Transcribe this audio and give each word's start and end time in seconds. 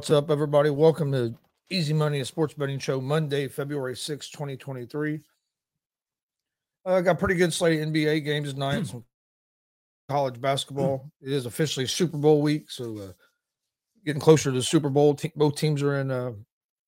What's 0.00 0.08
up, 0.08 0.30
everybody? 0.30 0.70
Welcome 0.70 1.12
to 1.12 1.34
Easy 1.68 1.92
Money, 1.92 2.20
a 2.20 2.24
sports 2.24 2.54
betting 2.54 2.78
show, 2.78 3.02
Monday, 3.02 3.48
February 3.48 3.94
6, 3.94 4.30
2023. 4.30 5.20
I 6.86 6.90
uh, 6.90 7.00
got 7.02 7.18
pretty 7.18 7.34
good 7.34 7.52
slate 7.52 7.78
of 7.78 7.86
NBA 7.86 8.24
games 8.24 8.54
tonight, 8.54 8.86
some 8.86 9.04
college 10.08 10.40
basketball. 10.40 11.10
It 11.20 11.30
is 11.30 11.44
officially 11.44 11.84
Super 11.84 12.16
Bowl 12.16 12.40
week, 12.40 12.70
so 12.70 12.96
uh, 12.96 13.12
getting 14.06 14.22
closer 14.22 14.44
to 14.44 14.56
the 14.56 14.62
Super 14.62 14.88
Bowl. 14.88 15.14
Te- 15.14 15.32
both 15.36 15.56
teams 15.56 15.82
are 15.82 16.00
in 16.00 16.10
uh, 16.10 16.32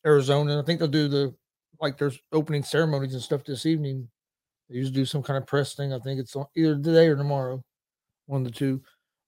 Arizona. 0.07 0.59
I 0.59 0.65
think 0.65 0.79
they'll 0.79 0.89
do 0.89 1.07
the 1.07 1.35
like 1.83 1.99
there's 1.99 2.19
opening 2.33 2.63
ceremonies 2.63 3.13
and 3.13 3.23
stuff 3.23 3.45
this 3.45 3.67
evening. 3.67 4.09
They 4.71 4.77
usually 4.77 4.95
do 4.95 5.05
some 5.05 5.23
kind 5.23 5.37
of 5.37 5.47
press 5.47 5.75
thing. 5.75 5.93
I 5.93 5.99
think 5.99 6.19
it's 6.19 6.35
on 6.35 6.47
either 6.57 6.77
today 6.77 7.09
or 7.09 7.17
tomorrow, 7.17 7.63
one 8.25 8.41
of 8.41 8.51
the 8.51 8.59
two. 8.59 8.81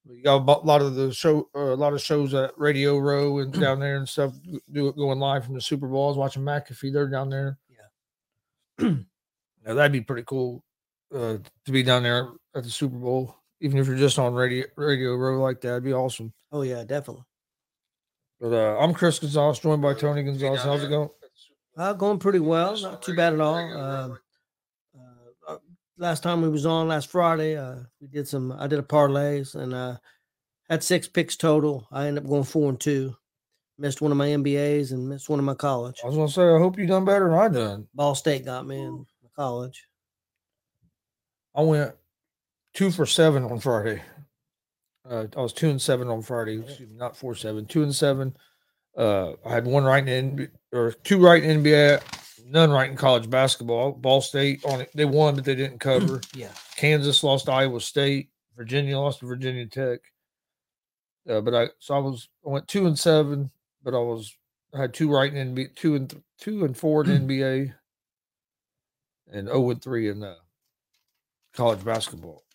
You 0.07 0.21
got 0.21 0.47
a 0.47 0.65
lot 0.65 0.81
of 0.81 0.95
the 0.95 1.11
show, 1.11 1.49
uh, 1.55 1.73
a 1.73 1.75
lot 1.75 1.93
of 1.93 2.01
shows 2.01 2.33
at 2.35 2.57
Radio 2.57 2.99
Row 2.99 3.39
and 3.39 3.51
down 3.51 3.79
there 3.79 3.97
and 3.97 4.07
stuff. 4.07 4.33
Do 4.71 4.87
it 4.87 4.95
going 4.95 5.19
live 5.19 5.45
from 5.45 5.55
the 5.55 5.61
Super 5.61 5.87
Bowl. 5.87 6.05
I 6.05 6.07
was 6.09 6.17
watching 6.17 6.43
McAfee. 6.43 6.93
They're 6.93 7.07
down 7.07 7.29
there. 7.29 7.57
Yeah, 8.79 8.89
now 9.65 9.73
that'd 9.73 9.91
be 9.91 10.01
pretty 10.01 10.23
cool 10.27 10.63
uh, 11.13 11.37
to 11.65 11.71
be 11.71 11.81
down 11.81 12.03
there 12.03 12.29
at 12.55 12.63
the 12.63 12.69
Super 12.69 12.97
Bowl, 12.97 13.35
even 13.61 13.79
if 13.79 13.87
you're 13.87 13.95
just 13.95 14.19
on 14.19 14.35
Radio 14.35 14.65
Radio 14.75 15.15
Row 15.15 15.41
like 15.41 15.61
that. 15.61 15.69
It'd 15.69 15.83
be 15.83 15.93
awesome. 15.93 16.33
Oh 16.51 16.61
yeah, 16.61 16.83
definitely. 16.83 17.23
But 18.39 18.53
uh, 18.53 18.77
I'm 18.79 18.93
Chris 18.93 19.17
Gonzalez, 19.17 19.59
joined 19.59 19.81
by 19.81 19.95
Tony 19.95 20.21
Gonzalez. 20.21 20.61
How's 20.61 20.83
it 20.83 20.89
going? 20.89 21.09
Uh, 21.75 21.93
going 21.93 22.19
pretty 22.19 22.39
well. 22.39 22.79
Not 22.79 23.01
too 23.01 23.15
bad 23.15 23.33
at 23.33 23.41
all. 23.41 24.17
Last 25.97 26.23
time 26.23 26.41
we 26.41 26.49
was 26.49 26.65
on 26.65 26.89
last 26.89 27.09
Friday, 27.09 27.55
uh, 27.55 27.75
we 28.01 28.07
did 28.07 28.27
some. 28.27 28.51
I 28.51 28.67
did 28.67 28.79
a 28.79 28.83
parlays 28.83 29.55
and 29.55 29.73
uh, 29.73 29.97
had 30.69 30.83
six 30.83 31.07
picks 31.07 31.35
total. 31.37 31.87
I 31.91 32.07
ended 32.07 32.23
up 32.23 32.29
going 32.29 32.43
four 32.43 32.69
and 32.69 32.79
two. 32.79 33.15
Missed 33.77 34.01
one 34.01 34.11
of 34.11 34.17
my 34.17 34.27
NBAs 34.27 34.91
and 34.91 35.07
missed 35.07 35.29
one 35.29 35.39
of 35.39 35.45
my 35.45 35.53
college. 35.53 35.99
I 36.03 36.07
was 36.07 36.15
gonna 36.15 36.29
say, 36.29 36.43
I 36.43 36.59
hope 36.59 36.77
you 36.77 36.85
done 36.85 37.05
better 37.05 37.29
than 37.29 37.37
I 37.37 37.47
done. 37.47 37.87
Ball 37.93 38.15
State 38.15 38.45
got 38.45 38.65
me 38.65 38.81
in 38.81 39.05
college. 39.35 39.87
I 41.53 41.61
went 41.61 41.93
two 42.73 42.91
for 42.91 43.05
seven 43.05 43.43
on 43.43 43.59
Friday. 43.59 44.01
Uh, 45.09 45.27
I 45.37 45.41
was 45.41 45.53
two 45.53 45.69
and 45.69 45.81
seven 45.81 46.07
on 46.09 46.21
Friday, 46.21 46.59
excuse 46.59 46.89
me, 46.89 46.97
not 46.97 47.15
four 47.15 47.35
seven, 47.35 47.65
two 47.65 47.83
and 47.83 47.93
seven. 47.93 48.35
Uh, 48.97 49.33
I 49.45 49.51
had 49.51 49.65
one 49.65 49.83
right 49.83 50.07
in 50.07 50.49
or 50.71 50.91
two 50.91 51.21
right 51.21 51.43
in 51.43 51.63
NBA, 51.63 52.01
none 52.45 52.71
right 52.71 52.89
in 52.89 52.95
college 52.95 53.29
basketball. 53.29 53.91
Ball 53.91 54.21
State 54.21 54.63
on 54.65 54.81
it, 54.81 54.91
they 54.93 55.05
won, 55.05 55.35
but 55.35 55.45
they 55.45 55.55
didn't 55.55 55.79
cover. 55.79 56.21
yeah, 56.33 56.51
Kansas 56.75 57.23
lost 57.23 57.45
to 57.45 57.51
Iowa 57.51 57.81
State. 57.81 58.29
Virginia 58.55 58.97
lost 58.97 59.19
to 59.19 59.25
Virginia 59.25 59.65
Tech. 59.65 59.99
Uh, 61.29 61.41
but 61.41 61.55
I 61.55 61.69
so 61.79 61.95
I 61.95 61.99
was 61.99 62.29
I 62.45 62.49
went 62.49 62.67
two 62.67 62.87
and 62.87 62.97
seven, 62.97 63.51
but 63.83 63.93
I 63.93 63.99
was 63.99 64.35
I 64.73 64.81
had 64.81 64.93
two 64.93 65.11
right 65.11 65.33
in 65.33 65.55
NBA, 65.55 65.75
two 65.75 65.95
and 65.95 66.09
th- 66.09 66.23
two 66.39 66.65
and 66.65 66.77
four 66.77 67.03
in 67.03 67.09
NBA, 67.27 67.73
and 69.31 69.47
zero 69.47 69.69
and 69.71 69.81
three 69.81 70.09
in 70.09 70.23
uh, 70.23 70.35
college 71.53 71.83
basketball 71.83 72.45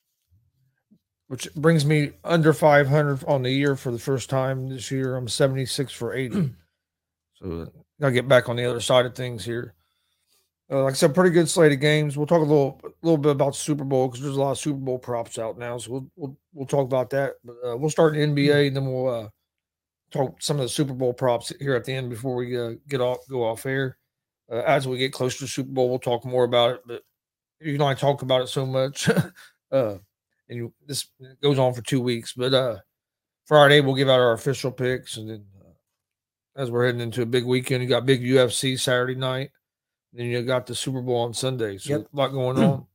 which 1.30 1.48
brings 1.54 1.86
me 1.86 2.10
under 2.24 2.52
500 2.52 3.24
on 3.24 3.44
the 3.44 3.52
year 3.52 3.76
for 3.76 3.92
the 3.92 4.00
first 4.00 4.28
time 4.28 4.68
this 4.68 4.90
year. 4.90 5.14
I'm 5.14 5.28
76 5.28 5.92
for 5.92 6.12
80. 6.12 6.50
so 7.34 7.72
I'll 8.02 8.10
get 8.10 8.26
back 8.26 8.48
on 8.48 8.56
the 8.56 8.68
other 8.68 8.80
side 8.80 9.06
of 9.06 9.14
things 9.14 9.44
here. 9.44 9.74
Uh, 10.70 10.84
like 10.84 10.92
I 10.92 10.96
said, 10.96 11.14
pretty 11.14 11.30
good 11.30 11.48
slate 11.48 11.72
of 11.72 11.80
games. 11.80 12.16
We'll 12.16 12.26
talk 12.26 12.38
a 12.38 12.44
little, 12.44 12.80
little 13.02 13.18
bit 13.18 13.32
about 13.32 13.56
Super 13.56 13.82
Bowl 13.82 14.06
because 14.06 14.22
there's 14.22 14.36
a 14.36 14.40
lot 14.40 14.52
of 14.52 14.58
Super 14.58 14.78
Bowl 14.78 14.98
props 14.98 15.38
out 15.38 15.58
now. 15.58 15.78
So 15.78 15.90
we'll 15.90 16.10
we'll, 16.16 16.36
we'll 16.52 16.66
talk 16.66 16.84
about 16.84 17.10
that. 17.10 17.34
But 17.44 17.56
uh, 17.66 17.76
we'll 17.76 17.90
start 17.90 18.16
in 18.16 18.34
NBA 18.34 18.68
and 18.68 18.76
then 18.76 18.86
we'll 18.86 19.08
uh, 19.08 19.28
talk 20.12 20.40
some 20.40 20.58
of 20.58 20.62
the 20.62 20.68
Super 20.68 20.94
Bowl 20.94 21.12
props 21.12 21.52
here 21.58 21.74
at 21.74 21.84
the 21.84 21.92
end 21.92 22.08
before 22.08 22.36
we 22.36 22.56
uh, 22.56 22.74
get 22.88 23.00
off 23.00 23.18
go 23.28 23.44
off 23.44 23.66
air. 23.66 23.98
Uh, 24.50 24.62
as 24.66 24.86
we 24.86 24.98
get 24.98 25.12
closer 25.12 25.38
to 25.38 25.48
Super 25.48 25.70
Bowl, 25.70 25.88
we'll 25.88 25.98
talk 25.98 26.24
more 26.24 26.44
about 26.44 26.76
it. 26.76 26.80
But 26.86 27.02
you 27.60 27.76
know, 27.76 27.86
I 27.86 27.94
talk 27.94 28.22
about 28.22 28.42
it 28.42 28.48
so 28.48 28.64
much. 28.64 29.08
uh, 29.72 29.96
and 30.48 30.56
you, 30.56 30.72
this 30.86 31.08
goes 31.42 31.58
on 31.58 31.74
for 31.74 31.82
two 31.82 32.00
weeks. 32.00 32.32
But 32.32 32.80
Friday 33.44 33.80
we'll 33.80 33.96
give 33.96 34.08
out 34.08 34.20
our 34.20 34.34
official 34.34 34.70
picks, 34.70 35.16
and 35.16 35.28
then 35.28 35.44
as 36.54 36.70
we're 36.70 36.86
heading 36.86 37.00
into 37.00 37.22
a 37.22 37.26
big 37.26 37.44
weekend, 37.44 37.82
you 37.82 37.88
got 37.88 38.06
big 38.06 38.22
UFC 38.22 38.78
Saturday 38.78 39.14
night, 39.14 39.50
then 40.12 40.26
you 40.26 40.42
got 40.42 40.66
the 40.66 40.74
Super 40.74 41.00
Bowl 41.00 41.22
on 41.22 41.34
Sunday. 41.34 41.78
So 41.78 41.98
yep. 41.98 42.08
a 42.12 42.16
lot 42.16 42.28
going 42.28 42.58
on. 42.58 42.86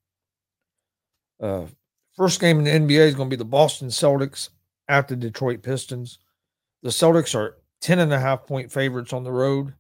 uh, 1.42 1.66
first 2.16 2.40
game 2.40 2.60
in 2.60 2.88
the 2.88 2.96
NBA 2.96 3.08
is 3.08 3.16
going 3.16 3.30
to 3.30 3.36
be 3.36 3.40
the 3.40 3.46
Boston 3.46 3.88
Celtics 3.88 4.50
at 4.88 5.08
the 5.08 5.16
Detroit 5.16 5.62
Pistons. 5.64 6.20
The 6.84 6.90
Celtics 6.90 7.36
are 7.36 7.58
10 7.82 8.00
and 8.00 8.14
a 8.14 8.20
half 8.20 8.46
point 8.46 8.72
favorites 8.72 9.14
on 9.14 9.24
the 9.24 9.32
road, 9.32 9.74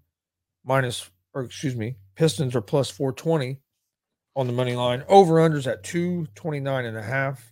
minus, 0.63 1.09
or 1.33 1.43
excuse 1.43 1.75
me, 1.75 1.95
Pistons 2.15 2.55
are 2.55 2.61
plus 2.61 2.89
420 2.89 3.59
on 4.35 4.47
the 4.47 4.53
money 4.53 4.75
line. 4.75 5.03
Over 5.07 5.35
unders 5.35 5.67
at 5.67 5.83
229 5.83 6.85
and 6.85 6.97
a 6.97 7.03
half. 7.03 7.51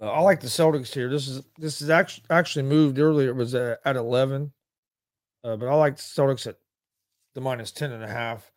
Uh, 0.00 0.10
I 0.10 0.20
like 0.20 0.40
the 0.40 0.46
Celtics 0.46 0.94
here. 0.94 1.10
This 1.10 1.26
is 1.26 1.42
this 1.58 1.82
is 1.82 1.90
actually 1.90 2.24
actually 2.30 2.62
moved 2.62 3.00
earlier. 3.00 3.30
It 3.30 3.36
was 3.36 3.54
at, 3.56 3.80
at 3.84 3.96
eleven, 3.96 4.52
uh, 5.42 5.56
but 5.56 5.66
I 5.66 5.74
like 5.74 5.96
the 5.96 6.02
Celtics 6.02 6.46
at 6.46 6.54
the 7.38 7.44
minus 7.44 7.70
ten 7.70 7.92
and 7.92 8.02
a 8.02 8.08
half. 8.08 8.50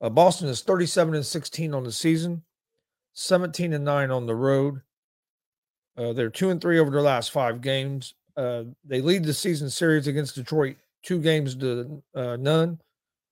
Uh, 0.00 0.10
Boston 0.10 0.48
is 0.48 0.60
thirty-seven 0.60 1.14
and 1.14 1.24
sixteen 1.24 1.72
on 1.72 1.84
the 1.84 1.90
season, 1.92 2.42
seventeen 3.14 3.72
and 3.72 3.84
nine 3.84 4.10
on 4.10 4.26
the 4.26 4.34
road. 4.34 4.82
Uh, 5.96 6.12
they're 6.12 6.28
two 6.28 6.50
and 6.50 6.60
three 6.60 6.78
over 6.78 6.90
their 6.90 7.00
last 7.00 7.30
five 7.30 7.62
games. 7.62 8.14
Uh, 8.36 8.64
they 8.84 9.00
lead 9.00 9.24
the 9.24 9.32
season 9.32 9.70
series 9.70 10.06
against 10.06 10.34
Detroit 10.34 10.76
two 11.02 11.18
games 11.18 11.54
to 11.56 12.02
uh, 12.14 12.36
none. 12.36 12.78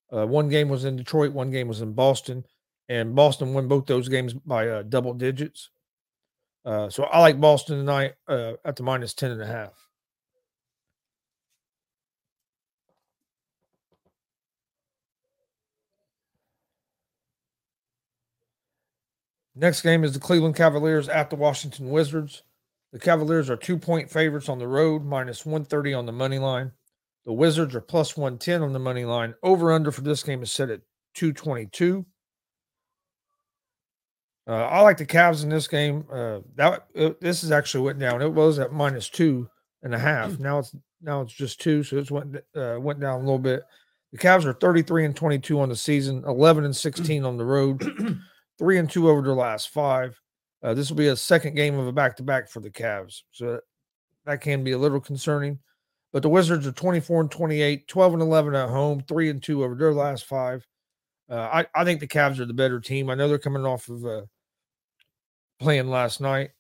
one 0.08 0.48
game 0.48 0.68
was 0.68 0.86
in 0.86 0.96
Detroit, 0.96 1.32
one 1.32 1.50
game 1.50 1.68
was 1.68 1.82
in 1.82 1.92
Boston, 1.92 2.44
and 2.88 3.14
Boston 3.14 3.52
won 3.52 3.68
both 3.68 3.84
those 3.84 4.08
games 4.08 4.32
by 4.32 4.82
double 4.84 5.12
digits. 5.12 5.70
Uh, 6.64 6.88
so 6.88 7.04
I 7.04 7.20
like 7.20 7.40
Boston 7.40 7.78
tonight 7.78 8.14
uh, 8.26 8.52
at 8.64 8.76
the 8.76 8.82
minus 8.82 9.12
10 9.12 9.32
and 9.32 9.42
a 9.42 9.46
half. 9.46 9.83
Next 19.56 19.82
game 19.82 20.04
is 20.04 20.12
the 20.12 20.20
Cleveland 20.20 20.56
Cavaliers 20.56 21.08
at 21.08 21.30
the 21.30 21.36
Washington 21.36 21.90
Wizards. 21.90 22.42
The 22.92 22.98
Cavaliers 22.98 23.50
are 23.50 23.56
two 23.56 23.78
point 23.78 24.10
favorites 24.10 24.48
on 24.48 24.58
the 24.58 24.68
road, 24.68 25.04
minus 25.04 25.46
130 25.46 25.94
on 25.94 26.06
the 26.06 26.12
money 26.12 26.38
line. 26.38 26.72
The 27.26 27.32
Wizards 27.32 27.74
are 27.74 27.80
plus 27.80 28.16
110 28.16 28.62
on 28.62 28.72
the 28.72 28.78
money 28.78 29.04
line. 29.04 29.34
Over 29.42 29.72
under 29.72 29.90
for 29.90 30.02
this 30.02 30.22
game 30.22 30.42
is 30.42 30.52
set 30.52 30.70
at 30.70 30.80
222. 31.14 32.04
Uh, 34.46 34.52
I 34.52 34.80
like 34.80 34.98
the 34.98 35.06
Cavs 35.06 35.42
in 35.42 35.48
this 35.48 35.66
game. 35.66 36.04
Uh, 36.12 36.40
that 36.56 36.86
uh, 36.98 37.10
this 37.20 37.42
is 37.42 37.50
actually 37.50 37.84
went 37.84 37.98
down. 37.98 38.20
It 38.20 38.32
was 38.32 38.58
at 38.58 38.72
minus 38.72 39.08
two 39.08 39.48
and 39.82 39.94
a 39.94 39.98
half. 39.98 40.32
Mm. 40.32 40.40
Now 40.40 40.58
it's 40.58 40.76
now 41.00 41.20
it's 41.22 41.32
just 41.32 41.60
two, 41.60 41.82
so 41.82 41.96
it's 41.96 42.10
went 42.10 42.36
uh, 42.54 42.76
went 42.78 43.00
down 43.00 43.16
a 43.16 43.24
little 43.24 43.38
bit. 43.38 43.62
The 44.12 44.18
Cavs 44.18 44.44
are 44.44 44.52
33 44.52 45.06
and 45.06 45.16
22 45.16 45.58
on 45.58 45.70
the 45.70 45.76
season, 45.76 46.22
11 46.26 46.64
and 46.64 46.76
16 46.76 47.24
on 47.24 47.36
the 47.36 47.44
road, 47.44 47.82
three 48.58 48.78
and 48.78 48.90
two 48.90 49.08
over 49.08 49.22
their 49.22 49.34
last 49.34 49.70
five. 49.70 50.20
Uh, 50.62 50.74
this 50.74 50.88
will 50.88 50.96
be 50.96 51.08
a 51.08 51.16
second 51.16 51.54
game 51.54 51.78
of 51.78 51.86
a 51.86 51.92
back 51.92 52.16
to 52.16 52.22
back 52.22 52.48
for 52.48 52.60
the 52.60 52.70
Cavs, 52.70 53.22
so 53.32 53.60
that 54.24 54.40
can 54.40 54.64
be 54.64 54.72
a 54.72 54.78
little 54.78 55.00
concerning. 55.00 55.58
But 56.12 56.22
the 56.22 56.28
Wizards 56.28 56.66
are 56.66 56.72
24 56.72 57.22
and 57.22 57.30
28, 57.30 57.88
12 57.88 58.12
and 58.14 58.22
11 58.22 58.54
at 58.54 58.68
home, 58.68 59.02
three 59.06 59.30
and 59.30 59.42
two 59.42 59.64
over 59.64 59.74
their 59.74 59.92
last 59.92 60.26
five. 60.26 60.66
Uh, 61.28 61.34
I, 61.34 61.66
I 61.74 61.84
think 61.84 62.00
the 62.00 62.06
Cavs 62.06 62.38
are 62.38 62.46
the 62.46 62.54
better 62.54 62.80
team. 62.80 63.10
I 63.10 63.14
know 63.14 63.28
they're 63.28 63.38
coming 63.38 63.66
off 63.66 63.88
of 63.88 64.04
uh, 64.06 64.22
playing 65.58 65.88
last 65.88 66.20
night. 66.20 66.50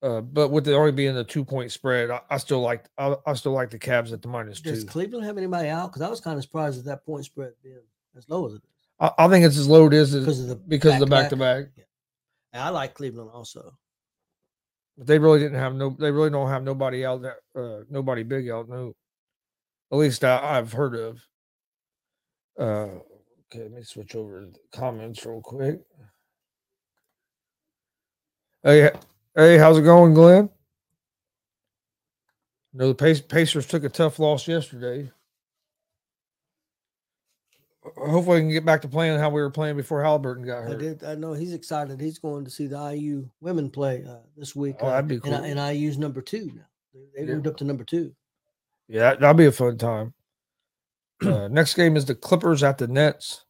Uh, 0.00 0.20
but 0.20 0.50
with 0.50 0.68
it 0.68 0.74
only 0.74 0.92
being 0.92 1.16
a 1.16 1.24
two 1.24 1.44
point 1.44 1.72
spread, 1.72 2.10
I, 2.10 2.20
I 2.30 2.38
still 2.38 2.60
like 2.60 2.84
I, 2.98 3.16
I, 3.26 3.34
still 3.34 3.50
like 3.50 3.70
the 3.70 3.80
Cavs 3.80 4.12
at 4.12 4.22
the 4.22 4.28
minus 4.28 4.60
Does 4.60 4.72
two. 4.72 4.84
Does 4.84 4.84
Cleveland 4.84 5.26
have 5.26 5.36
anybody 5.36 5.68
out? 5.68 5.88
Because 5.88 6.02
I 6.02 6.08
was 6.08 6.20
kind 6.20 6.36
of 6.36 6.44
surprised 6.44 6.78
at 6.78 6.84
that 6.84 7.04
point 7.04 7.24
spread 7.24 7.52
being 7.64 7.80
as 8.16 8.28
low 8.28 8.46
as 8.46 8.52
it 8.52 8.62
is. 8.62 8.77
I, 9.00 9.10
I 9.18 9.28
think 9.28 9.44
it's 9.44 9.56
as 9.56 9.68
low 9.68 9.88
as 9.88 10.14
it 10.14 10.18
is 10.18 10.24
because 10.24 10.40
of 10.40 10.48
the 10.48 10.56
because 10.56 10.94
of 10.94 11.00
the 11.00 11.06
back 11.06 11.30
to 11.30 11.36
back. 11.36 11.66
I 12.54 12.70
like 12.70 12.94
Cleveland 12.94 13.30
also. 13.32 13.72
But 14.96 15.06
they 15.06 15.18
really 15.18 15.38
didn't 15.38 15.58
have 15.58 15.74
no. 15.74 15.90
They 15.90 16.10
really 16.10 16.30
don't 16.30 16.48
have 16.48 16.64
nobody 16.64 17.04
out 17.04 17.22
there. 17.22 17.38
Uh, 17.54 17.84
nobody 17.88 18.22
big 18.22 18.48
out. 18.50 18.68
No, 18.68 18.94
at 19.92 19.98
least 19.98 20.24
I, 20.24 20.56
have 20.56 20.72
heard 20.72 20.94
of. 20.94 21.20
Uh, 22.58 22.98
okay, 23.46 23.62
let 23.62 23.72
me 23.72 23.82
switch 23.82 24.16
over 24.16 24.40
to 24.40 24.46
the 24.50 24.58
comments 24.72 25.24
real 25.24 25.40
quick. 25.40 25.80
Hey, 28.64 28.90
hey, 29.36 29.56
how's 29.56 29.78
it 29.78 29.82
going, 29.82 30.14
Glenn? 30.14 30.50
You 32.72 32.80
know, 32.80 32.92
the 32.92 33.22
Pacers 33.28 33.66
took 33.66 33.84
a 33.84 33.88
tough 33.88 34.18
loss 34.18 34.48
yesterday. 34.48 35.10
Hopefully, 37.82 38.36
we 38.38 38.42
can 38.42 38.50
get 38.50 38.64
back 38.64 38.82
to 38.82 38.88
playing 38.88 39.18
how 39.18 39.30
we 39.30 39.40
were 39.40 39.50
playing 39.50 39.76
before 39.76 40.02
Halliburton 40.02 40.44
got 40.44 40.64
hurt. 40.64 40.72
I 40.72 40.76
did. 40.76 41.04
I 41.04 41.14
know 41.14 41.32
he's 41.32 41.52
excited. 41.52 42.00
He's 42.00 42.18
going 42.18 42.44
to 42.44 42.50
see 42.50 42.66
the 42.66 42.92
IU 42.94 43.28
women 43.40 43.70
play 43.70 44.04
uh, 44.08 44.16
this 44.36 44.54
week. 44.56 44.76
Oh, 44.80 44.88
that'd 44.88 45.08
be 45.08 45.20
cool. 45.20 45.32
And, 45.32 45.58
and 45.58 45.76
IU's 45.76 45.96
number 45.96 46.20
two 46.20 46.50
now. 46.54 46.62
They 47.16 47.22
Yeah. 47.24 47.34
moved 47.34 47.46
up 47.46 47.56
to 47.58 47.64
number 47.64 47.84
two. 47.84 48.14
Yeah, 48.88 49.14
that'll 49.14 49.34
be 49.34 49.46
a 49.46 49.52
fun 49.52 49.78
time. 49.78 50.14
Uh, 51.20 51.48
next 51.48 51.74
game 51.74 51.96
is 51.96 52.04
the 52.04 52.14
Clippers 52.14 52.62
at 52.62 52.78
the 52.78 52.86
Nets. 52.86 53.44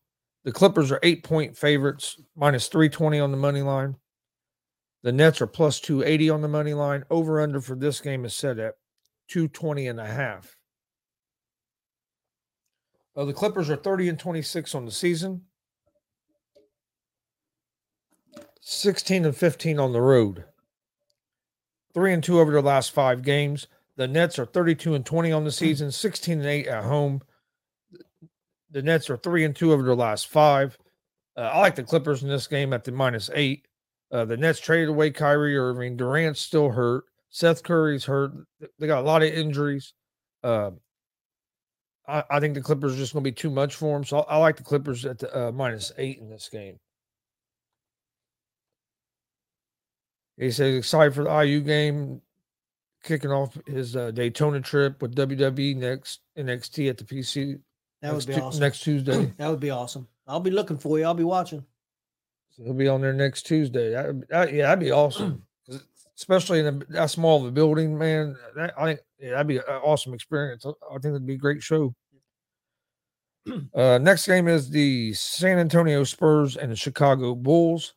The 0.44 0.52
Clippers 0.52 0.90
are 0.90 1.00
eight 1.02 1.22
point 1.22 1.54
favorites, 1.54 2.19
minus 2.34 2.66
320 2.69 3.20
on 3.20 3.31
the 3.31 3.36
money 3.36 3.60
line. 3.60 3.94
The 5.02 5.12
Nets 5.12 5.42
are 5.42 5.46
plus 5.46 5.78
280 5.81 6.31
on 6.31 6.40
the 6.40 6.48
money 6.48 6.72
line. 6.72 7.04
Over 7.10 7.42
under 7.42 7.60
for 7.60 7.76
this 7.76 8.00
game 8.00 8.24
is 8.24 8.34
set 8.34 8.58
at 8.58 8.76
220 9.28 9.86
and 9.88 10.00
a 10.00 10.06
half. 10.06 10.56
Uh, 13.19 13.25
the 13.25 13.32
Clippers 13.32 13.69
are 13.69 13.75
30 13.75 14.11
and 14.11 14.19
26 14.19 14.76
on 14.76 14.85
the 14.85 14.93
season, 14.93 15.43
16 18.61 19.25
and 19.25 19.37
15 19.37 19.81
on 19.81 19.93
the 19.93 20.00
road, 20.00 20.44
three 21.93 22.12
and 22.12 22.23
two 22.23 22.38
over 22.38 22.53
their 22.53 22.62
last 22.62 22.93
five 22.93 23.23
games. 23.23 23.67
The 23.97 24.06
Nets 24.06 24.38
are 24.38 24.47
32 24.47 24.94
and 24.94 25.05
20 25.05 25.32
on 25.32 25.43
the 25.43 25.50
season, 25.50 25.91
16 25.91 26.38
and 26.38 26.47
8 26.47 26.69
at 26.69 26.85
home. 26.85 27.23
The 28.70 28.82
Nets 28.82 29.11
are 29.11 29.17
3 29.17 29.44
and 29.44 29.56
2 29.56 29.73
over 29.73 29.82
their 29.82 29.97
last 29.97 30.29
five. 30.29 30.79
Uh, 31.37 31.41
I 31.41 31.59
like 31.59 31.75
the 31.75 31.82
Clippers 31.82 32.23
in 32.23 32.29
this 32.29 32.47
game 32.47 32.73
at 32.73 32.85
the 32.85 32.93
minus 32.93 33.31
8. 33.35 33.67
Uh, 34.12 34.26
the 34.26 34.37
Nets 34.37 34.61
traded 34.61 34.91
away 34.91 35.11
Kyrie 35.11 35.59
Irving. 35.59 35.97
Durant's 35.97 36.41
still 36.41 36.70
hurt. 36.70 37.03
Seth 37.31 37.65
Curry's 37.65 38.05
hurt. 38.05 38.31
They 38.79 38.87
got 38.87 39.00
a 39.00 39.06
lot 39.06 39.25
of 39.25 39.32
injuries. 39.32 39.93
Uh, 40.44 40.70
I, 42.08 42.25
I 42.31 42.40
think 42.40 42.55
the 42.55 42.60
Clippers 42.62 42.94
are 42.94 42.99
just 42.99 43.12
going 43.12 43.22
to 43.22 43.31
be 43.31 43.34
too 43.34 43.50
much 43.50 43.75
for 43.75 43.94
them. 43.94 44.05
So 44.05 44.20
I, 44.20 44.34
I 44.34 44.37
like 44.38 44.56
the 44.56 44.62
Clippers 44.64 45.05
at 45.05 45.19
the 45.19 45.49
uh, 45.49 45.52
minus 45.52 45.93
8 45.99 46.19
in 46.19 46.31
this 46.31 46.49
game. 46.50 46.78
He 50.37 50.50
says 50.50 50.76
excited 50.76 51.14
for 51.14 51.25
the 51.25 51.43
IU 51.44 51.60
game 51.60 52.20
kicking 53.02 53.31
off 53.31 53.56
his 53.66 53.96
uh, 53.96 54.10
Daytona 54.10 54.60
trip 54.60 55.02
with 55.02 55.14
WWE 55.16 55.76
next 55.76 56.20
NXT 56.37 56.90
at 56.90 56.99
the 56.99 57.05
PC 57.05 57.58
That 58.02 58.14
would 58.14 58.26
be 58.26 58.34
Tu- 58.34 58.40
awesome. 58.40 58.60
next 58.60 58.81
Tuesday. 58.81 59.32
That 59.37 59.50
would 59.50 59.60
be 59.60 59.70
awesome. 59.70 60.06
I'll 60.26 60.40
be 60.40 60.50
looking 60.50 60.78
for 60.78 60.99
you. 60.99 61.05
I'll 61.05 61.14
be 61.14 61.25
watching. 61.25 61.64
So 62.50 62.64
he'll 62.64 62.75
be 62.75 62.88
on 62.88 63.00
there 63.00 63.12
next 63.12 63.43
Tuesday. 63.46 63.90
That, 63.90 64.28
that- 64.28 64.52
yeah, 64.52 64.66
that'd 64.66 64.81
be 64.81 64.93
awesome. 64.93 65.43
Especially 66.16 66.60
in 66.60 66.66
a, 66.66 66.72
that 66.93 67.10
small 67.10 67.40
of 67.40 67.46
a 67.46 67.50
building, 67.52 67.96
man. 67.96 68.37
That, 68.56 68.75
I 68.78 68.84
think 68.87 69.00
yeah, 69.19 69.31
that'd 69.31 69.47
be 69.47 69.56
an 69.56 69.62
awesome 69.82 70.15
experience. 70.15 70.65
I 70.67 70.93
think 70.94 71.06
it'd 71.06 71.26
be 71.26 71.35
a 71.35 71.38
great 71.38 71.62
show. 71.62 71.94
Uh, 73.75 73.97
next 73.97 74.26
game 74.26 74.47
is 74.47 74.69
the 74.69 75.11
San 75.15 75.59
Antonio 75.59 76.05
Spurs 76.05 76.59
and 76.59 76.70
the 76.70 76.76
Chicago 76.76 77.35
Bulls. 77.35 77.94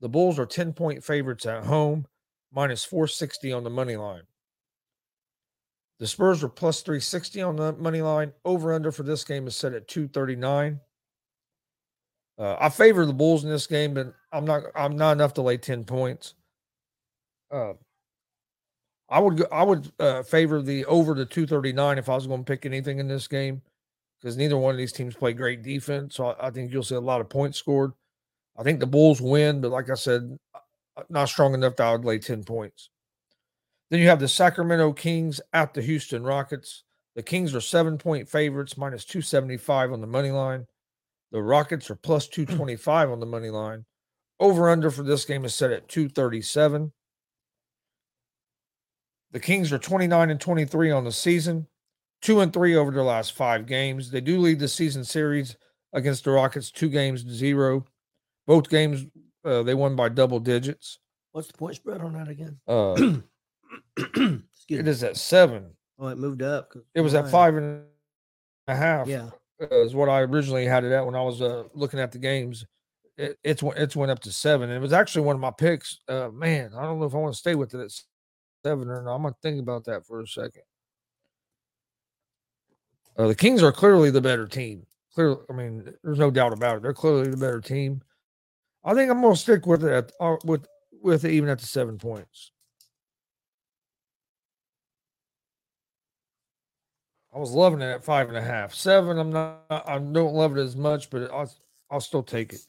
The 0.00 0.08
Bulls 0.08 0.38
are 0.38 0.46
10 0.46 0.72
point 0.72 1.02
favorites 1.02 1.46
at 1.46 1.64
home, 1.64 2.06
minus 2.52 2.84
460 2.84 3.52
on 3.52 3.64
the 3.64 3.70
money 3.70 3.96
line. 3.96 4.22
The 5.98 6.06
Spurs 6.06 6.44
are 6.44 6.48
plus 6.48 6.82
360 6.82 7.42
on 7.42 7.56
the 7.56 7.72
money 7.72 8.02
line. 8.02 8.32
Over 8.44 8.72
under 8.72 8.92
for 8.92 9.02
this 9.02 9.24
game 9.24 9.48
is 9.48 9.56
set 9.56 9.72
at 9.72 9.88
239. 9.88 10.78
Uh, 12.38 12.56
I 12.60 12.68
favor 12.68 13.06
the 13.06 13.12
Bulls 13.12 13.44
in 13.44 13.50
this 13.50 13.66
game, 13.66 13.94
but 13.94 14.12
I'm 14.32 14.44
not. 14.44 14.64
I'm 14.74 14.96
not 14.96 15.12
enough 15.12 15.34
to 15.34 15.42
lay 15.42 15.56
10 15.56 15.84
points. 15.84 16.34
Uh, 17.50 17.74
I 19.14 19.20
would. 19.20 19.36
Go, 19.36 19.46
I 19.52 19.62
would 19.62 19.92
uh, 20.00 20.24
favor 20.24 20.60
the 20.60 20.84
over 20.86 21.14
the 21.14 21.24
239 21.24 21.98
if 21.98 22.08
I 22.08 22.16
was 22.16 22.26
going 22.26 22.44
to 22.44 22.52
pick 22.52 22.66
anything 22.66 22.98
in 22.98 23.06
this 23.06 23.28
game, 23.28 23.62
because 24.20 24.36
neither 24.36 24.58
one 24.58 24.72
of 24.72 24.76
these 24.76 24.90
teams 24.90 25.14
play 25.14 25.32
great 25.32 25.62
defense. 25.62 26.16
So 26.16 26.26
I, 26.26 26.48
I 26.48 26.50
think 26.50 26.72
you'll 26.72 26.82
see 26.82 26.96
a 26.96 27.00
lot 27.00 27.20
of 27.20 27.28
points 27.28 27.56
scored. 27.56 27.92
I 28.56 28.64
think 28.64 28.80
the 28.80 28.88
Bulls 28.88 29.20
win, 29.20 29.60
but 29.60 29.70
like 29.70 29.88
I 29.88 29.94
said, 29.94 30.36
uh, 30.52 31.02
not 31.08 31.28
strong 31.28 31.54
enough 31.54 31.76
that 31.76 31.86
I 31.86 31.92
would 31.92 32.04
lay 32.04 32.18
10 32.18 32.42
points. 32.42 32.90
Then 33.88 34.00
you 34.00 34.08
have 34.08 34.18
the 34.18 34.26
Sacramento 34.26 34.92
Kings 34.94 35.40
at 35.52 35.74
the 35.74 35.82
Houston 35.82 36.24
Rockets. 36.24 36.82
The 37.14 37.22
Kings 37.22 37.54
are 37.54 37.60
seven 37.60 37.96
point 37.96 38.28
favorites, 38.28 38.76
minus 38.76 39.04
275 39.04 39.92
on 39.92 40.00
the 40.00 40.08
money 40.08 40.32
line. 40.32 40.66
The 41.30 41.40
Rockets 41.40 41.88
are 41.88 41.94
plus 41.94 42.26
225 42.26 43.12
on 43.12 43.20
the 43.20 43.26
money 43.26 43.50
line. 43.50 43.84
Over 44.40 44.70
under 44.70 44.90
for 44.90 45.04
this 45.04 45.24
game 45.24 45.44
is 45.44 45.54
set 45.54 45.70
at 45.70 45.88
237. 45.88 46.92
The 49.34 49.40
Kings 49.40 49.72
are 49.72 49.78
29 49.78 50.30
and 50.30 50.40
23 50.40 50.90
on 50.92 51.02
the 51.04 51.10
season, 51.12 51.66
two 52.22 52.40
and 52.40 52.52
three 52.52 52.76
over 52.76 52.90
their 52.92 53.02
last 53.02 53.32
five 53.32 53.66
games. 53.66 54.10
They 54.10 54.20
do 54.20 54.38
lead 54.38 54.60
the 54.60 54.68
season 54.68 55.04
series 55.04 55.56
against 55.92 56.22
the 56.24 56.30
Rockets, 56.30 56.70
two 56.70 56.88
games 56.88 57.24
to 57.24 57.30
zero. 57.32 57.84
Both 58.46 58.70
games 58.70 59.06
uh, 59.44 59.62
they 59.64 59.74
won 59.74 59.96
by 59.96 60.08
double 60.08 60.38
digits. 60.40 61.00
What's 61.32 61.48
the 61.48 61.58
point 61.58 61.74
spread 61.74 62.00
on 62.00 62.12
that 62.12 62.28
again? 62.28 62.58
Uh, 62.68 62.94
Excuse 63.98 64.40
it 64.70 64.84
me. 64.84 64.90
is 64.90 65.02
at 65.02 65.16
seven. 65.16 65.70
Oh, 65.98 66.06
it 66.08 66.18
moved 66.18 66.42
up. 66.42 66.72
It 66.94 67.00
was 67.00 67.14
at 67.14 67.28
five 67.28 67.56
and 67.56 67.82
a 68.68 68.74
half. 68.76 69.08
Yeah. 69.08 69.30
uh, 69.60 69.80
is 69.82 69.94
what 69.94 70.08
I 70.08 70.20
originally 70.20 70.64
had 70.64 70.84
it 70.84 70.92
at 70.92 71.04
when 71.04 71.14
I 71.16 71.22
was 71.22 71.42
uh, 71.42 71.64
looking 71.74 71.98
at 72.00 72.12
the 72.12 72.18
games. 72.18 72.64
It, 73.16 73.38
it's 73.44 73.62
it's 73.76 73.96
went 73.96 74.10
up 74.12 74.20
to 74.20 74.32
seven, 74.32 74.70
and 74.70 74.76
it 74.76 74.80
was 74.80 74.92
actually 74.92 75.24
one 75.24 75.36
of 75.36 75.40
my 75.40 75.50
picks. 75.52 75.98
Uh, 76.08 76.28
man, 76.32 76.70
I 76.76 76.82
don't 76.82 76.98
know 77.00 77.06
if 77.06 77.14
I 77.14 77.18
want 77.18 77.34
to 77.34 77.38
stay 77.38 77.54
with 77.56 77.74
it 77.74 77.80
at 77.80 77.86
s- 77.86 78.04
seven 78.64 78.88
or 78.88 79.02
not. 79.02 79.14
I'm 79.14 79.22
gonna 79.22 79.36
think 79.42 79.60
about 79.60 79.84
that 79.84 80.06
for 80.06 80.20
a 80.20 80.26
second. 80.26 80.62
Uh, 83.16 83.28
the 83.28 83.34
Kings 83.34 83.62
are 83.62 83.72
clearly 83.72 84.10
the 84.10 84.20
better 84.20 84.46
team. 84.46 84.86
Clearly, 85.14 85.36
I 85.48 85.52
mean, 85.52 85.94
there's 86.02 86.18
no 86.18 86.30
doubt 86.30 86.52
about 86.52 86.78
it. 86.78 86.82
They're 86.82 86.92
clearly 86.92 87.30
the 87.30 87.36
better 87.36 87.60
team. 87.60 88.02
I 88.84 88.94
think 88.94 89.10
I'm 89.10 89.20
gonna 89.20 89.36
stick 89.36 89.66
with 89.66 89.84
it 89.84 89.92
at, 89.92 90.12
uh, 90.20 90.36
with 90.44 90.66
with 91.02 91.24
it 91.24 91.32
even 91.32 91.48
at 91.48 91.58
the 91.58 91.66
seven 91.66 91.98
points. 91.98 92.50
I 97.34 97.38
was 97.38 97.50
loving 97.50 97.80
it 97.80 97.86
at 97.86 98.04
five 98.04 98.28
and 98.28 98.36
a 98.36 98.42
half. 98.42 98.74
Seven, 98.74 99.18
I'm 99.18 99.30
not. 99.30 99.64
I 99.70 99.98
don't 99.98 100.34
love 100.34 100.56
it 100.56 100.60
as 100.60 100.76
much, 100.76 101.10
but 101.10 101.30
I'll 101.32 101.52
I'll 101.90 102.00
still 102.00 102.22
take 102.22 102.52
it. 102.52 102.60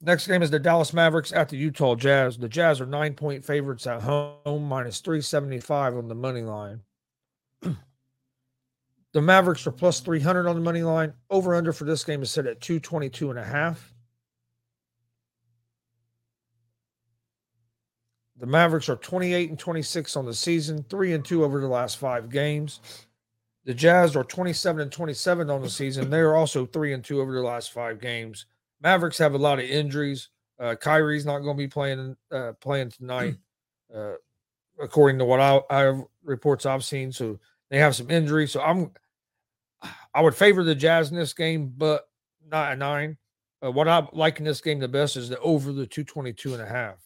Next 0.00 0.26
game 0.26 0.42
is 0.42 0.50
the 0.50 0.58
Dallas 0.58 0.92
Mavericks 0.92 1.32
at 1.32 1.48
the 1.48 1.56
Utah 1.56 1.94
Jazz. 1.94 2.36
The 2.36 2.48
Jazz 2.48 2.80
are 2.80 2.86
nine 2.86 3.14
point 3.14 3.44
favorites 3.44 3.86
at 3.86 4.02
home, 4.02 4.68
minus 4.68 5.00
three 5.00 5.20
seventy 5.20 5.60
five 5.60 5.96
on 5.96 6.08
the 6.08 6.14
money 6.14 6.42
line. 6.42 6.80
the 7.62 9.22
Mavericks 9.22 9.66
are 9.66 9.72
plus 9.72 10.00
three 10.00 10.20
hundred 10.20 10.46
on 10.46 10.56
the 10.56 10.62
money 10.62 10.82
line. 10.82 11.14
Over 11.30 11.54
under 11.54 11.72
for 11.72 11.84
this 11.84 12.04
game 12.04 12.22
is 12.22 12.30
set 12.30 12.46
at 12.46 12.60
two 12.60 12.80
twenty 12.80 13.08
two 13.08 13.30
and 13.30 13.38
a 13.38 13.44
half. 13.44 13.94
The 18.36 18.46
Mavericks 18.46 18.88
are 18.88 18.96
28 18.96 19.50
and 19.50 19.58
26 19.58 20.16
on 20.16 20.26
the 20.26 20.34
season, 20.34 20.84
3 20.90 21.12
and 21.14 21.24
2 21.24 21.44
over 21.44 21.60
the 21.60 21.68
last 21.68 21.98
5 21.98 22.28
games. 22.28 22.80
The 23.64 23.72
Jazz 23.72 24.16
are 24.16 24.24
27 24.24 24.82
and 24.82 24.92
27 24.92 25.48
on 25.48 25.62
the 25.62 25.70
season. 25.70 26.10
They 26.10 26.18
are 26.18 26.34
also 26.34 26.66
3 26.66 26.92
and 26.92 27.04
2 27.04 27.20
over 27.20 27.32
the 27.32 27.40
last 27.40 27.72
5 27.72 28.00
games. 28.00 28.44
Mavericks 28.84 29.18
have 29.18 29.34
a 29.34 29.38
lot 29.38 29.58
of 29.58 29.64
injuries. 29.64 30.28
Uh, 30.60 30.76
Kyrie's 30.76 31.24
not 31.26 31.38
going 31.38 31.56
to 31.56 31.62
be 31.62 31.66
playing 31.66 32.16
uh, 32.30 32.52
playing 32.60 32.90
tonight, 32.90 33.36
uh, 33.92 34.12
according 34.80 35.18
to 35.18 35.24
what 35.24 35.40
I, 35.40 35.60
I 35.70 36.02
reports 36.22 36.66
I've 36.66 36.84
seen. 36.84 37.10
So 37.10 37.40
they 37.70 37.78
have 37.78 37.96
some 37.96 38.10
injuries. 38.10 38.52
So 38.52 38.60
I'm 38.60 38.92
I 40.14 40.20
would 40.20 40.36
favor 40.36 40.62
the 40.62 40.74
Jazz 40.74 41.10
in 41.10 41.16
this 41.16 41.32
game, 41.32 41.72
but 41.76 42.06
not 42.46 42.72
a 42.72 42.76
nine. 42.76 43.16
Uh, 43.64 43.72
what 43.72 43.88
I 43.88 44.06
like 44.12 44.38
in 44.38 44.44
this 44.44 44.60
game 44.60 44.78
the 44.78 44.86
best 44.86 45.16
is 45.16 45.30
the 45.30 45.40
over 45.40 45.72
the 45.72 45.86
222 45.86 46.52
and 46.52 46.62
a 46.62 46.66
half. 46.66 46.96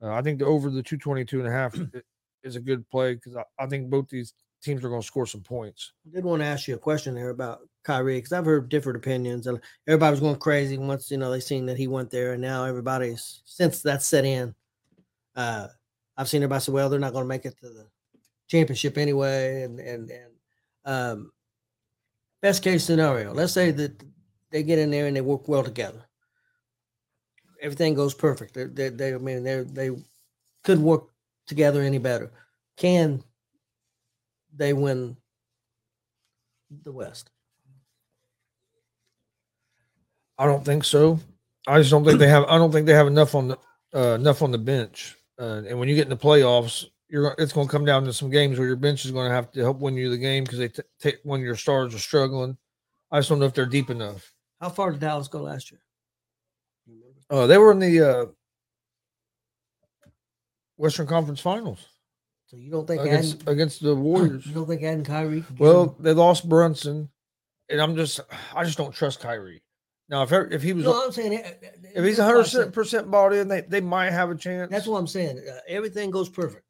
Uh, 0.00 0.12
I 0.12 0.22
think 0.22 0.38
the 0.38 0.46
over 0.46 0.70
the 0.70 0.82
222 0.82 1.40
and 1.40 1.48
a 1.48 1.50
half 1.50 1.76
is 2.44 2.56
a 2.56 2.60
good 2.60 2.88
play 2.88 3.14
because 3.14 3.36
I, 3.36 3.42
I 3.58 3.66
think 3.66 3.90
both 3.90 4.08
these 4.08 4.32
teams 4.62 4.84
are 4.84 4.88
going 4.88 5.00
to 5.00 5.06
score 5.06 5.26
some 5.26 5.42
points. 5.42 5.92
I 6.06 6.14
did 6.14 6.24
want 6.24 6.40
to 6.40 6.46
ask 6.46 6.68
you 6.68 6.76
a 6.76 6.78
question 6.78 7.14
there 7.14 7.30
about 7.30 7.60
Kyrie 7.84 8.16
because 8.16 8.32
I've 8.32 8.46
heard 8.46 8.68
different 8.68 8.96
opinions 8.96 9.46
and 9.46 9.60
everybody 9.86 10.10
was 10.10 10.20
going 10.20 10.36
crazy 10.36 10.78
once 10.78 11.10
you 11.10 11.18
know 11.18 11.30
they 11.30 11.40
seen 11.40 11.66
that 11.66 11.76
he 11.76 11.86
went 11.86 12.10
there 12.10 12.32
and 12.32 12.42
now 12.42 12.64
everybody's 12.64 13.42
since 13.44 13.82
that's 13.82 14.06
set 14.06 14.24
in. 14.24 14.54
Uh, 15.36 15.68
I've 16.16 16.28
seen 16.28 16.42
everybody 16.42 16.62
say, 16.62 16.72
well, 16.72 16.88
they're 16.88 17.00
not 17.00 17.12
going 17.12 17.24
to 17.24 17.28
make 17.28 17.44
it 17.44 17.58
to 17.60 17.68
the 17.68 17.86
championship 18.48 18.98
anyway, 18.98 19.62
and 19.62 19.80
and 19.80 20.10
and 20.10 20.32
um, 20.84 21.32
best 22.42 22.62
case 22.62 22.84
scenario, 22.84 23.32
let's 23.32 23.52
say 23.52 23.70
that 23.70 24.02
they 24.50 24.62
get 24.62 24.78
in 24.78 24.90
there 24.90 25.06
and 25.06 25.16
they 25.16 25.20
work 25.20 25.48
well 25.48 25.64
together. 25.64 26.04
Everything 27.60 27.94
goes 27.94 28.14
perfect. 28.14 28.54
They, 28.54 28.64
they, 28.66 28.88
they 28.90 29.14
I 29.14 29.18
mean, 29.18 29.42
they 29.42 29.62
they 29.62 29.90
couldn't 30.62 30.84
work 30.84 31.08
together 31.46 31.80
any 31.82 31.98
better. 31.98 32.30
Can 32.76 33.22
they 34.54 34.72
win 34.72 35.16
the 36.82 36.92
West? 36.92 37.30
I 40.38 40.46
don't 40.46 40.64
think 40.64 40.84
so. 40.84 41.20
I 41.66 41.78
just 41.78 41.90
don't 41.90 42.04
think 42.04 42.18
they 42.18 42.28
have. 42.28 42.44
I 42.44 42.58
don't 42.58 42.72
think 42.72 42.86
they 42.86 42.94
have 42.94 43.06
enough 43.06 43.34
on 43.34 43.48
the 43.48 43.58
uh, 43.94 44.14
enough 44.14 44.42
on 44.42 44.50
the 44.50 44.58
bench. 44.58 45.16
Uh, 45.38 45.62
and 45.66 45.78
when 45.78 45.88
you 45.88 45.94
get 45.94 46.04
in 46.04 46.10
the 46.10 46.16
playoffs, 46.16 46.84
you're 47.08 47.34
it's 47.38 47.52
going 47.52 47.66
to 47.66 47.72
come 47.72 47.84
down 47.84 48.04
to 48.04 48.12
some 48.12 48.30
games 48.30 48.58
where 48.58 48.66
your 48.66 48.76
bench 48.76 49.04
is 49.04 49.10
going 49.10 49.28
to 49.28 49.34
have 49.34 49.50
to 49.52 49.60
help 49.60 49.78
win 49.80 49.94
you 49.94 50.10
the 50.10 50.18
game 50.18 50.44
because 50.44 50.58
they 50.58 50.68
t- 50.68 50.82
take 51.00 51.18
when 51.22 51.40
your 51.40 51.56
stars 51.56 51.94
are 51.94 51.98
struggling. 51.98 52.56
I 53.10 53.18
just 53.18 53.28
don't 53.28 53.38
know 53.38 53.46
if 53.46 53.54
they're 53.54 53.66
deep 53.66 53.90
enough. 53.90 54.32
How 54.60 54.68
far 54.68 54.90
did 54.90 55.00
Dallas 55.00 55.28
go 55.28 55.42
last 55.42 55.70
year? 55.70 55.80
Uh, 57.30 57.46
they 57.46 57.56
were 57.58 57.72
in 57.72 57.78
the 57.78 58.00
uh, 58.00 58.26
Western 60.76 61.06
Conference 61.06 61.40
Finals. 61.40 61.86
So 62.46 62.56
you 62.56 62.70
don't 62.70 62.86
think 62.86 63.02
against 63.02 63.48
against 63.48 63.82
the 63.82 63.94
Warriors. 63.94 64.46
you 64.46 64.52
don't 64.54 64.66
think 64.66 64.82
adding 64.82 65.04
Kyrie? 65.04 65.40
could 65.40 65.58
Well, 65.58 65.86
them- 65.86 65.96
they 66.00 66.12
lost 66.12 66.48
Brunson, 66.48 67.08
and 67.68 67.80
I'm 67.80 67.96
just 67.96 68.20
I 68.54 68.64
just 68.64 68.78
don't 68.78 68.94
trust 68.94 69.20
Kyrie. 69.20 69.62
Now, 70.08 70.22
if 70.22 70.32
if 70.32 70.62
he 70.62 70.72
was 70.74 70.84
no, 70.84 71.04
I'm 71.04 71.12
saying 71.12 71.42
uh, 71.44 71.50
if 71.94 72.04
he's 72.04 72.18
100 72.18 72.72
percent 72.72 73.10
bought 73.10 73.32
in, 73.32 73.48
they, 73.48 73.62
they 73.62 73.80
might 73.80 74.10
have 74.10 74.30
a 74.30 74.34
chance. 74.34 74.70
That's 74.70 74.86
what 74.86 74.98
I'm 74.98 75.06
saying. 75.06 75.38
Uh, 75.38 75.58
everything 75.66 76.10
goes 76.10 76.28
perfect. 76.28 76.64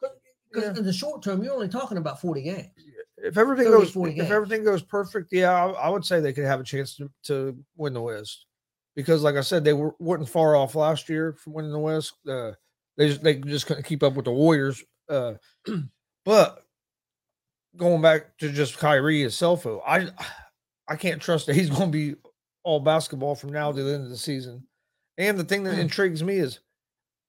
Because 0.00 0.74
Yeah. 0.74 0.78
in 0.78 0.84
the 0.84 0.92
short 0.92 1.22
term, 1.22 1.42
you're 1.42 1.52
only 1.52 1.68
talking 1.68 1.98
about 1.98 2.20
40 2.20 2.42
games. 2.42 2.68
if 3.16 3.36
everything 3.36 3.66
30, 3.66 3.78
goes 3.78 3.90
40 3.90 4.12
if 4.12 4.16
games. 4.18 4.30
everything 4.30 4.64
goes 4.64 4.82
perfect, 4.82 5.32
yeah, 5.32 5.50
I, 5.52 5.70
I 5.70 5.88
would 5.88 6.04
say 6.04 6.20
they 6.20 6.32
could 6.32 6.44
have 6.44 6.60
a 6.60 6.64
chance 6.64 6.94
to, 6.96 7.10
to 7.24 7.58
win 7.76 7.92
the 7.92 8.00
West 8.02 8.46
because, 8.94 9.22
like 9.24 9.34
I 9.34 9.40
said, 9.40 9.64
they 9.64 9.72
were 9.72 9.94
weren't 9.98 10.28
far 10.28 10.54
off 10.54 10.76
last 10.76 11.08
year 11.08 11.32
from 11.32 11.54
winning 11.54 11.72
the 11.72 11.78
West. 11.80 12.14
Uh, 12.28 12.52
they 12.96 13.08
just 13.08 13.22
they 13.24 13.34
just 13.36 13.66
couldn't 13.66 13.82
keep 13.82 14.04
up 14.04 14.14
with 14.14 14.26
the 14.26 14.32
Warriors. 14.32 14.80
Uh, 15.08 15.34
but 16.24 16.64
going 17.76 18.00
back 18.00 18.38
to 18.38 18.52
just 18.52 18.78
Kyrie 18.78 19.26
though, 19.26 19.82
I 19.84 20.08
I 20.86 20.94
can't 20.94 21.20
trust 21.20 21.46
that 21.46 21.56
he's 21.56 21.70
going 21.70 21.90
to 21.90 21.98
be 21.98 22.14
all 22.64 22.80
basketball 22.80 23.34
from 23.34 23.52
now 23.52 23.70
to 23.70 23.82
the 23.82 23.94
end 23.94 24.04
of 24.04 24.10
the 24.10 24.16
season. 24.16 24.66
And 25.16 25.38
the 25.38 25.44
thing 25.44 25.62
that 25.64 25.78
intrigues 25.78 26.24
me 26.24 26.38
is 26.38 26.58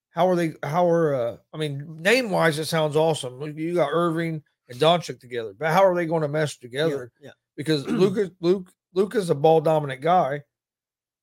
how 0.09 0.27
are 0.29 0.35
they? 0.35 0.53
How 0.63 0.89
are 0.89 1.13
uh, 1.13 1.37
I 1.53 1.57
mean, 1.57 2.01
name 2.01 2.29
wise, 2.31 2.57
it 2.57 2.65
sounds 2.65 2.95
awesome. 2.95 3.41
You 3.57 3.75
got 3.75 3.89
Irving 3.91 4.41
and 4.69 4.79
Doncic 4.79 5.19
together, 5.19 5.53
but 5.57 5.71
how 5.71 5.85
are 5.85 5.93
they 5.93 6.05
going 6.05 6.23
to 6.23 6.27
mesh 6.27 6.57
together? 6.57 7.11
Yeah. 7.21 7.31
Because 7.55 7.85
Luka, 7.87 8.31
Luke, 8.39 8.71
Luka's 8.93 9.29
a 9.29 9.35
ball 9.35 9.61
dominant 9.61 10.01
guy. 10.01 10.41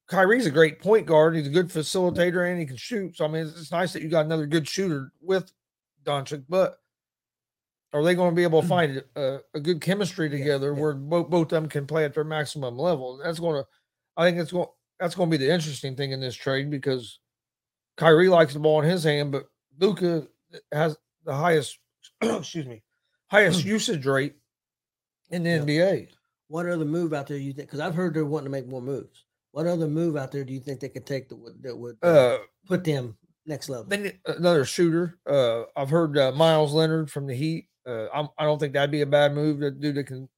Kyrie's 0.08 0.46
a 0.46 0.50
great 0.50 0.78
point 0.80 1.06
guard. 1.06 1.34
He's 1.34 1.46
a 1.46 1.50
good 1.50 1.68
facilitator 1.68 2.48
and 2.48 2.60
he 2.60 2.66
can 2.66 2.76
shoot. 2.76 3.16
So 3.16 3.24
I 3.24 3.28
mean, 3.28 3.46
it's, 3.46 3.58
it's 3.58 3.72
nice 3.72 3.94
that 3.94 4.02
you 4.02 4.08
got 4.08 4.26
another 4.26 4.46
good 4.46 4.68
shooter 4.68 5.10
with 5.20 5.50
Doncic, 6.04 6.44
but 6.48 6.76
are 7.94 8.02
they 8.04 8.14
going 8.14 8.30
to 8.30 8.36
be 8.36 8.42
able 8.42 8.62
to 8.62 8.68
find 8.68 9.02
a, 9.16 9.40
a 9.54 9.60
good 9.60 9.80
chemistry 9.80 10.28
together 10.28 10.72
yeah. 10.74 10.80
where 10.80 10.94
both 10.94 11.30
both 11.30 11.44
of 11.44 11.50
them 11.50 11.68
can 11.68 11.86
play 11.86 12.04
at 12.04 12.14
their 12.14 12.24
maximum 12.24 12.76
level? 12.76 13.20
That's 13.22 13.40
going 13.40 13.62
to, 13.62 13.68
I 14.16 14.24
think 14.26 14.38
it's 14.38 14.52
going 14.52 14.68
that's 15.00 15.14
going 15.14 15.30
to 15.30 15.36
be 15.38 15.44
the 15.44 15.52
interesting 15.52 15.96
thing 15.96 16.12
in 16.12 16.20
this 16.20 16.34
trade 16.36 16.70
because 16.70 17.18
Kyrie 17.96 18.28
likes 18.28 18.52
the 18.54 18.60
ball 18.60 18.80
in 18.82 18.88
his 18.88 19.04
hand, 19.04 19.32
but 19.32 19.46
Luka 19.78 20.26
has 20.70 20.96
the 21.24 21.34
highest, 21.34 21.78
excuse 22.22 22.66
me, 22.66 22.82
highest 23.30 23.64
usage 23.64 24.06
rate 24.06 24.34
in 25.30 25.42
the 25.42 25.50
Yeah. 25.50 25.58
NBA. 25.60 26.08
What 26.48 26.66
other 26.68 26.84
move 26.84 27.14
out 27.14 27.26
there 27.26 27.36
you 27.38 27.52
think? 27.52 27.68
Because 27.68 27.80
I've 27.80 27.94
heard 27.94 28.14
they're 28.14 28.26
wanting 28.26 28.44
to 28.46 28.50
make 28.50 28.68
more 28.68 28.82
moves. 28.82 29.24
What 29.52 29.66
other 29.66 29.88
move 29.88 30.16
out 30.16 30.30
there 30.32 30.44
do 30.44 30.52
you 30.52 30.60
think 30.60 30.80
they 30.80 30.88
could 30.88 31.06
take 31.06 31.28
that 31.30 31.36
would 31.36 31.62
that 31.62 31.76
would 31.76 31.96
uh, 32.02 32.06
Uh, 32.06 32.38
put 32.66 32.84
them 32.84 33.16
next 33.46 33.68
level? 33.68 33.86
they 33.86 33.96
need 33.98 34.20
another 34.26 34.64
shooter. 34.64 35.18
Uh, 35.26 35.62
I've 35.76 35.90
heard 35.90 36.16
uh, 36.16 36.32
Meyers 36.32 36.72
Leonard 36.72 37.10
from 37.10 37.26
the 37.26 37.34
Heat. 37.34 37.68
Uh, 37.86 38.06
I'm, 38.14 38.28
I 38.38 38.44
don't 38.44 38.58
think 38.58 38.74
that'd 38.74 38.90
be 38.90 39.00
a 39.00 39.06
bad 39.06 39.34
move. 39.34 39.60
That 39.60 39.80
dude 39.80 39.96
that 39.96 40.06
can 40.06 40.28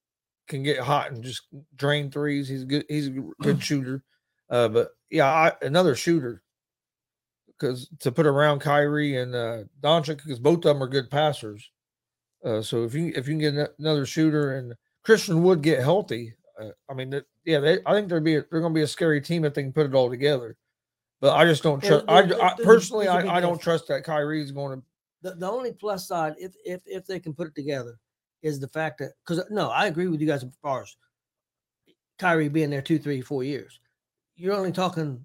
can 0.49 0.63
get 0.63 0.79
hot 0.79 1.11
and 1.11 1.23
just 1.23 1.43
drain 1.77 2.11
threes. 2.11 2.49
He's 2.49 2.65
good. 2.65 2.85
He's 2.89 3.09
a 3.09 3.23
good 3.43 3.63
shooter. 3.63 4.03
Uh, 4.51 4.69
but 4.69 4.91
yeah, 5.11 5.27
I, 5.27 5.53
another 5.63 5.95
shooter 5.95 6.43
because 7.47 7.89
to 8.01 8.13
put 8.13 8.27
around 8.27 8.61
Kyrie 8.61 9.17
and 9.17 9.35
uh, 9.35 9.65
Doncic 9.81 10.19
because 10.19 10.39
both 10.39 10.59
of 10.59 10.63
them 10.63 10.83
are 10.83 10.89
good 10.89 11.11
passers. 11.11 11.71
Uh, 12.45 12.61
so 12.61 12.85
if 12.85 12.95
you 12.95 13.13
if 13.17 13.27
you 13.27 13.39
can 13.39 13.57
get 13.57 13.75
another 13.79 14.05
shooter 14.05 14.57
and 14.57 14.75
Christian 15.03 15.43
Wood 15.43 15.63
get 15.63 15.81
healthy, 15.81 16.35
uh, 16.61 16.71
I 16.91 16.95
mean, 16.95 17.21
yeah, 17.45 17.61
they, 17.61 17.79
I 17.87 17.95
think 17.95 18.09
they're 18.09 18.21
be 18.21 18.37
a, 18.37 18.45
they're 18.51 18.61
going 18.61 18.73
to 18.73 18.79
be 18.79 18.83
a 18.83 18.87
scary 18.87 19.21
team 19.21 19.45
if 19.45 19.55
they 19.55 19.63
can 19.63 19.73
put 19.73 19.87
it 19.87 19.95
all 19.95 20.11
together. 20.11 20.57
But 21.21 21.37
I 21.37 21.45
just 21.47 21.63
don't 21.63 21.83
trust. 21.83 22.05
I, 22.07 22.21
I 22.21 22.55
personally, 22.63 23.09
I, 23.09 23.37
I 23.37 23.41
don't 23.41 23.61
trust 23.61 23.89
that 23.89 24.05
Kyrie 24.05 24.43
is 24.43 24.53
going 24.53 24.79
to. 24.79 24.85
the, 25.23 25.35
the 25.37 25.51
only 25.51 25.73
plus 25.73 26.07
side, 26.07 26.35
if 26.39 26.55
if 26.65 26.83
if 26.87 27.07
they 27.07 27.19
can 27.19 27.33
put 27.33 27.49
it 27.49 27.55
together, 27.55 27.99
is 28.45 28.61
the 28.61 28.69
fact 28.69 28.99
that 28.99 29.13
because 29.25 29.41
uh, 29.41 29.45
no, 29.51 29.71
I 29.71 29.87
agree 29.87 30.07
with 30.07 30.21
you 30.21 30.27
guys 30.27 30.45
as 30.45 30.51
far 30.63 30.83
as 30.83 30.95
Kyrie 32.19 32.49
being 32.49 32.71
there 32.71 32.83
two, 32.83 32.99
three, 32.99 33.21
four 33.23 33.43
years. 33.43 33.81
You're 34.37 34.55
only 34.55 34.71
talking 34.71 35.25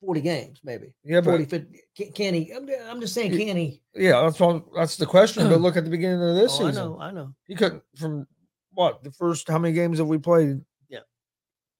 forty 0.00 0.20
games, 0.20 0.60
maybe. 0.62 0.94
Yeah, 1.02 1.20
but 1.20 1.30
40, 1.30 1.44
50. 1.46 1.80
Can, 1.96 2.12
can 2.12 2.34
he? 2.34 2.52
I'm, 2.52 2.68
I'm 2.88 3.00
just 3.00 3.14
saying, 3.14 3.30
can 3.32 3.56
he? 3.56 3.80
yeah, 3.94 4.20
that's 4.20 4.40
all. 4.40 4.70
That's 4.76 4.96
the 4.96 5.06
question. 5.06 5.48
but 5.48 5.60
look 5.62 5.76
at 5.76 5.84
the 5.84 5.90
beginning 5.90 6.22
of 6.22 6.36
this 6.36 6.58
Oh, 6.60 6.68
I 6.68 6.70
know, 6.70 7.00
I 7.00 7.10
know. 7.10 7.34
He 7.46 7.54
couldn't 7.54 7.82
from 7.96 8.26
what 8.74 9.02
the 9.02 9.10
first 9.10 9.48
how 9.48 9.58
many 9.58 9.74
games 9.74 9.98
have 9.98 10.06
we 10.08 10.18
played? 10.18 10.60
Yeah. 10.88 11.00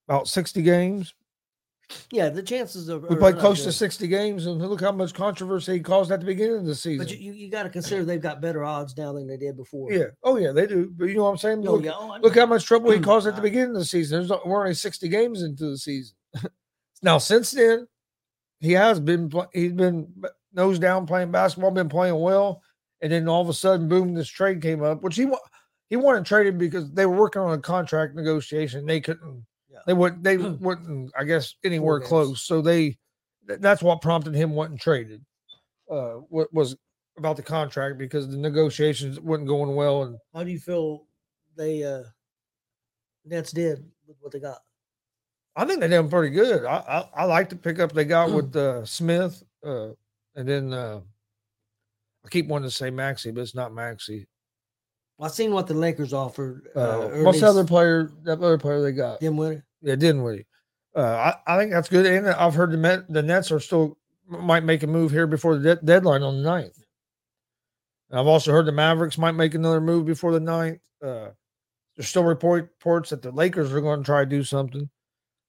about 0.08 0.28
sixty 0.28 0.62
games. 0.62 1.14
Yeah, 2.10 2.28
the 2.28 2.42
chances 2.42 2.88
of 2.88 3.04
We 3.08 3.16
played 3.16 3.38
close 3.38 3.64
to 3.64 3.72
sixty 3.72 4.06
games, 4.06 4.46
and 4.46 4.60
look 4.60 4.80
how 4.80 4.92
much 4.92 5.14
controversy 5.14 5.74
he 5.74 5.80
caused 5.80 6.12
at 6.12 6.20
the 6.20 6.26
beginning 6.26 6.58
of 6.58 6.66
the 6.66 6.74
season. 6.74 7.06
But 7.06 7.18
you, 7.18 7.32
you, 7.32 7.50
got 7.50 7.62
to 7.64 7.70
consider 7.70 8.04
they've 8.04 8.20
got 8.20 8.40
better 8.40 8.64
odds 8.64 8.96
now 8.96 9.12
than 9.12 9.26
they 9.26 9.36
did 9.36 9.56
before. 9.56 9.92
yeah, 9.92 10.06
oh 10.22 10.36
yeah, 10.36 10.52
they 10.52 10.66
do. 10.66 10.92
But 10.96 11.06
you 11.06 11.16
know 11.16 11.24
what 11.24 11.30
I'm 11.30 11.38
saying? 11.38 11.66
Oh, 11.66 11.74
look, 11.74 11.84
yeah. 11.84 11.92
Oh, 11.94 12.18
look 12.20 12.36
how 12.36 12.46
much 12.46 12.64
trouble 12.64 12.90
he 12.90 13.00
caused 13.00 13.26
at 13.26 13.36
the 13.36 13.42
beginning 13.42 13.70
of 13.70 13.80
the 13.80 13.84
season. 13.84 14.18
There's 14.18 14.30
not, 14.30 14.46
we're 14.46 14.60
only 14.60 14.74
60 14.74 15.08
games 15.08 15.42
into 15.42 15.70
the 15.70 15.78
season. 15.78 16.16
now 17.02 17.18
since 17.18 17.50
then, 17.50 17.86
he 18.60 18.72
has 18.72 19.00
been 19.00 19.30
he's 19.52 19.72
been 19.72 20.12
nose 20.52 20.78
down 20.78 21.06
playing 21.06 21.32
basketball, 21.32 21.70
been 21.70 21.88
playing 21.88 22.18
well, 22.18 22.62
and 23.00 23.10
then 23.10 23.28
all 23.28 23.42
of 23.42 23.48
a 23.48 23.54
sudden, 23.54 23.88
boom, 23.88 24.14
this 24.14 24.28
trade 24.28 24.62
came 24.62 24.82
up, 24.82 25.02
which 25.02 25.16
he 25.16 25.26
he 25.88 25.96
wanted 25.96 26.24
traded 26.24 26.58
because 26.58 26.90
they 26.92 27.04
were 27.04 27.16
working 27.16 27.42
on 27.42 27.52
a 27.52 27.58
contract 27.58 28.14
negotiation. 28.14 28.86
They 28.86 29.00
couldn't. 29.00 29.44
They 29.86 29.94
wouldn't. 29.94 30.22
They 30.22 30.36
wouldn't. 30.60 31.12
I 31.18 31.24
guess 31.24 31.54
anywhere 31.64 32.00
close. 32.00 32.42
So 32.42 32.60
they. 32.60 32.98
That's 33.44 33.82
what 33.82 34.00
prompted 34.02 34.34
him 34.34 34.52
wanting 34.52 34.78
traded. 34.78 35.24
Uh, 35.90 36.20
what 36.28 36.52
was 36.54 36.76
about 37.18 37.36
the 37.36 37.42
contract 37.42 37.98
because 37.98 38.28
the 38.28 38.36
negotiations 38.36 39.20
weren't 39.20 39.46
going 39.46 39.74
well, 39.74 40.04
and 40.04 40.16
How 40.32 40.44
do 40.44 40.50
you 40.50 40.58
feel 40.58 41.06
they 41.56 41.82
uh 41.84 42.04
Nets 43.24 43.52
did 43.52 43.84
with 44.06 44.16
what 44.20 44.32
they 44.32 44.40
got? 44.40 44.58
I 45.54 45.64
think 45.66 45.80
they 45.80 45.88
did 45.88 46.08
pretty 46.08 46.34
good. 46.34 46.64
I 46.64 47.08
I, 47.14 47.22
I 47.22 47.24
like 47.24 47.48
the 47.48 47.56
pickup 47.56 47.92
they 47.92 48.04
got 48.04 48.30
with 48.32 48.54
uh, 48.56 48.84
Smith, 48.84 49.42
uh, 49.66 49.88
and 50.34 50.48
then 50.48 50.72
uh, 50.72 51.00
I 52.24 52.28
keep 52.28 52.46
wanting 52.46 52.68
to 52.70 52.74
say 52.74 52.90
Maxi, 52.90 53.34
but 53.34 53.42
it's 53.42 53.54
not 53.54 53.72
Maxi. 53.72 54.26
Well, 55.18 55.28
I 55.28 55.32
seen 55.32 55.52
what 55.52 55.66
the 55.66 55.74
Lakers 55.74 56.12
offered. 56.12 56.68
Uh, 56.74 56.80
Uh, 56.80 57.08
what's 57.22 57.40
the 57.40 57.48
other 57.48 57.64
player? 57.64 58.10
That 58.22 58.38
other 58.38 58.56
player 58.58 58.80
they 58.80 58.92
got? 58.92 59.20
Dinwiddie. 59.20 59.62
Yeah, 59.82 59.96
Dinwiddie. 59.96 60.46
Uh, 60.94 61.32
I, 61.46 61.54
I 61.54 61.58
think 61.58 61.72
that's 61.72 61.88
good. 61.88 62.06
And 62.06 62.28
I've 62.28 62.54
heard 62.54 62.70
the 62.70 62.76
Met, 62.76 63.08
the 63.08 63.22
Nets 63.22 63.50
are 63.50 63.60
still 63.60 63.98
might 64.28 64.64
make 64.64 64.82
a 64.82 64.86
move 64.86 65.10
here 65.10 65.26
before 65.26 65.56
the 65.56 65.76
de- 65.76 65.84
deadline 65.84 66.22
on 66.22 66.42
the 66.42 66.48
9th. 66.48 66.78
And 68.10 68.20
I've 68.20 68.26
also 68.26 68.52
heard 68.52 68.66
the 68.66 68.72
Mavericks 68.72 69.18
might 69.18 69.32
make 69.32 69.54
another 69.54 69.80
move 69.80 70.06
before 70.06 70.32
the 70.32 70.40
9th. 70.40 70.80
Uh, 71.02 71.30
there's 71.96 72.08
still 72.08 72.24
report, 72.24 72.70
reports 72.78 73.10
that 73.10 73.22
the 73.22 73.30
Lakers 73.30 73.72
are 73.72 73.80
going 73.80 74.00
to 74.00 74.06
try 74.06 74.24
to 74.24 74.30
do 74.30 74.44
something. 74.44 74.88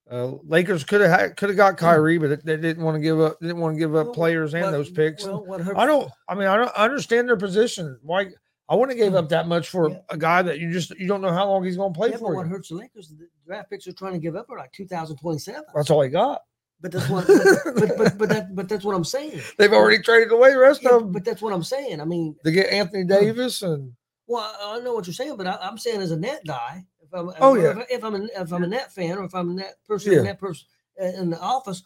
Uh, 0.09 0.33
Lakers 0.43 0.83
could 0.83 0.99
have 0.99 1.35
could 1.37 1.49
have 1.49 1.55
got 1.55 1.77
Kyrie, 1.77 2.17
but 2.17 2.43
they 2.43 2.57
didn't 2.57 2.83
want 2.83 2.95
to 2.95 3.01
give 3.01 3.21
up. 3.21 3.39
Didn't 3.39 3.59
want 3.59 3.75
to 3.75 3.79
give 3.79 3.95
up 3.95 4.07
Well, 4.07 4.13
players 4.13 4.53
and 4.53 4.73
those 4.73 4.91
picks. 4.91 5.25
Well, 5.25 5.45
I 5.77 5.85
don't. 5.85 6.11
I 6.27 6.35
mean, 6.35 6.47
I 6.47 6.57
don't 6.57 6.75
understand 6.75 7.29
their 7.29 7.37
position. 7.37 7.97
Why? 8.01 8.27
I 8.73 8.75
wouldn't 8.75 8.97
have 8.97 9.05
gave 9.07 9.15
up 9.15 9.29
that 9.29 9.47
much 9.47 9.69
for 9.69 9.89
Yeah. 9.91 9.97
a 10.09 10.17
guy 10.17 10.41
that 10.41 10.57
you 10.59 10.71
just 10.71 10.89
you 10.99 11.07
don't 11.07 11.21
know 11.21 11.31
how 11.31 11.47
long 11.47 11.63
he's 11.63 11.77
going 11.77 11.93
to 11.93 11.97
play 11.97 12.07
yeah, 12.09 12.13
but 12.15 12.21
for. 12.21 12.35
what 12.35 12.45
You. 12.47 12.51
hurts 12.51 12.69
the 12.69 12.75
Lakers? 12.75 13.07
The 13.09 13.27
draft 13.45 13.69
picks 13.69 13.87
are 13.87 13.93
trying 13.93 14.13
to 14.13 14.19
give 14.19 14.35
up 14.35 14.49
are 14.49 14.57
like 14.57 14.71
2027. 14.71 15.63
That's 15.75 15.91
all 15.91 16.01
he 16.01 16.09
got. 16.09 16.41
But 16.81 16.91
that's 16.91 17.07
what. 17.07 17.27
but, 17.27 17.75
but 17.75 17.97
but 17.97 18.17
but 18.17 18.29
that 18.29 18.55
but 18.55 18.67
that's 18.67 18.83
what 18.83 18.95
I'm 18.95 19.03
saying. 19.03 19.39
They've 19.59 19.71
already 19.71 20.01
traded 20.01 20.31
away 20.31 20.51
the 20.51 20.57
rest 20.57 20.81
Yeah, 20.81 20.95
of 20.95 21.01
them. 21.03 21.11
but 21.11 21.23
that's 21.23 21.41
what 21.41 21.53
I'm 21.53 21.63
saying. 21.63 22.01
I 22.01 22.05
mean, 22.05 22.35
They 22.43 22.51
get 22.51 22.71
Anthony 22.73 23.03
Davis 23.05 23.61
and 23.61 23.93
well, 24.25 24.41
I 24.61 24.77
I 24.77 24.79
know 24.79 24.93
what 24.95 25.05
you're 25.05 25.13
saying, 25.13 25.37
but 25.37 25.45
I, 25.45 25.57
I'm 25.61 25.77
saying 25.77 26.01
as 26.01 26.09
a 26.11 26.17
net 26.19 26.41
guy, 26.47 26.83
if 27.01 27.13
I'm, 27.13 27.29
Oh, 27.39 27.55
if, 27.55 27.77
yeah. 27.77 27.83
if 27.89 28.03
I'm 28.03 28.15
a, 28.15 28.23
if 28.35 28.51
I'm 28.51 28.63
a 28.63 28.67
net 28.67 28.91
fan 28.91 29.17
or 29.19 29.25
if 29.25 29.35
I'm 29.35 29.51
a 29.51 29.53
net 29.53 29.75
person, 29.87 30.13
Yeah. 30.13 30.19
a 30.19 30.23
net 30.23 30.39
person 30.39 30.65
uh, 30.99 31.05
in 31.05 31.29
the 31.29 31.39
office, 31.39 31.83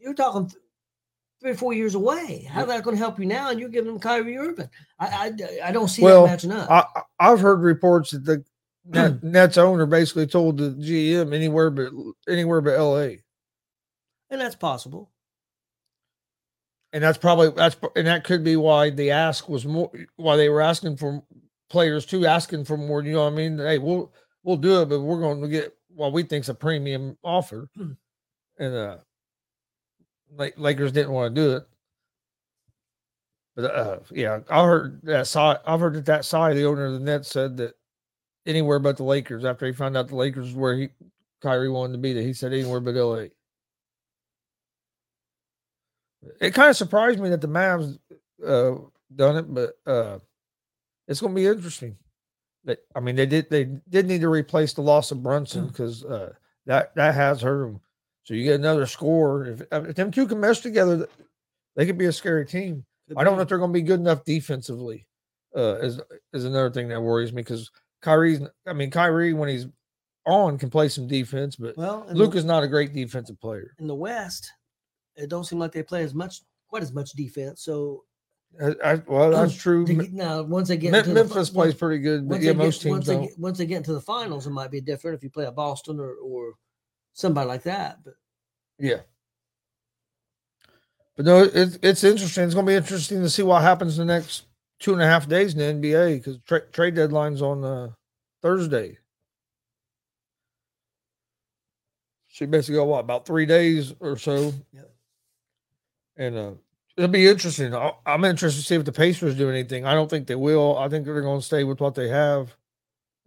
you're 0.00 0.14
talking 0.14 0.46
th- 0.48 0.56
three 1.42 1.50
or 1.50 1.54
four 1.56 1.74
years 1.74 1.94
away. 1.94 2.48
How's 2.50 2.68
that 2.68 2.82
going 2.84 2.96
to 2.96 3.02
help 3.02 3.18
you 3.18 3.26
now? 3.26 3.50
And 3.50 3.60
you're 3.60 3.68
giving 3.68 3.90
them 3.92 4.00
Kyrie 4.00 4.38
Irving. 4.38 4.70
I 4.98 5.06
I, 5.62 5.68
I 5.68 5.72
don't 5.72 5.88
see 5.88 6.02
Well, 6.02 6.22
that 6.24 6.30
matching 6.30 6.52
up. 6.52 6.70
I, 6.70 6.84
I- 6.96 7.30
I've 7.32 7.40
heard 7.40 7.60
reports 7.60 8.12
that 8.12 8.24
the 8.24 8.44
Net, 8.84 9.22
Nets 9.22 9.58
owner 9.58 9.84
basically 9.86 10.26
told 10.26 10.56
the 10.58 10.70
GM 10.70 11.34
anywhere 11.34 11.70
but 11.70 11.92
anywhere 12.28 12.60
but 12.60 12.78
LA, 12.78 13.16
and 14.30 14.40
that's 14.40 14.56
possible. 14.56 15.10
and 16.92 17.02
that's 17.02 17.18
probably 17.18 17.50
that's 17.50 17.76
and 17.96 18.06
that 18.06 18.24
could 18.24 18.42
be 18.44 18.56
why 18.56 18.90
the 18.90 19.10
ask 19.10 19.48
was 19.48 19.64
more 19.66 19.90
why 20.16 20.36
they 20.36 20.48
were 20.48 20.60
asking 20.60 20.96
for 20.96 21.22
players 21.70 22.04
too, 22.06 22.26
asking 22.26 22.64
for 22.64 22.76
more. 22.76 23.02
You 23.02 23.12
know 23.12 23.24
what 23.24 23.32
I 23.32 23.36
mean? 23.36 23.58
Hey, 23.58 23.78
we'll 23.78 24.12
we'll 24.42 24.56
do 24.56 24.82
it, 24.82 24.88
but 24.88 25.00
we're 25.00 25.20
going 25.20 25.40
to 25.42 25.48
get 25.48 25.74
what 25.94 26.12
we 26.12 26.22
think's 26.24 26.48
a 26.48 26.54
premium 26.54 27.16
offer, 27.22 27.68
Hmm. 27.76 27.92
and 28.58 28.74
uh, 28.74 28.96
like 30.36 30.58
Lakers 30.58 30.92
didn't 30.92 31.12
want 31.12 31.34
to 31.34 31.40
do 31.40 31.56
it. 31.56 31.66
But 33.54 33.64
uh, 33.74 33.98
yeah, 34.10 34.40
I 34.48 34.64
heard 34.64 35.02
that 35.02 35.26
side. 35.26 35.58
I've 35.66 35.80
heard 35.80 35.94
that 35.94 36.06
that 36.06 36.24
side, 36.24 36.56
the 36.56 36.64
owner 36.64 36.86
of 36.86 36.94
the 36.94 37.00
Nets, 37.00 37.28
said 37.28 37.56
that 37.58 37.74
anywhere 38.46 38.78
but 38.78 38.96
the 38.96 39.04
Lakers. 39.04 39.44
After 39.44 39.66
he 39.66 39.72
found 39.72 39.96
out 39.96 40.08
the 40.08 40.16
Lakers 40.16 40.46
was 40.46 40.54
where 40.54 40.76
he 40.76 40.88
Kyrie 41.42 41.68
wanted 41.68 41.92
to 41.92 41.98
be, 41.98 42.12
that 42.14 42.22
he 42.22 42.32
said 42.32 42.52
anywhere 42.52 42.80
but 42.80 42.94
LA. 42.94 43.26
It 46.40 46.54
kind 46.54 46.70
of 46.70 46.76
surprised 46.76 47.18
me 47.18 47.28
that 47.30 47.40
the 47.40 47.48
Mavs 47.48 47.98
uh, 48.46 48.74
done 49.14 49.36
it, 49.36 49.52
but 49.52 49.72
uh, 49.86 50.18
it's 51.08 51.20
going 51.20 51.34
to 51.34 51.40
be 51.40 51.46
interesting. 51.46 51.96
That 52.64 52.78
I 52.94 53.00
mean, 53.00 53.16
they 53.16 53.26
did 53.26 53.50
they 53.50 53.64
did 53.64 54.06
need 54.06 54.20
to 54.20 54.28
replace 54.28 54.72
the 54.72 54.82
loss 54.82 55.10
of 55.10 55.22
Brunson 55.22 55.66
because 55.66 56.04
uh, 56.04 56.32
that 56.66 56.94
that 56.94 57.14
has 57.14 57.42
hurt. 57.42 57.74
So 58.24 58.34
you 58.34 58.44
get 58.44 58.54
another 58.60 58.86
score. 58.86 59.46
If, 59.46 59.62
if 59.72 59.96
them 59.96 60.10
two 60.10 60.26
can 60.26 60.40
mesh 60.40 60.60
together, 60.60 61.08
they 61.76 61.86
could 61.86 61.98
be 61.98 62.06
a 62.06 62.12
scary 62.12 62.46
team. 62.46 62.84
I 63.16 63.24
don't 63.24 63.36
know 63.36 63.42
if 63.42 63.48
they're 63.48 63.58
going 63.58 63.70
to 63.72 63.78
be 63.78 63.82
good 63.82 64.00
enough 64.00 64.24
defensively. 64.24 65.06
Uh, 65.54 65.76
is 65.82 66.00
is 66.32 66.44
another 66.44 66.70
thing 66.70 66.88
that 66.88 67.00
worries 67.02 67.32
me 67.32 67.42
because 67.42 67.70
Kyrie's. 68.00 68.40
I 68.66 68.72
mean, 68.72 68.90
Kyrie 68.90 69.34
when 69.34 69.48
he's 69.50 69.66
on 70.24 70.56
can 70.56 70.70
play 70.70 70.88
some 70.88 71.06
defense, 71.06 71.56
but 71.56 71.76
Well, 71.76 72.06
Luke 72.12 72.32
the, 72.32 72.38
is 72.38 72.44
not 72.44 72.62
a 72.62 72.68
great 72.68 72.94
defensive 72.94 73.38
player. 73.40 73.74
in 73.78 73.86
the 73.86 73.94
West, 73.94 74.50
it 75.16 75.28
don't 75.28 75.44
seem 75.44 75.58
like 75.58 75.72
they 75.72 75.82
play 75.82 76.04
as 76.04 76.14
much, 76.14 76.40
quite 76.68 76.82
as 76.82 76.92
much 76.92 77.10
defense. 77.12 77.62
So 77.64 78.04
I, 78.62 78.74
I, 78.84 78.94
well, 79.06 79.30
that's 79.32 79.54
true. 79.54 79.84
to 79.84 79.94
now, 80.14 80.42
once 80.42 80.68
they 80.68 80.76
get 80.78 80.92
Me- 80.92 80.98
into 81.00 81.10
the 81.10 81.14
Memphis 81.16 81.34
once- 81.34 81.50
plays 81.50 81.74
pretty 81.74 81.98
good, 82.00 82.26
but 82.28 82.34
once 82.36 82.44
yeah, 82.44 82.52
they 82.52 82.58
most 82.58 82.82
get, 82.82 82.90
once 82.90 83.06
teams 83.06 83.20
they 83.20 83.26
get, 83.26 83.38
once 83.38 83.58
they 83.58 83.66
get 83.66 83.76
into 83.78 83.92
the 83.92 84.00
finals, 84.00 84.46
it 84.46 84.50
might 84.50 84.70
be 84.70 84.80
different 84.80 85.16
if 85.16 85.22
you 85.22 85.28
play 85.28 85.44
a 85.44 85.52
Boston 85.52 85.98
or 86.00 86.14
or 86.14 86.54
somebody 87.12 87.48
like 87.48 87.62
that. 87.64 88.02
But 88.04 88.14
Yeah. 88.78 89.00
But 91.16 91.26
no, 91.26 91.42
it's 91.42 91.78
it's 91.82 92.04
interesting. 92.04 92.44
It's 92.44 92.54
going 92.54 92.64
to 92.66 92.70
be 92.72 92.76
interesting 92.76 93.20
to 93.20 93.28
see 93.30 93.42
what 93.42 93.62
happens 93.62 93.98
in 93.98 94.06
the 94.06 94.14
next 94.14 94.44
two 94.80 94.92
and 94.94 95.02
a 95.02 95.06
half 95.06 95.28
days 95.28 95.54
in 95.54 95.80
the 95.80 95.88
NBA 95.90 96.16
because 96.18 96.38
tra- 96.46 96.66
trade 96.70 96.94
deadline's 96.94 97.42
on 97.42 97.62
uh, 97.64 97.88
Thursday. 98.40 98.98
So 102.30 102.44
you 102.46 102.50
basically 102.50 102.76
got 102.76 102.86
what 102.86 103.00
about 103.00 103.26
three 103.26 103.44
days 103.46 103.92
or 104.00 104.16
so, 104.16 104.54
Yep. 104.72 104.90
and 106.16 106.36
uh, 106.36 106.50
it'll 106.96 107.10
be 107.10 107.28
interesting. 107.28 107.74
I- 107.74 107.92
I'm 108.06 108.24
interested 108.24 108.60
to 108.62 108.66
see 108.66 108.74
if 108.74 108.86
the 108.86 108.92
Pacers 108.92 109.36
do 109.36 109.50
anything. 109.50 109.84
I 109.84 109.92
don't 109.94 110.08
think 110.08 110.26
they 110.26 110.34
will. 110.34 110.78
I 110.78 110.88
think 110.88 111.04
they're 111.04 111.20
going 111.20 111.40
to 111.40 111.46
stay 111.46 111.62
with 111.64 111.80
what 111.80 111.94
they 111.94 112.08
have, 112.08 112.56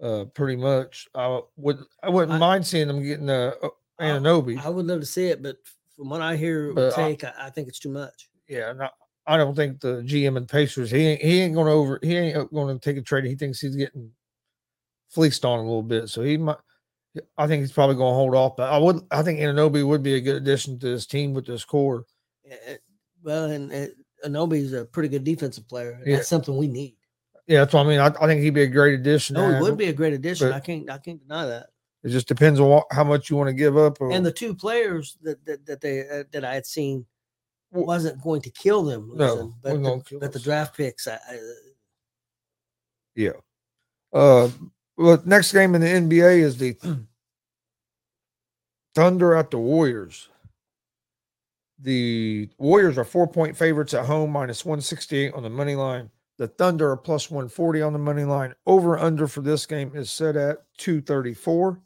uh, 0.02 0.26
pretty 0.34 0.56
much. 0.56 1.08
I 1.16 1.40
would 1.58 1.80
I 2.04 2.10
wouldn't 2.10 2.34
I- 2.34 2.38
mind 2.38 2.66
seeing 2.68 2.88
them 2.88 3.02
getting 3.04 3.30
uh, 3.30 3.54
uh, 3.64 3.70
I- 4.00 4.04
Anunoby. 4.06 4.64
I 4.64 4.70
would 4.70 4.86
love 4.86 5.00
to 5.00 5.06
see 5.06 5.28
it, 5.28 5.42
but 5.42 5.58
from 5.96 6.10
what 6.10 6.22
I 6.22 6.36
hear, 6.36 6.66
it 6.66 6.68
would 6.68 6.76
But 6.76 6.94
I- 7.00 7.10
take 7.12 7.24
I, 7.24 7.34
I 7.40 7.50
think 7.50 7.68
it's 7.68 7.80
too 7.80 7.90
much. 7.92 8.30
yeah, 8.48 8.74
no, 8.74 8.90
I 9.28 9.38
don't 9.38 9.56
think 9.56 9.80
the 9.80 10.02
GM 10.06 10.38
and 10.38 10.48
Pacers 10.48 10.92
he 10.92 11.00
ain't 11.08 11.22
he 11.22 11.40
ain't 11.42 11.54
going 11.56 11.68
to 11.68 11.72
over 11.74 12.00
he 12.04 12.16
ain't 12.16 12.52
going 12.54 12.78
to 12.78 12.80
take 12.84 12.98
a 12.98 13.02
trade. 13.02 13.26
He 13.26 13.36
thinks 13.36 13.60
he's 13.62 13.76
getting 13.76 14.12
fleeced 15.10 15.46
on 15.46 15.60
a 15.60 15.64
little 15.64 15.82
bit, 15.84 16.10
so 16.10 16.22
he 16.22 16.38
might. 16.38 16.58
I 17.38 17.48
think 17.48 17.62
he's 17.62 17.72
probably 17.72 17.96
going 17.96 18.12
to 18.12 18.16
hold 18.16 18.36
off. 18.36 18.58
But 18.58 18.72
I 18.74 18.78
would 18.78 19.00
I 19.10 19.24
think 19.24 19.40
Anunoby 19.40 19.88
would 19.88 20.04
be 20.04 20.16
a 20.16 20.22
good 20.22 20.36
addition 20.36 20.78
to 20.80 20.88
this 20.90 21.06
team 21.06 21.34
with 21.34 21.46
this 21.46 21.64
core. 21.64 22.06
Eh, 22.50 22.76
well, 23.24 23.46
and 23.46 23.72
uh, 23.72 23.88
Anobi's 24.28 24.74
a 24.74 24.84
pretty 24.84 25.08
good 25.08 25.24
defensive 25.24 25.68
player. 25.70 25.92
and 25.92 26.06
Yeah. 26.06 26.18
That's 26.18 26.28
something 26.28 26.58
we 26.58 26.68
need. 26.68 26.98
Yeah, 27.48 27.60
that's 27.60 27.74
what 27.74 27.86
I 27.86 27.90
mean. 27.90 28.00
I, 28.00 28.08
I 28.08 28.28
think 28.28 28.42
he'd 28.42 28.52
be 28.52 28.64
a 28.64 28.68
great 28.68 28.96
addition. 28.96 29.36
No, 29.36 29.50
it 29.50 29.62
would 29.62 29.78
be 29.78 29.88
a 29.88 29.94
great 29.94 30.14
addition. 30.14 30.52
I 30.52 30.60
can't 30.60 30.90
I 30.90 30.98
can't 30.98 31.22
deny 31.22 31.46
that. 31.46 31.68
It 32.04 32.10
just 32.10 32.28
depends 32.28 32.60
on 32.60 32.70
what, 32.70 32.86
how 32.92 33.04
much 33.04 33.30
you 33.30 33.36
want 33.36 33.48
to 33.48 33.54
give 33.54 33.78
up. 33.78 34.00
Or, 34.00 34.12
And 34.12 34.26
the 34.26 34.32
two 34.32 34.56
players 34.56 35.18
that 35.22 35.44
that, 35.46 35.66
that 35.66 35.82
they 35.82 36.08
uh, 36.08 36.24
that 36.32 36.44
I 36.44 36.54
had 36.56 36.66
seen 36.66 37.06
wasn't 37.72 38.22
going 38.22 38.42
to 38.42 38.50
kill 38.50 38.84
them. 38.84 39.12
No, 39.16 39.54
but 39.62 39.82
the, 39.82 40.18
but 40.20 40.34
the 40.34 40.40
draft 40.40 40.78
picks. 40.78 41.08
I, 41.08 41.16
I, 41.16 41.40
yeah. 43.16 43.32
Uh, 44.14 44.50
well, 44.98 45.22
next 45.26 45.52
game 45.52 45.76
in 45.76 45.82
the 45.82 45.88
NBA 45.88 46.40
is 46.40 46.58
the 46.58 46.78
Thunder 48.96 49.36
at 49.36 49.52
the 49.52 49.58
Warriors. 49.58 50.30
The 51.80 52.50
Warriors 52.58 52.98
are 52.98 53.04
four 53.04 53.28
point 53.28 53.58
favorites 53.58 53.94
at 53.94 54.06
home, 54.06 54.32
minus 54.32 54.64
168 54.64 55.34
on 55.34 55.44
the 55.44 55.50
money 55.50 55.76
line. 55.76 56.10
The 56.38 56.48
Thunder 56.48 56.92
are 56.92 56.98
plus 56.98 57.32
140 57.32 57.82
on 57.82 57.94
the 57.94 58.00
money 58.00 58.26
line. 58.26 58.54
Over 58.66 58.98
under 58.98 59.28
for 59.28 59.42
this 59.42 59.66
game 59.66 59.92
is 59.96 60.12
set 60.12 60.36
at 60.36 60.64
234. 60.78 61.82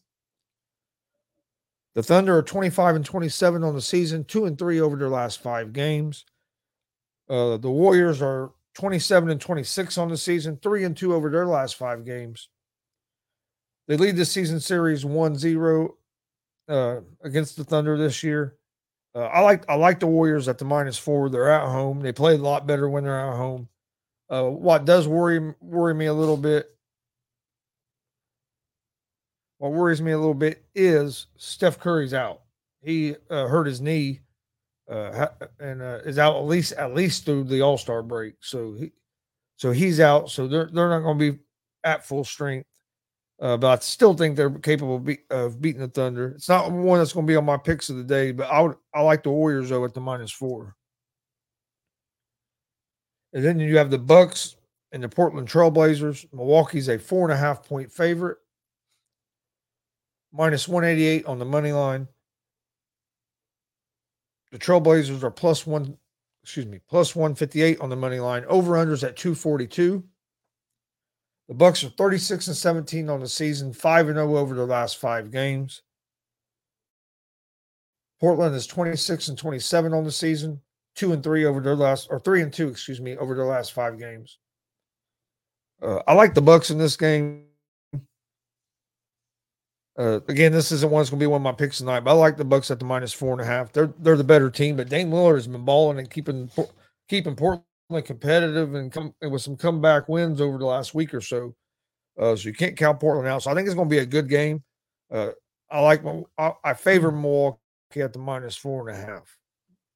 The 1.96 2.04
Thunder 2.04 2.38
are 2.38 2.44
25 2.44 2.96
and 2.96 3.06
27 3.06 3.64
on 3.64 3.76
the 3.76 3.82
season, 3.82 4.24
two 4.24 4.46
and 4.46 4.58
three 4.58 4.80
over 4.80 4.96
their 4.96 5.10
last 5.10 5.42
five 5.42 5.74
games. 5.74 6.26
Uh, 7.30 7.58
the 7.58 7.70
Warriors 7.70 8.22
are 8.22 8.52
27 8.76 9.30
and 9.30 9.42
26 9.42 9.98
on 9.98 10.10
the 10.10 10.18
season, 10.18 10.58
three 10.62 10.84
and 10.84 10.96
two 10.96 11.14
over 11.14 11.30
their 11.30 11.46
last 11.46 11.76
five 11.76 12.06
games. 12.06 12.50
They 13.88 13.98
lead 13.98 14.16
the 14.16 14.26
season 14.26 14.60
series 14.60 15.04
1 15.04 15.36
0 15.36 15.98
uh, 16.68 17.02
against 17.24 17.58
the 17.58 17.64
Thunder 17.64 17.98
this 17.98 18.24
year. 18.24 18.56
Uh, 19.16 19.26
I 19.26 19.42
like 19.42 19.68
I 19.68 19.74
like 19.74 20.00
the 20.00 20.08
Warriors 20.08 20.48
at 20.48 20.60
the 20.60 20.66
minus 20.66 20.98
four. 20.98 21.30
They're 21.30 21.52
at 21.52 21.68
home. 21.68 22.02
They 22.02 22.12
play 22.12 22.36
a 22.36 22.38
lot 22.38 22.68
better 22.68 22.88
when 22.88 23.04
they're 23.04 23.20
at 23.20 23.36
home. 23.36 23.68
Uh, 24.30 24.44
what 24.44 24.86
does 24.86 25.08
worry 25.08 25.54
worry 25.60 25.94
me 25.94 26.06
a 26.06 26.14
little 26.14 26.38
bit? 26.38 26.70
What 29.58 29.72
worries 29.72 30.02
me 30.02 30.12
a 30.12 30.18
little 30.18 30.34
bit 30.34 30.64
is 30.76 31.28
Steph 31.36 31.80
Curry's 31.80 32.14
out. 32.14 32.42
He 32.82 33.16
uh, 33.30 33.48
hurt 33.48 33.66
his 33.66 33.82
knee, 33.82 34.22
uh, 34.90 35.28
and 35.60 35.82
uh, 35.82 36.00
is 36.06 36.18
out 36.18 36.38
at 36.38 36.46
least 36.46 36.74
at 36.74 36.94
least 36.94 37.26
through 37.26 37.46
the 37.46 37.62
All 37.62 37.78
Star 37.78 38.04
break. 38.04 38.36
So 38.42 38.74
he, 38.74 38.92
so 39.58 39.72
he's 39.72 40.00
out. 40.00 40.30
So 40.30 40.48
they're 40.48 40.70
they're 40.72 40.90
not 40.90 41.02
going 41.02 41.20
to 41.20 41.32
be 41.34 41.40
at 41.84 42.06
full 42.06 42.24
strength. 42.24 42.68
Uh, 43.42 43.56
but 43.58 43.80
I 43.80 43.82
still 43.82 44.14
think 44.14 44.36
they're 44.36 44.50
capable 44.50 44.98
of, 44.98 45.06
be, 45.06 45.20
of 45.30 45.62
beating 45.62 45.80
the 45.80 45.88
Thunder. 45.88 46.34
It's 46.36 46.50
not 46.50 46.70
one 46.72 47.00
that's 47.00 47.14
going 47.14 47.26
to 47.26 47.32
be 47.32 47.38
on 47.38 47.46
my 47.46 47.56
picks 47.56 47.90
of 47.90 47.96
the 47.96 48.04
day, 48.04 48.34
but 48.34 48.52
I 48.52 48.60
would 48.60 48.76
I 48.94 49.02
like 49.02 49.24
the 49.24 49.30
Warriors 49.30 49.70
though 49.70 49.86
at 49.86 49.94
the 49.94 50.02
minus 50.02 50.32
four. 50.32 50.76
And 53.34 53.44
then 53.44 53.60
you 53.60 53.78
have 53.78 53.92
the 53.92 54.00
Bucks 54.00 54.56
and 54.92 55.04
the 55.04 55.10
Portland 55.10 55.48
Trailblazers. 55.48 56.26
Milwaukee's 56.34 56.90
a 56.90 56.98
four 56.98 57.26
and 57.26 57.34
a 57.34 57.38
half 57.38 57.64
point 57.64 57.92
favorite, 57.92 58.38
minus 60.34 60.68
one 60.68 60.84
eighty 60.84 61.06
eight 61.06 61.26
on 61.26 61.40
the 61.40 61.46
money 61.46 61.72
line. 61.72 62.08
The 64.52 64.58
Trailblazers 64.58 65.22
are 65.22 65.30
plus 65.30 65.68
one, 65.68 65.96
excuse 66.44 66.66
me, 66.66 66.80
plus 66.90 67.16
one 67.16 67.36
fifty 67.36 67.62
eight 67.62 67.80
on 67.82 67.90
the 67.90 67.96
money 67.96 68.20
line. 68.20 68.46
Over 68.48 68.74
unders 68.74 69.04
at 69.04 69.16
two 69.16 69.36
forty 69.36 69.68
two. 69.68 70.04
The 71.50 71.56
Bucks 71.56 71.84
are 71.84 71.90
36 71.90 72.46
and 72.48 72.56
17 72.56 73.10
on 73.10 73.22
the 73.22 73.28
season, 73.28 73.74
5 73.74 74.10
and 74.10 74.18
0 74.18 74.38
over 74.38 74.54
the 74.54 74.68
last 74.68 75.00
5 75.00 75.32
games. 75.32 75.82
Portland 78.20 78.56
is 78.56 78.68
26 78.68 79.30
and 79.30 79.38
27 79.38 79.92
on 79.92 80.04
the 80.04 80.12
season, 80.12 80.62
2 81.00 81.14
and 81.14 81.24
3 81.24 81.46
over 81.46 81.62
their 81.62 81.76
last 81.76 82.08
or 82.12 82.20
3 82.20 82.42
and 82.42 82.54
2, 82.54 82.68
excuse 82.68 83.00
me, 83.00 83.16
over 83.18 83.34
their 83.34 83.46
last 83.46 83.72
5 83.74 83.98
games. 83.98 84.38
Uh, 85.82 86.00
I 86.08 86.14
like 86.14 86.34
the 86.34 86.42
Bucks 86.42 86.70
in 86.70 86.78
this 86.78 86.98
game. 86.98 87.46
Uh, 89.98 90.20
again, 90.28 90.52
this 90.52 90.72
isn't 90.72 90.92
one 90.92 91.02
that's 91.02 91.10
going 91.10 91.20
to 91.20 91.24
be 91.24 91.28
one 91.28 91.42
of 91.42 91.44
my 91.44 91.52
picks 91.52 91.78
tonight, 91.80 92.02
but 92.02 92.12
I 92.12 92.14
like 92.14 92.38
the 92.38 92.46
Bucks 92.46 92.70
at 92.72 92.80
the 92.80 92.86
minus 92.86 93.12
four 93.12 93.34
and 93.34 93.42
a 93.42 93.46
half. 93.46 93.74
They're 93.74 93.94
they're 94.00 94.16
the 94.16 94.24
better 94.24 94.50
team, 94.50 94.78
but 94.78 94.88
Dame 94.88 95.10
Lillard 95.12 95.36
has 95.36 95.48
been 95.48 95.66
balling 95.66 96.00
and 96.00 96.10
keeping 96.10 96.50
keeping 97.10 97.36
Portland 97.36 97.66
competitive 98.06 98.76
and 98.76 98.94
come 98.94 99.14
and 99.22 99.30
with 99.30 99.42
some 99.42 99.58
comeback 99.58 100.08
wins 100.08 100.40
over 100.40 100.58
the 100.58 100.66
last 100.66 100.94
week 100.94 101.14
or 101.14 101.20
so. 101.20 101.54
Uh, 102.18 102.36
so 102.36 102.48
you 102.48 102.54
can't 102.54 102.78
count 102.78 103.00
Portland 103.00 103.28
out. 103.28 103.44
So 103.44 103.52
I 103.52 103.56
think 103.56 103.66
it's 103.66 103.76
going 103.76 103.90
to 103.90 103.94
be 103.94 104.00
a 104.00 104.06
good 104.06 104.30
game. 104.30 104.64
Uh, 105.12 105.32
I 105.70 105.82
like 105.82 106.04
my, 106.04 106.22
I, 106.38 106.54
I 106.64 106.74
favor 106.76 107.12
Milwaukee 107.12 107.58
at 108.02 108.14
the 108.14 108.20
minus 108.20 108.56
four 108.56 108.88
and 108.88 108.98
a 108.98 109.02
half. 109.02 109.39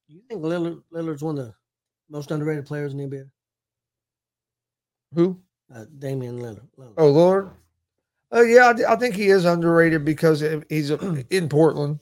You 0.08 0.22
think 0.28 0.42
Lillard, 0.42 0.82
Lillard's 0.94 1.24
one 1.24 1.38
of 1.38 1.46
the 1.48 1.54
most 2.10 2.32
underrated 2.32 2.66
players 2.66 2.94
in 2.94 2.98
the 2.98 3.06
NBA? 3.06 3.30
Who? 5.16 5.39
Uh, 5.74 5.86
Damian 6.00 6.39
Lillard. 6.39 6.68
Lillard. 6.78 6.94
Oh, 6.98 7.13
Lillard. 7.13 7.52
Uh, 8.34 8.42
yeah, 8.42 8.70
I, 8.70 8.74
th- 8.74 8.88
I 8.88 8.96
think 8.96 9.16
he 9.16 9.30
is 9.30 9.46
underrated 9.46 10.04
because 10.04 10.44
he's 10.70 10.89
a, 10.92 11.26
in 11.30 11.50
Portland. 11.50 12.00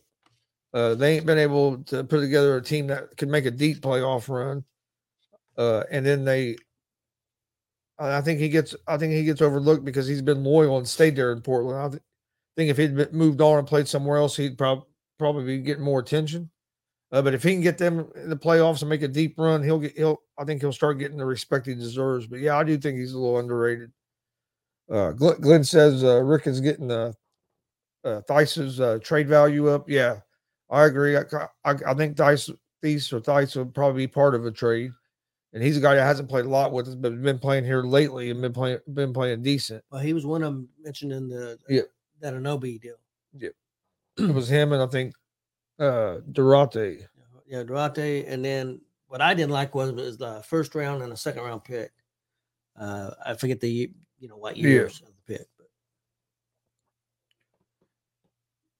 Uh, 0.73 0.95
they 0.95 1.17
ain't 1.17 1.25
been 1.25 1.37
able 1.37 1.79
to 1.83 2.03
put 2.03 2.21
together 2.21 2.55
a 2.55 2.61
team 2.61 2.87
that 2.87 3.17
can 3.17 3.29
make 3.29 3.45
a 3.45 3.51
deep 3.51 3.81
playoff 3.81 4.29
run. 4.29 4.63
Uh, 5.57 5.83
and 5.91 6.05
then 6.05 6.23
they, 6.23 6.55
I 7.99 8.21
think 8.21 8.39
he 8.39 8.47
gets, 8.47 8.73
I 8.87 8.97
think 8.97 9.11
he 9.11 9.25
gets 9.25 9.41
overlooked 9.41 9.83
because 9.83 10.07
he's 10.07 10.21
been 10.21 10.43
loyal 10.45 10.77
and 10.77 10.87
stayed 10.87 11.17
there 11.17 11.33
in 11.33 11.41
Portland. 11.41 11.77
I 11.77 11.89
th- 11.89 12.03
think 12.55 12.69
if 12.69 12.77
he'd 12.77 12.95
been 12.95 13.09
moved 13.11 13.41
on 13.41 13.59
and 13.59 13.67
played 13.67 13.87
somewhere 13.87 14.17
else, 14.17 14.37
he'd 14.37 14.57
prob- 14.57 14.85
probably 15.19 15.43
be 15.43 15.57
getting 15.59 15.83
more 15.83 15.99
attention. 15.99 16.49
Uh, 17.11 17.21
but 17.21 17.33
if 17.33 17.43
he 17.43 17.51
can 17.51 17.61
get 17.61 17.77
them 17.77 18.07
in 18.15 18.29
the 18.29 18.37
playoffs 18.37 18.81
and 18.81 18.89
make 18.89 19.01
a 19.01 19.07
deep 19.07 19.37
run, 19.37 19.61
he'll 19.61 19.79
get, 19.79 19.97
he'll, 19.97 20.21
I 20.37 20.45
think 20.45 20.61
he'll 20.61 20.71
start 20.71 20.97
getting 20.97 21.17
the 21.17 21.25
respect 21.25 21.65
he 21.65 21.75
deserves. 21.75 22.25
But 22.25 22.39
yeah, 22.39 22.57
I 22.57 22.63
do 22.63 22.77
think 22.77 22.97
he's 22.97 23.11
a 23.13 23.19
little 23.19 23.39
underrated. 23.39 23.91
Uh, 24.89 25.11
Glenn, 25.11 25.63
says 25.63 26.03
uh, 26.03 26.21
Rick 26.21 26.47
is 26.47 26.61
getting 26.61 26.87
the 26.87 27.13
uh, 28.03 28.21
Theis's 28.27 28.79
uh, 28.79 28.99
trade 29.01 29.27
value 29.27 29.69
up. 29.69 29.89
Yeah, 29.89 30.17
I 30.69 30.85
agree. 30.85 31.17
I, 31.17 31.23
I, 31.63 31.75
I 31.87 31.93
think 31.93 32.17
Theis, 32.17 32.49
Theis 32.83 33.11
or 33.13 33.19
Theis 33.21 33.55
will 33.55 33.65
probably 33.65 34.03
be 34.03 34.11
part 34.11 34.35
of 34.35 34.45
a 34.45 34.51
trade, 34.51 34.91
and 35.53 35.63
he's 35.63 35.77
a 35.77 35.81
guy 35.81 35.95
that 35.95 36.03
hasn't 36.03 36.29
played 36.29 36.45
a 36.45 36.49
lot 36.49 36.71
with 36.73 36.87
us, 36.87 36.95
but 36.95 37.21
been 37.21 37.39
playing 37.39 37.63
here 37.63 37.83
lately 37.83 38.31
and 38.31 38.41
been 38.41 38.53
playing 38.53 38.79
been 38.93 39.13
playing 39.13 39.41
decent. 39.43 39.83
Well, 39.91 40.01
he 40.01 40.13
was 40.13 40.25
one 40.25 40.43
of 40.43 40.53
them 40.53 40.67
mentioned 40.81 41.11
in 41.13 41.29
the 41.29 41.57
Yeah. 41.69 41.81
that 42.21 42.33
Anobi 42.33 42.81
deal. 42.81 42.95
Yeah, 43.37 43.49
it 44.17 44.33
was 44.33 44.49
him 44.49 44.73
and 44.73 44.81
I 44.81 44.87
think 44.87 45.13
uh 45.81 46.19
Duarte. 46.31 47.07
Yeah, 47.47 47.63
Duarte, 47.63 48.25
and 48.25 48.45
then 48.45 48.79
what 49.07 49.19
I 49.21 49.33
didn't 49.33 49.51
like 49.51 49.75
was, 49.75 49.91
was 49.91 50.17
the 50.17 50.41
first 50.45 50.73
round 50.73 51.03
and 51.03 51.11
the 51.11 51.17
second 51.17 51.43
round 51.43 51.65
pick. 51.65 51.91
Uh, 52.79 53.11
I 53.25 53.33
forget 53.33 53.59
the 53.59 53.91
you 54.19 54.29
know 54.29 54.37
what 54.37 54.55
Yeah. 54.55 54.69
years 54.69 55.01
of 55.01 55.07
the 55.07 55.33
pick, 55.37 55.47
but 55.57 55.67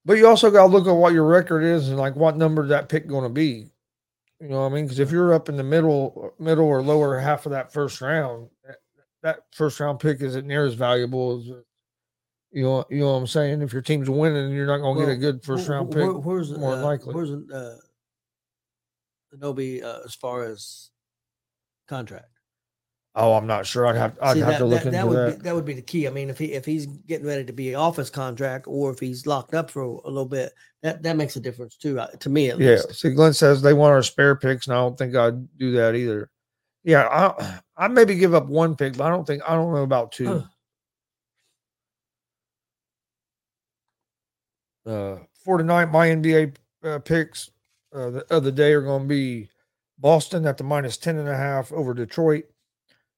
But 0.05 0.17
you 0.17 0.27
also 0.27 0.49
got 0.49 0.67
to 0.67 0.71
look 0.71 0.87
at 0.87 0.91
what 0.91 1.13
your 1.13 1.25
record 1.25 1.63
is 1.63 1.89
and 1.89 1.97
like 1.97 2.15
what 2.15 2.37
number 2.37 2.65
that 2.67 2.89
pick 2.89 3.07
going 3.07 3.23
to 3.23 3.29
be. 3.29 3.67
You 4.39 4.47
know 4.47 4.61
what 4.61 4.71
I 4.71 4.75
mean? 4.75 4.85
Because 4.85 4.99
if 4.99 5.11
you're 5.11 5.33
up 5.33 5.49
in 5.49 5.57
the 5.57 5.63
middle, 5.63 6.33
middle 6.39 6.65
or 6.65 6.81
lower 6.81 7.19
half 7.19 7.45
of 7.45 7.51
that 7.51 7.71
first 7.71 8.01
round, 8.01 8.49
that 9.21 9.41
first 9.51 9.79
round 9.79 9.99
pick 9.99 10.21
isn't 10.21 10.47
near 10.47 10.65
as 10.65 10.73
valuable 10.73 11.39
as 11.39 11.63
you 12.51 12.63
know. 12.63 12.85
You 12.89 12.99
know 12.99 13.13
what 13.13 13.19
I'm 13.19 13.27
saying? 13.27 13.61
If 13.61 13.73
your 13.73 13.81
team's 13.81 14.09
winning, 14.09 14.51
you're 14.53 14.67
not 14.67 14.79
going 14.79 14.97
to 14.99 15.05
get 15.05 15.11
a 15.13 15.17
good 15.17 15.43
first 15.43 15.67
round 15.69 15.89
pick. 15.91 15.97
where- 16.03 16.13
where's 16.13 16.51
more 16.57 16.73
uh, 16.75 16.81
likely. 16.83 17.13
Where's 17.13 17.31
uh, 17.31 17.77
Anobi 19.35 19.83
uh, 19.83 19.99
as 20.05 20.13
far 20.15 20.43
as 20.43 20.89
contract? 21.87 22.27
Oh, 23.13 23.33
I'm 23.33 23.45
not 23.47 23.65
sure. 23.65 23.87
I'd 23.87 23.97
have 23.97 24.17
I'd 24.21 24.33
See, 24.35 24.39
have 24.39 24.49
that, 24.51 24.57
to 24.59 24.65
look 24.65 24.79
that, 24.83 24.87
into 24.87 24.97
that 24.97 25.07
would 25.07 25.17
that. 25.17 25.37
Be, 25.39 25.43
that 25.43 25.55
would 25.55 25.65
be 25.65 25.73
the 25.73 25.81
key. 25.81 26.07
I 26.07 26.11
mean, 26.11 26.29
if 26.29 26.37
he 26.37 26.53
if 26.53 26.63
he's 26.63 26.85
getting 26.85 27.27
ready 27.27 27.43
to 27.43 27.51
be 27.51 27.75
off 27.75 27.97
his 27.97 28.09
contract, 28.09 28.67
or 28.69 28.89
if 28.89 28.99
he's 28.99 29.27
locked 29.27 29.53
up 29.53 29.69
for 29.69 29.81
a 29.81 30.07
little 30.07 30.25
bit, 30.25 30.53
that 30.81 31.03
that 31.03 31.17
makes 31.17 31.35
a 31.35 31.41
difference 31.41 31.75
too. 31.75 31.99
uh, 31.99 32.07
To 32.07 32.29
me, 32.29 32.49
at 32.49 32.57
least. 32.57 32.67
Yeah. 32.69 32.87
least. 32.87 33.01
See, 33.01 33.09
Glenn 33.13 33.33
says 33.33 33.61
they 33.61 33.73
want 33.73 33.91
our 33.91 34.01
spare 34.03 34.35
picks, 34.37 34.67
and 34.67 34.75
I 34.75 34.79
don't 34.79 34.97
think 34.97 35.13
I'd 35.15 35.57
do 35.57 35.73
that 35.73 35.95
either. 35.95 36.29
Yeah, 36.85 37.05
I 37.07 37.59
I 37.75 37.87
maybe 37.89 38.15
give 38.15 38.33
up 38.33 38.47
one 38.47 38.77
pick, 38.77 38.95
but 38.95 39.03
I 39.05 39.09
don't 39.09 39.27
think 39.27 39.43
I 39.45 39.55
don't 39.55 39.73
know 39.73 39.83
about 39.83 40.13
two. 40.13 40.43
Uh, 44.85 45.17
for 45.33 45.57
tonight, 45.57 45.85
my 45.85 46.07
NBA 46.07 46.55
uh, 46.83 46.99
picks 46.99 47.51
uh, 47.93 48.09
the 48.09 48.25
other 48.33 48.51
day 48.51 48.73
are 48.73 48.81
going 48.81 49.03
to 49.03 49.07
be 49.07 49.49
Boston 49.97 50.45
at 50.45 50.57
the 50.57 50.63
minus 50.63 50.97
10 50.97 51.17
and 51.17 51.29
a 51.29 51.37
half 51.37 51.71
over 51.71 51.93
Detroit, 51.93 52.45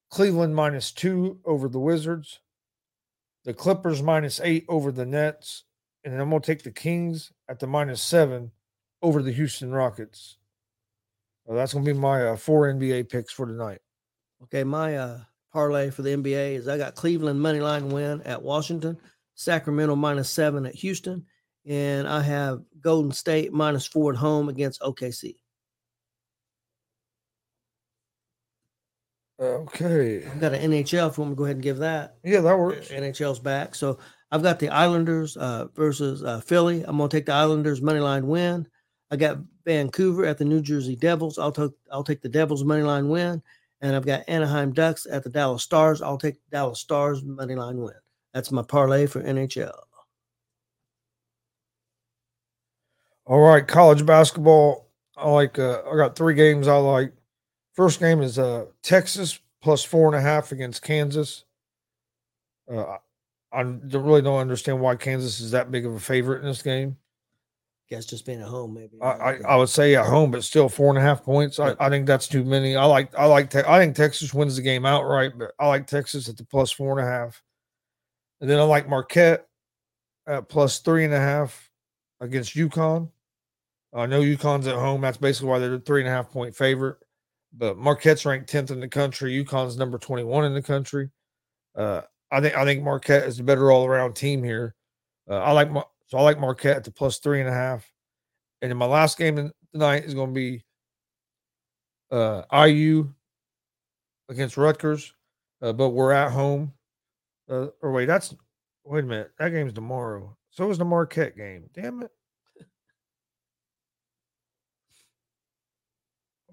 Cleveland 0.10 0.56
minus 0.56 0.92
two 0.92 1.40
over 1.46 1.68
the 1.70 1.80
Wizards, 1.80 2.40
the 3.46 3.54
Clippers 3.54 4.02
minus 4.02 4.40
eight 4.44 4.66
over 4.68 4.92
the 4.92 5.06
Nets, 5.06 5.64
and 6.04 6.14
then 6.14 6.20
I'm 6.20 6.30
going 6.30 6.42
to 6.42 6.46
take 6.46 6.64
the 6.64 6.72
Kings 6.72 7.32
at 7.48 7.60
the 7.60 7.68
minus 7.68 8.02
seven 8.02 8.52
over 9.02 9.22
the 9.22 9.32
Houston 9.32 9.72
Rockets. 9.72 10.38
So 11.48 11.54
that's 11.54 11.74
going 11.74 11.86
to 11.86 11.94
be 11.94 12.00
my 12.00 12.28
uh, 12.28 12.38
four 12.38 12.72
NBA 12.72 13.10
picks 13.10 13.34
for 13.34 13.46
tonight. 13.46 13.80
Okay, 14.44 14.64
my 14.64 14.98
uh, 14.98 15.20
parlay 15.52 15.90
for 15.90 16.02
the 16.02 16.16
NBA 16.16 16.56
is 16.56 16.68
I 16.68 16.78
got 16.78 16.96
Cleveland 16.96 17.42
money 17.42 17.60
line 17.60 17.90
win 17.90 18.22
at 18.24 18.42
Washington, 18.42 18.98
Sacramento 19.36 19.96
minus 19.96 20.30
seven 20.30 20.66
at 20.66 20.76
Houston, 20.76 21.26
and 21.66 22.08
I 22.08 22.22
have 22.22 22.62
Golden 22.82 23.12
State 23.12 23.54
minus 23.54 23.88
four 23.88 24.12
at 24.12 24.18
home 24.18 24.50
against 24.50 24.82
OKC. 24.82 25.36
Okay. 29.40 30.26
I've 30.26 30.40
got 30.40 30.54
an 30.54 30.72
NHL 30.72 31.10
if 31.10 31.18
you 31.18 31.24
want 31.24 31.32
me 31.32 31.36
to 31.36 31.36
go 31.36 31.44
ahead 31.46 31.56
and 31.58 31.64
give 31.64 31.78
that. 31.78 32.16
Yeah, 32.24 32.42
that 32.42 32.58
works. 32.58 32.90
NHL's 32.90 33.40
back. 33.40 33.76
So 33.76 33.98
I've 34.32 34.44
got 34.44 34.60
the 34.60 34.70
Islanders 34.70 35.36
uh, 35.38 35.68
versus 35.76 36.24
uh, 36.24 36.40
Philly. 36.42 36.84
I'm 36.84 36.98
going 36.98 37.10
to 37.10 37.18
take 37.18 37.26
the 37.26 37.34
Islanders 37.34 37.82
money 37.82 38.00
line 38.00 38.28
win. 38.28 38.68
I 39.12 39.16
got 39.16 39.40
Vancouver 39.66 40.26
at 40.26 40.38
the 40.38 40.46
New 40.46 40.62
Jersey 40.62 40.96
Devils. 40.96 41.38
I'll 41.38 41.52
take 41.52 41.72
I'll 41.92 42.04
take 42.04 42.22
the 42.22 42.30
Devils 42.30 42.64
money 42.64 42.84
line 42.84 43.10
win, 43.10 43.42
and 43.82 43.96
I've 43.96 44.06
got 44.06 44.24
Anaheim 44.28 44.74
Ducks 44.74 45.06
at 45.10 45.24
the 45.24 45.30
Dallas 45.30 45.62
Stars. 45.62 46.02
I'll 46.02 46.18
take 46.18 46.38
Dallas 46.50 46.80
Stars 46.80 47.24
money 47.24 47.56
line 47.56 47.78
win. 47.78 47.94
That's 48.34 48.52
my 48.52 48.64
parlay 48.64 49.06
for 49.06 49.22
NHL. 49.22 49.78
All 53.26 53.40
right, 53.40 53.66
college 53.66 54.06
basketball. 54.06 54.90
I 55.16 55.30
like. 55.30 55.58
Uh, 55.58 55.82
I 55.90 55.96
got 55.96 56.16
three 56.16 56.34
games 56.34 56.68
I 56.68 56.78
like. 56.78 57.14
First 57.74 58.00
game 58.00 58.22
is 58.22 58.38
uh, 58.38 58.66
Texas 58.82 59.40
plus 59.62 59.84
four 59.84 60.08
and 60.08 60.16
a 60.16 60.22
half 60.22 60.52
against 60.52 60.82
Kansas. 60.82 61.46
Uh, 62.70 62.98
I 63.52 63.62
really 63.62 64.22
don't 64.22 64.40
understand 64.40 64.82
why 64.82 64.96
Kansas 64.96 65.40
is 65.40 65.52
that 65.52 65.72
big 65.72 65.86
of 65.86 65.94
a 65.94 66.00
favorite 66.00 66.42
in 66.42 66.48
this 66.48 66.62
game. 66.62 66.98
Guess 67.90 68.06
just 68.06 68.26
being 68.26 68.42
at 68.42 68.48
home, 68.48 68.74
maybe. 68.74 68.98
I, 69.02 69.08
I, 69.08 69.40
I 69.50 69.56
would 69.56 69.70
say 69.70 69.96
at 69.96 70.06
home, 70.06 70.32
but 70.32 70.44
still 70.44 70.70
four 70.70 70.90
and 70.90 70.98
a 70.98 71.02
half 71.02 71.24
points. 71.24 71.60
I, 71.60 71.76
I 71.80 71.90
think 71.90 72.08
that's 72.08 72.28
too 72.28 72.44
many. 72.44 72.76
I 72.76 72.86
like. 72.86 73.14
I 73.18 73.26
like. 73.26 73.50
Te- 73.50 73.60
I 73.60 73.80
think 73.80 73.96
Texas 73.96 74.34
wins 74.34 74.56
the 74.56 74.62
game 74.62 74.86
outright, 74.86 75.34
but 75.38 75.52
I 75.60 75.68
like 75.68 75.88
Texas 75.88 76.28
at 76.28 76.38
the 76.38 76.46
plus 76.46 76.72
four 76.72 76.98
and 76.98 77.08
a 77.08 77.10
half. 77.10 77.42
And 78.42 78.50
then 78.50 78.60
I 78.60 78.64
like 78.64 78.90
Marquette 78.90 79.48
at 80.28 80.50
plus 80.50 80.80
three 80.80 81.06
and 81.06 81.14
a 81.14 81.20
half 81.20 81.70
against 82.20 82.56
UConn. 82.56 83.10
I 83.96 84.06
know 84.06 84.22
UConn's 84.22 84.68
at 84.68 84.76
home. 84.76 85.02
That's 85.02 85.18
basically 85.18 85.50
why 85.50 85.60
they're 85.60 85.76
a 85.76 85.80
three 85.80 86.02
and 86.02 86.10
a 86.10 86.12
half 86.12 86.32
point 86.32 86.56
favorite. 86.56 86.98
But 87.56 87.78
Marquette's 87.78 88.26
ranked 88.26 88.50
tenth 88.50 88.72
in 88.72 88.80
the 88.80 88.88
country. 88.88 89.44
UConn's 89.44 89.78
number 89.78 89.98
twenty 89.98 90.24
one 90.24 90.46
in 90.46 90.54
the 90.54 90.62
country. 90.62 91.10
Uh, 91.76 92.02
I 92.32 92.42
think 92.42 92.56
I 92.56 92.66
think 92.66 92.84
Marquette 92.84 93.24
is 93.24 93.38
the 93.38 93.44
better 93.44 93.72
all 93.72 93.86
around 93.86 94.16
team 94.16 94.44
here. 94.44 94.76
Uh, 95.30 95.38
I 95.38 95.52
like 95.52 95.72
Mar- 95.72 95.88
so 96.08 96.18
I 96.18 96.22
like 96.22 96.40
Marquette 96.40 96.78
at 96.78 96.84
the 96.84 96.92
plus 96.92 97.20
three 97.20 97.40
and 97.40 97.50
a 97.50 97.54
half. 97.54 97.90
And 98.62 98.72
then 98.72 98.78
my 98.78 98.86
last 98.86 99.18
game 99.18 99.52
tonight 99.72 100.06
is 100.06 100.14
going 100.14 100.30
to 100.30 100.34
be 100.34 100.64
uh, 102.12 102.44
IU 102.66 103.12
against 104.30 104.58
Rutgers, 104.58 105.14
uh, 105.62 105.74
but 105.74 105.90
we're 105.90 106.12
at 106.12 106.32
home. 106.32 106.74
Uh, 107.50 107.68
or 107.82 107.92
wait, 107.92 108.06
that's 108.06 108.34
wait 108.86 109.04
a 109.04 109.08
minute. 109.08 109.32
That 109.38 109.50
game's 109.50 109.74
tomorrow. 109.74 110.38
So 110.50 110.70
is 110.70 110.78
the 110.78 110.86
Marquette 110.86 111.36
game. 111.36 111.70
Damn 111.74 112.04
it. 112.04 112.12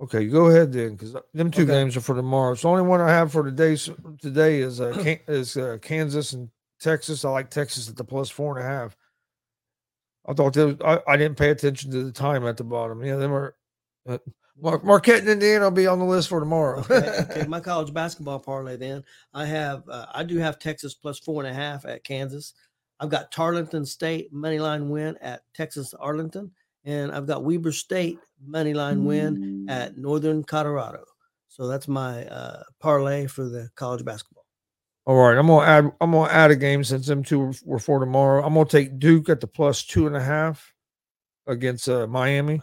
Okay, 0.00 0.26
go 0.26 0.46
ahead 0.46 0.72
then, 0.72 0.92
because 0.92 1.14
them 1.34 1.50
two 1.50 1.62
Okay. 1.62 1.72
games 1.72 1.96
are 1.96 2.00
for 2.00 2.14
tomorrow. 2.14 2.54
So 2.54 2.68
the 2.68 2.72
only 2.72 2.88
one 2.88 3.02
I 3.02 3.10
have 3.10 3.32
for 3.32 3.44
today 3.44 3.76
today 4.20 4.60
is 4.60 4.80
uh, 4.80 4.94
is 5.28 5.56
uh, 5.56 5.76
Kansas 5.82 6.32
and 6.32 6.48
Texas. 6.80 7.24
I 7.24 7.30
like 7.30 7.50
Texas 7.50 7.88
at 7.88 7.96
the 7.96 8.04
plus 8.04 8.30
four 8.30 8.56
and 8.56 8.66
a 8.66 8.68
half. 8.68 8.96
I 10.26 10.32
thought 10.32 10.56
was, 10.56 10.76
I, 10.84 11.00
I 11.06 11.16
didn't 11.16 11.36
pay 11.36 11.50
attention 11.50 11.90
to 11.90 12.04
the 12.04 12.12
time 12.12 12.46
at 12.46 12.56
the 12.56 12.64
bottom. 12.64 13.04
Yeah, 13.04 13.16
them 13.16 13.32
are 13.32 13.54
uh, 14.08 14.18
Mar- 14.60 14.80
Marquette 14.82 15.20
and 15.20 15.28
Indiana 15.28 15.64
will 15.64 15.70
be 15.70 15.86
on 15.86 15.98
the 15.98 16.04
list 16.04 16.28
for 16.28 16.40
tomorrow. 16.40 16.80
okay, 16.80 17.24
okay, 17.30 17.46
my 17.48 17.60
college 17.60 17.92
basketball 17.92 18.38
parlay. 18.38 18.76
Then 18.76 19.02
I 19.34 19.44
have 19.44 19.86
uh, 19.88 20.06
I 20.14 20.24
do 20.24 20.38
have 20.38 20.58
Texas 20.58 20.94
plus 20.94 21.18
four 21.18 21.44
and 21.44 21.50
a 21.50 21.54
half 21.54 21.84
at 21.84 22.04
Kansas. 22.04 22.54
I've 23.00 23.10
got 23.10 23.32
Tarleton 23.32 23.84
State 23.84 24.32
money 24.32 24.58
line 24.58 24.88
win 24.88 25.16
at 25.20 25.42
Texas 25.54 25.94
Arlington, 25.94 26.50
and 26.84 27.12
I've 27.12 27.26
got 27.26 27.44
Weber 27.44 27.72
State 27.72 28.18
money 28.44 28.74
line 28.74 29.04
win 29.04 29.66
at 29.68 29.96
Northern 29.96 30.42
Colorado. 30.44 31.04
So 31.48 31.66
that's 31.66 31.88
my 31.88 32.26
uh, 32.26 32.62
parlay 32.80 33.26
for 33.26 33.48
the 33.48 33.68
college 33.74 34.04
basketball. 34.04 34.44
All 35.06 35.16
right, 35.16 35.36
I'm 35.36 35.46
gonna 35.46 35.66
add. 35.66 35.92
I'm 36.00 36.12
gonna 36.12 36.30
add 36.30 36.50
a 36.50 36.56
game 36.56 36.84
since 36.84 37.06
them 37.06 37.24
two 37.24 37.52
were, 37.64 37.78
for 37.78 37.98
tomorrow. 37.98 38.44
I'm 38.44 38.54
gonna 38.54 38.66
take 38.66 38.98
Duke 38.98 39.28
at 39.28 39.40
the 39.40 39.46
plus 39.46 39.84
two 39.84 40.06
and 40.06 40.14
a 40.14 40.22
half 40.22 40.72
against 41.46 41.88
uh, 41.88 42.06
Miami. 42.06 42.62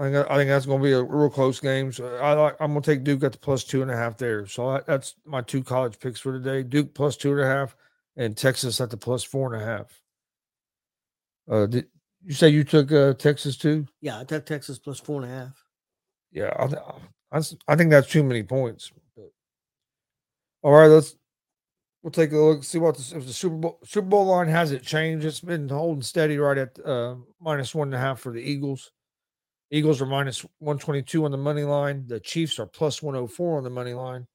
I 0.00 0.04
think 0.04 0.30
I 0.30 0.36
think 0.36 0.48
that's 0.48 0.64
gonna 0.64 0.82
be 0.82 0.92
a 0.92 1.02
real 1.02 1.28
close 1.28 1.60
game. 1.60 1.92
So 1.92 2.16
I 2.16 2.32
like. 2.32 2.56
I'm 2.58 2.70
gonna 2.70 2.80
take 2.80 3.04
Duke 3.04 3.22
at 3.22 3.32
the 3.32 3.38
plus 3.38 3.64
two 3.64 3.82
and 3.82 3.90
a 3.90 3.96
half 3.96 4.16
there. 4.16 4.46
So 4.46 4.72
that, 4.72 4.86
that's 4.86 5.14
my 5.26 5.42
two 5.42 5.62
college 5.62 5.98
picks 5.98 6.20
for 6.20 6.32
today: 6.32 6.62
Duke 6.62 6.94
plus 6.94 7.18
two 7.18 7.32
and 7.32 7.40
a 7.40 7.46
half, 7.46 7.76
and 8.16 8.34
Texas 8.34 8.80
at 8.80 8.88
the 8.88 8.96
plus 8.96 9.22
four 9.22 9.52
and 9.52 9.62
a 9.62 9.66
half. 9.66 9.99
Uh, 11.50 11.66
did 11.66 11.86
you 12.24 12.32
say 12.32 12.48
you 12.48 12.62
took 12.62 12.92
uh, 12.92 13.12
Texas 13.14 13.56
too? 13.56 13.86
Yeah, 14.00 14.20
I 14.20 14.24
took 14.24 14.46
Texas 14.46 14.78
plus 14.78 15.00
four 15.00 15.22
and 15.22 15.30
a 15.30 15.34
half. 15.34 15.64
Yeah, 16.30 16.52
I, 16.56 17.36
I, 17.36 17.42
I 17.66 17.76
think 17.76 17.90
that's 17.90 18.08
too 18.08 18.22
many 18.22 18.44
points. 18.44 18.92
But 19.16 19.32
all 20.62 20.72
right, 20.72 20.86
let's 20.86 21.16
we'll 22.02 22.12
take 22.12 22.30
a 22.32 22.36
look, 22.36 22.62
see 22.62 22.78
what 22.78 22.96
the, 22.96 23.16
if 23.16 23.26
the 23.26 23.32
Super 23.32 23.56
Bowl 23.56 23.80
Super 23.84 24.06
Bowl 24.06 24.26
line 24.26 24.46
has 24.46 24.70
it 24.70 24.82
changed. 24.82 25.26
It's 25.26 25.40
been 25.40 25.68
holding 25.68 26.02
steady 26.02 26.38
right 26.38 26.56
at 26.56 26.78
uh, 26.86 27.16
minus 27.40 27.74
one 27.74 27.88
and 27.88 27.94
a 27.94 27.98
half 27.98 28.20
for 28.20 28.32
the 28.32 28.40
Eagles. 28.40 28.92
Eagles 29.72 30.00
are 30.00 30.06
minus 30.06 30.46
one 30.58 30.78
twenty 30.78 31.02
two 31.02 31.24
on 31.24 31.32
the 31.32 31.36
money 31.36 31.64
line. 31.64 32.04
The 32.06 32.20
Chiefs 32.20 32.60
are 32.60 32.66
plus 32.66 33.02
one 33.02 33.14
hundred 33.14 33.32
four 33.32 33.58
on 33.58 33.64
the 33.64 33.70
money 33.70 33.94
line. 33.94 34.26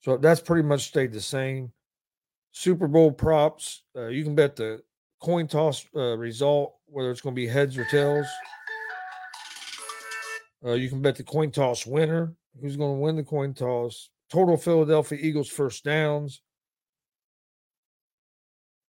So 0.00 0.16
that's 0.16 0.40
pretty 0.40 0.66
much 0.66 0.88
stayed 0.88 1.12
the 1.12 1.20
same. 1.20 1.72
Super 2.52 2.86
Bowl 2.86 3.10
props. 3.10 3.82
Uh, 3.96 4.06
you 4.06 4.22
can 4.22 4.34
bet 4.34 4.56
the 4.56 4.82
coin 5.20 5.46
toss 5.46 5.86
uh, 5.94 6.16
result, 6.16 6.74
whether 6.86 7.10
it's 7.10 7.20
going 7.20 7.34
to 7.34 7.40
be 7.40 7.46
heads 7.46 7.76
or 7.76 7.84
tails. 7.84 8.26
Uh, 10.64 10.72
you 10.72 10.88
can 10.88 11.00
bet 11.00 11.16
the 11.16 11.22
coin 11.22 11.50
toss 11.50 11.86
winner. 11.86 12.34
Who's 12.60 12.76
going 12.76 12.96
to 12.96 13.00
win 13.00 13.16
the 13.16 13.22
coin 13.22 13.54
toss? 13.54 14.10
Total 14.30 14.56
Philadelphia 14.56 15.18
Eagles 15.20 15.48
first 15.48 15.84
downs. 15.84 16.42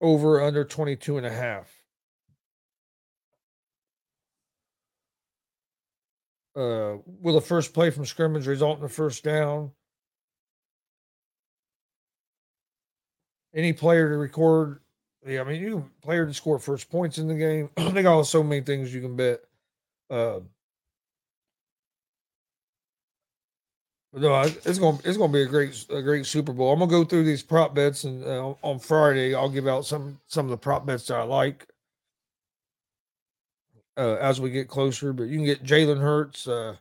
Over 0.00 0.42
under 0.42 0.64
22 0.64 1.16
and 1.16 1.26
a 1.26 1.32
half. 1.32 1.72
Uh, 6.54 6.96
will 7.04 7.34
the 7.34 7.40
first 7.40 7.74
play 7.74 7.90
from 7.90 8.06
scrimmage 8.06 8.46
result 8.46 8.78
in 8.78 8.84
a 8.84 8.88
first 8.88 9.24
down? 9.24 9.70
Any 13.54 13.72
player 13.72 14.08
to 14.10 14.16
record 14.16 14.80
Yeah, 15.26 15.40
I 15.40 15.44
mean, 15.44 15.60
you 15.60 15.90
player 16.02 16.24
to 16.24 16.32
score 16.32 16.60
first 16.60 16.88
points 16.88 17.18
in 17.18 17.26
the 17.26 17.34
game. 17.34 17.70
they 17.94 18.02
got 18.02 18.22
so 18.22 18.44
many 18.44 18.60
things 18.60 18.94
you 18.94 19.00
can 19.00 19.16
bet. 19.16 19.40
Uh, 20.08 20.40
no, 24.12 24.40
it's 24.42 24.78
gonna 24.78 24.98
it's 25.04 25.18
gonna 25.18 25.32
be 25.32 25.42
a 25.42 25.46
great 25.46 25.84
a 25.90 26.00
great 26.00 26.26
Super 26.26 26.52
Bowl. 26.52 26.72
I'm 26.72 26.78
gonna 26.78 26.90
go 26.90 27.04
through 27.04 27.24
these 27.24 27.42
prop 27.42 27.74
bets, 27.74 28.04
and 28.04 28.24
uh, 28.24 28.54
on 28.62 28.78
Friday 28.78 29.34
I'll 29.34 29.50
give 29.50 29.66
out 29.66 29.84
some 29.84 30.20
some 30.28 30.46
of 30.46 30.50
the 30.50 30.56
prop 30.56 30.86
bets 30.86 31.08
that 31.08 31.16
I 31.16 31.24
like 31.24 31.66
uh, 33.96 34.14
as 34.14 34.40
we 34.40 34.50
get 34.50 34.68
closer. 34.68 35.12
But 35.12 35.24
you 35.24 35.36
can 35.36 35.44
get 35.44 35.64
Jalen 35.64 36.00
Hurts 36.00 36.46
uh, 36.46 36.76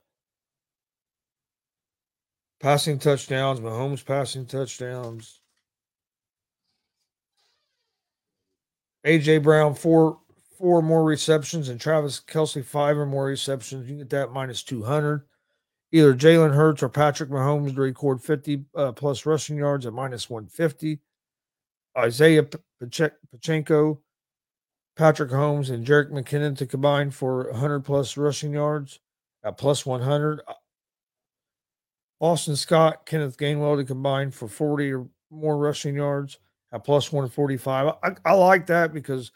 passing 2.62 3.00
touchdowns, 3.00 3.60
Mahomes 3.60 4.06
passing 4.06 4.46
touchdowns. 4.46 5.42
AJ 9.06 9.44
Brown 9.44 9.76
four 9.76 10.20
four 10.58 10.82
more 10.82 11.04
receptions 11.04 11.70
and 11.70 11.80
Travis 11.80 12.20
Kelce 12.20 12.64
five 12.64 12.98
or 12.98 13.06
more 13.06 13.26
receptions. 13.26 13.90
You 13.90 13.98
get 13.98 14.10
that 14.10 14.32
minus 14.32 14.64
two 14.64 14.84
hundred. 14.84 15.24
Either 15.92 16.14
Jalen 16.14 16.56
Hurts 16.56 16.82
or 16.82 16.90
Patrick 16.90 17.30
Mahomes 17.30 17.76
to 17.76 17.82
record 17.82 18.22
fifty 18.22 18.66
uh, 18.76 18.92
plus 18.92 19.26
rushing 19.26 19.58
yards 19.58 19.86
at 19.86 19.94
minus 19.94 20.30
one 20.30 20.48
fifty. 20.48 21.00
Isiah 21.98 22.46
Pacheco, 23.32 24.02
Patrick 24.98 25.32
Holmes, 25.32 25.70
and 25.70 25.86
Jerick 25.86 26.12
McKinnon 26.12 26.58
to 26.58 26.66
combine 26.66 27.12
for 27.12 27.54
hundred 27.54 27.82
plus 27.82 28.18
rushing 28.18 28.54
yards 28.54 29.00
at 29.44 29.58
plus 29.58 29.86
one 29.86 30.02
hundred. 30.02 30.42
Boston 32.20 32.56
Scott, 32.56 33.06
Kenneth 33.06 33.38
Gainwell 33.38 33.78
to 33.78 33.84
combine 33.84 34.32
for 34.32 34.48
40 34.48 34.94
or 34.94 35.08
more 35.30 35.58
rushing 35.58 35.96
yards 35.96 36.40
at 36.72 36.84
plus 36.84 37.12
145. 37.12 37.96
I, 38.04 38.12
I 38.26 38.34
like 38.34 38.68
that 38.68 38.94
because 38.94 39.32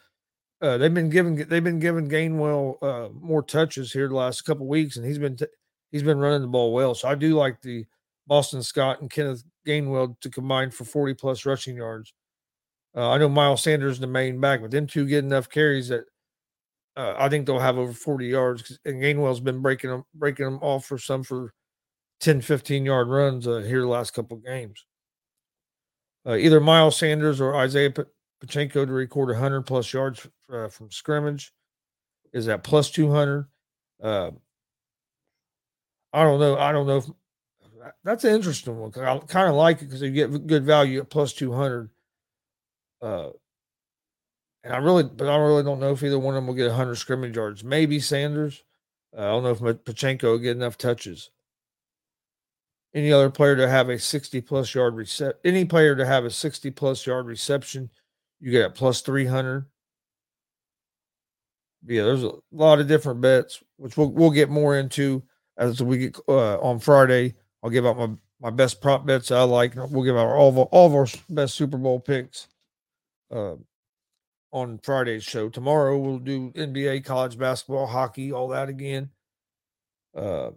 uh, 0.60 0.76
they've 0.78 0.92
been 0.92 1.10
giving 1.10 1.36
they've 1.36 1.64
been 1.64 1.78
giving 1.78 2.08
Gainwell 2.08 2.76
uh, 2.82 3.08
more 3.12 3.42
touches 3.42 3.92
here 3.92 4.08
the 4.08 4.14
last 4.14 4.42
couple 4.42 4.66
weeks, 4.66 4.96
and 4.96 5.06
he's 5.06 5.18
been 5.18 5.36
t- 5.36 5.46
he's 5.90 6.02
been 6.02 6.18
running 6.18 6.42
the 6.42 6.48
ball 6.48 6.72
well. 6.72 6.94
So 6.94 7.08
I 7.08 7.14
do 7.14 7.34
like 7.34 7.60
the 7.62 7.86
Boston 8.26 8.62
Scott 8.62 9.00
and 9.00 9.10
Kenneth 9.10 9.44
Gainwell 9.66 10.20
to 10.20 10.30
combine 10.30 10.70
for 10.70 10.84
40 10.84 11.14
plus 11.14 11.46
rushing 11.46 11.76
yards. 11.76 12.12
Uh, 12.94 13.10
I 13.10 13.18
know 13.18 13.28
Miles 13.28 13.62
Sanders 13.62 13.98
the 13.98 14.06
main 14.06 14.40
back, 14.40 14.60
but 14.60 14.70
them 14.70 14.86
two 14.86 15.06
get 15.06 15.24
enough 15.24 15.48
carries 15.48 15.88
that 15.88 16.04
uh, 16.96 17.14
I 17.16 17.28
think 17.28 17.46
they'll 17.46 17.58
have 17.58 17.78
over 17.78 17.92
40 17.92 18.26
yards. 18.26 18.78
And 18.84 19.02
Gainwell's 19.02 19.40
been 19.40 19.62
breaking 19.62 19.90
them 19.90 20.04
breaking 20.14 20.44
them 20.44 20.58
off 20.60 20.86
for 20.86 20.98
some 20.98 21.22
for 21.22 21.54
10, 22.20 22.40
15 22.40 22.84
yard 22.84 23.08
runs 23.08 23.46
uh, 23.46 23.58
here 23.58 23.80
the 23.80 23.88
last 23.88 24.12
couple 24.12 24.36
games. 24.38 24.84
Uh, 26.26 26.36
either 26.36 26.60
Miles 26.60 26.96
Sanders 26.96 27.40
or 27.40 27.62
Isiah 27.64 27.92
Pacheco 28.40 28.84
to 28.84 28.92
record 28.92 29.28
100 29.28 29.62
plus 29.62 29.92
yards 29.92 30.26
uh, 30.52 30.68
from 30.68 30.90
scrimmage 30.90 31.52
is 32.32 32.48
at 32.48 32.62
plus 32.62 32.90
200. 32.90 33.46
Uh, 34.02 34.30
I 36.12 36.24
don't 36.24 36.40
know. 36.40 36.58
I 36.58 36.72
don't 36.72 36.86
know 36.86 36.98
if 36.98 37.06
that's 38.04 38.24
an 38.24 38.34
interesting 38.34 38.78
one. 38.78 38.92
I 38.96 39.18
kind 39.18 39.48
of 39.48 39.54
like 39.54 39.80
it 39.80 39.86
because 39.86 40.02
you 40.02 40.10
get 40.10 40.46
good 40.46 40.64
value 40.64 41.00
at 41.00 41.10
plus 41.10 41.32
200. 41.32 41.90
Uh, 43.00 43.30
and 44.62 44.74
I 44.74 44.78
really, 44.78 45.04
but 45.04 45.28
I 45.28 45.36
really 45.36 45.62
don't 45.62 45.80
know 45.80 45.92
if 45.92 46.02
either 46.02 46.18
one 46.18 46.34
of 46.34 46.42
them 46.42 46.46
will 46.46 46.54
get 46.54 46.68
100 46.68 46.96
scrimmage 46.96 47.36
yards. 47.36 47.64
Maybe 47.64 48.00
Sanders. 48.00 48.62
Uh, 49.16 49.22
I 49.22 49.24
don't 49.24 49.42
know 49.62 49.68
if 49.68 49.84
Pacheco 49.84 50.32
will 50.32 50.38
get 50.38 50.56
enough 50.56 50.76
touches 50.76 51.30
any 52.94 53.12
other 53.12 53.30
player 53.30 53.56
to 53.56 53.68
have 53.68 53.88
a 53.88 53.98
60 53.98 54.40
plus 54.40 54.74
yard 54.74 54.94
recep 54.94 55.34
any 55.44 55.64
player 55.64 55.94
to 55.94 56.04
have 56.06 56.24
a 56.24 56.30
60 56.30 56.70
plus 56.72 57.06
yard 57.06 57.26
reception 57.26 57.90
you 58.40 58.50
get 58.50 58.62
at 58.64 58.74
plus 58.74 59.00
300 59.02 59.66
yeah 61.86 62.02
there's 62.02 62.24
a 62.24 62.32
lot 62.52 62.80
of 62.80 62.88
different 62.88 63.20
bets 63.20 63.62
which 63.76 63.96
we'll, 63.96 64.10
we'll 64.10 64.30
get 64.30 64.50
more 64.50 64.76
into 64.78 65.22
as 65.56 65.82
we 65.82 65.98
get 65.98 66.18
uh, 66.28 66.58
on 66.60 66.78
friday. 66.78 67.34
I'll 67.62 67.70
give 67.70 67.86
out 67.86 67.98
my 67.98 68.08
my 68.40 68.50
best 68.50 68.80
prop 68.80 69.04
bets 69.04 69.30
i 69.30 69.42
like 69.42 69.74
we'll 69.76 70.04
give 70.04 70.16
out 70.16 70.26
all 70.28 70.48
of, 70.48 70.58
our- 70.58 70.64
all 70.66 70.86
of 70.86 70.94
our 70.94 71.06
best 71.28 71.54
super 71.54 71.76
bowl 71.76 72.00
picks 72.00 72.48
uh, 73.30 73.54
on 74.52 74.78
friday's 74.82 75.22
show. 75.22 75.48
Tomorrow 75.48 75.98
we'll 75.98 76.18
do 76.18 76.50
nba 76.52 77.04
college 77.04 77.38
basketball 77.38 77.86
hockey 77.86 78.32
all 78.32 78.48
that 78.48 78.68
again. 78.68 79.10
Uh 80.16 80.50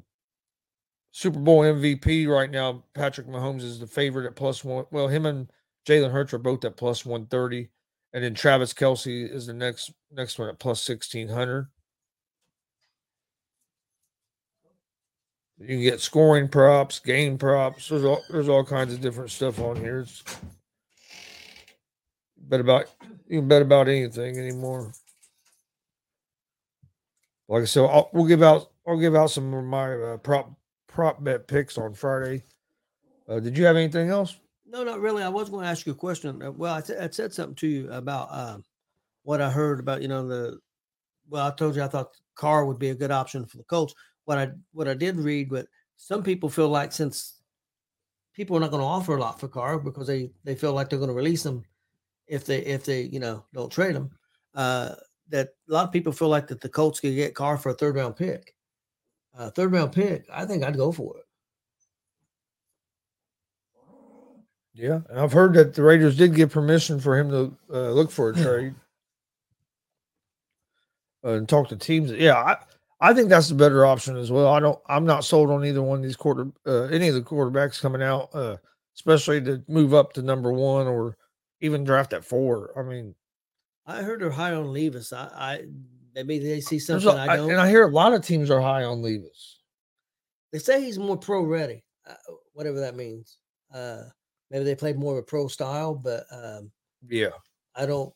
Super 1.15 1.37
Bowl 1.37 1.61
MVP 1.61 2.27
right 2.27 2.49
now, 2.49 2.83
Patrick 2.95 3.27
Mahomes 3.27 3.61
is 3.61 3.79
the 3.79 3.85
favorite 3.85 4.25
at 4.25 4.35
plus 4.35 4.63
one. 4.63 4.85
Well, 4.89 5.07
him 5.07 5.27
and 5.27 5.47
Jalen 5.87 6.11
Hurts 6.11 6.33
are 6.33 6.39
both 6.39 6.65
at 6.65 6.75
plus 6.75 7.05
one 7.05 7.27
thirty, 7.27 7.69
and 8.13 8.23
then 8.23 8.33
Travis 8.33 8.73
Kelce 8.73 9.31
is 9.31 9.45
the 9.45 9.53
next 9.53 9.91
next 10.11 10.39
one 10.39 10.49
at 10.49 10.57
plus 10.57 10.81
sixteen 10.81 11.29
hundred. 11.29 11.67
You 15.59 15.67
can 15.67 15.81
get 15.83 16.01
scoring 16.01 16.47
props, 16.47 16.97
game 16.97 17.37
props. 17.37 17.89
There's 17.89 18.03
all 18.03 18.23
there's 18.31 18.49
all 18.49 18.63
kinds 18.63 18.91
of 18.91 18.99
different 18.99 19.29
stuff 19.29 19.59
on 19.59 19.75
here. 19.75 19.99
It's, 19.99 20.23
bet 22.37 22.59
about 22.59 22.87
you 23.27 23.39
can 23.39 23.47
bet 23.47 23.61
about 23.61 23.87
anything 23.87 24.39
anymore. 24.39 24.91
Like 27.47 27.61
I 27.61 27.65
said, 27.65 27.83
I'll, 27.83 28.09
we'll 28.13 28.25
give 28.25 28.41
out 28.41 28.71
I'll 28.87 28.99
give 28.99 29.15
out 29.15 29.29
some 29.29 29.53
of 29.53 29.63
my 29.63 29.93
uh, 29.93 30.17
prop 30.17 30.51
prop 30.93 31.23
bet 31.23 31.47
picks 31.47 31.77
on 31.77 31.93
Friday. 31.93 32.43
Uh, 33.27 33.39
did 33.39 33.57
you 33.57 33.65
have 33.65 33.75
anything 33.75 34.09
else? 34.09 34.37
No, 34.65 34.83
not 34.83 34.99
really. 34.99 35.23
I 35.23 35.29
was 35.29 35.49
going 35.49 35.63
to 35.63 35.69
ask 35.69 35.85
you 35.85 35.91
a 35.91 35.95
question. 35.95 36.41
Uh, 36.41 36.51
Well, 36.51 36.75
I, 36.75 36.81
t- 36.81 36.95
I 36.95 37.09
said 37.09 37.33
something 37.33 37.55
to 37.55 37.67
you 37.67 37.91
about 37.91 38.27
um, 38.31 38.63
what 39.23 39.41
I 39.41 39.49
heard 39.49 39.79
about, 39.79 40.01
you 40.01 40.07
know, 40.07 40.27
the. 40.27 40.59
Well, 41.29 41.47
I 41.47 41.51
told 41.51 41.75
you 41.75 41.81
I 41.81 41.87
thought 41.87 42.15
Carr 42.35 42.65
would 42.65 42.79
be 42.79 42.89
a 42.89 42.95
good 42.95 43.11
option 43.11 43.45
for 43.45 43.57
the 43.57 43.63
Colts. 43.63 43.95
What 44.25 44.37
I 44.37 44.51
what 44.73 44.87
I 44.87 44.93
did 44.93 45.17
read, 45.17 45.49
but 45.49 45.67
some 45.97 46.21
people 46.21 46.49
feel 46.49 46.69
like 46.69 46.91
since 46.91 47.41
people 48.33 48.57
are 48.57 48.59
not 48.59 48.71
going 48.71 48.81
to 48.81 48.87
offer 48.87 49.15
a 49.15 49.21
lot 49.21 49.39
for 49.39 49.47
Carr 49.47 49.79
because 49.79 50.05
they 50.07 50.31
they 50.43 50.53
feel 50.53 50.73
like 50.73 50.89
they're 50.89 50.99
going 50.99 51.09
to 51.09 51.15
release 51.15 51.43
them 51.43 51.63
if 52.27 52.45
they 52.45 52.59
if 52.59 52.83
they 52.83 53.03
you 53.03 53.19
know 53.19 53.45
don't 53.53 53.71
trade 53.71 53.95
them. 53.95 54.11
Uh, 54.53 54.95
that 55.29 55.49
a 55.69 55.73
lot 55.73 55.85
of 55.85 55.91
people 55.91 56.11
feel 56.11 56.29
like 56.29 56.47
that 56.47 56.61
the 56.61 56.69
Colts 56.69 56.99
could 56.99 57.15
get 57.15 57.35
Carr 57.35 57.57
for 57.57 57.69
a 57.69 57.73
third 57.73 57.95
round 57.95 58.15
pick. 58.17 58.53
Uh, 59.35 59.49
third 59.49 59.71
round 59.71 59.91
pick, 59.91 60.25
I 60.31 60.45
think 60.45 60.63
I'd 60.63 60.77
go 60.77 60.91
for 60.91 61.17
it. 61.17 61.25
Yeah, 64.75 65.01
and 65.09 65.19
I've 65.19 65.33
heard 65.33 65.53
that 65.53 65.75
the 65.75 65.83
Raiders 65.83 66.17
did 66.17 66.33
give 66.33 66.51
permission 66.51 66.99
for 66.99 67.17
him 67.17 67.29
to 67.29 67.57
uh, 67.71 67.91
look 67.91 68.09
for 68.09 68.29
a 68.29 68.33
trade 68.41 68.75
uh, 71.23 71.33
and 71.33 71.47
talk 71.47 71.69
to 71.69 71.75
teams. 71.75 72.11
Yeah, 72.11 72.35
I, 72.35 72.57
I 72.99 73.13
think 73.13 73.29
that's 73.29 73.49
the 73.49 73.55
better 73.55 73.85
option 73.85 74.17
as 74.17 74.31
well. 74.31 74.47
I 74.47 74.59
don't. 74.59 74.79
I'm 74.87 75.05
not 75.05 75.25
sold 75.25 75.49
on 75.49 75.65
either 75.65 75.81
one 75.81 75.99
of 75.99 76.03
these 76.03 76.15
quarter, 76.15 76.47
uh, 76.65 76.83
any 76.83 77.07
of 77.07 77.15
the 77.15 77.21
quarterbacks 77.21 77.81
coming 77.81 78.01
out, 78.01 78.29
uh, 78.33 78.57
especially 78.95 79.41
to 79.41 79.63
move 79.67 79.93
up 79.93 80.13
to 80.13 80.21
number 80.21 80.51
one 80.51 80.87
or 80.87 81.17
even 81.61 81.83
draft 81.83 82.13
at 82.13 82.25
four. 82.25 82.71
I 82.77 82.81
mean, 82.81 83.13
I 83.85 84.01
heard 84.01 84.21
they're 84.21 84.31
high 84.31 84.53
on 84.53 84.73
Levis. 84.73 85.13
I, 85.13 85.25
I 85.35 85.65
maybe 86.13 86.39
they 86.39 86.61
see 86.61 86.79
something 86.79 87.09
a- 87.09 87.13
I 87.13 87.35
don't. 87.37 87.49
and 87.51 87.59
I 87.59 87.69
hear 87.69 87.83
a 87.87 87.91
lot 87.91 88.13
of 88.13 88.25
teams 88.25 88.49
are 88.49 88.61
high 88.61 88.83
on 88.83 89.01
Levis. 89.01 89.59
they 90.51 90.59
say 90.59 90.81
he's 90.83 90.99
more 90.99 91.17
pro 91.17 91.43
ready, 91.43 91.83
uh, 92.07 92.13
whatever 92.53 92.79
that 92.79 92.95
means. 92.95 93.37
Uh, 93.73 94.03
maybe 94.51 94.63
they 94.65 94.75
played 94.75 94.97
more 94.97 95.13
of 95.13 95.19
a 95.19 95.23
pro 95.23 95.47
style, 95.47 95.95
but 95.95 96.25
um, 96.31 96.71
Yeah, 97.07 97.29
I 97.75 97.85
don't. 97.85 98.13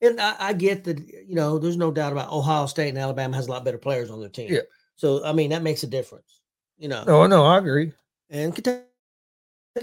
And 0.00 0.20
I, 0.20 0.34
I 0.38 0.52
get 0.52 0.84
that 0.84 0.98
you 0.98 1.34
know, 1.34 1.58
there's 1.58 1.76
no 1.76 1.90
doubt 1.90 2.12
about 2.12 2.30
Ohio 2.30 2.66
State 2.66 2.90
and 2.90 2.98
Alabama 2.98 3.36
has 3.36 3.46
a 3.46 3.50
lot 3.50 3.64
better 3.64 3.78
players 3.78 4.10
on 4.10 4.20
their 4.20 4.28
team. 4.28 4.52
Yeah. 4.52 4.60
So 4.96 5.24
I 5.24 5.32
mean 5.32 5.50
that 5.50 5.62
makes 5.62 5.82
a 5.82 5.86
difference, 5.86 6.40
you 6.76 6.88
know. 6.88 7.04
no, 7.04 7.26
no, 7.26 7.44
I 7.44 7.58
agree. 7.58 7.92
And 8.30 8.54
Kentucky 8.54 8.84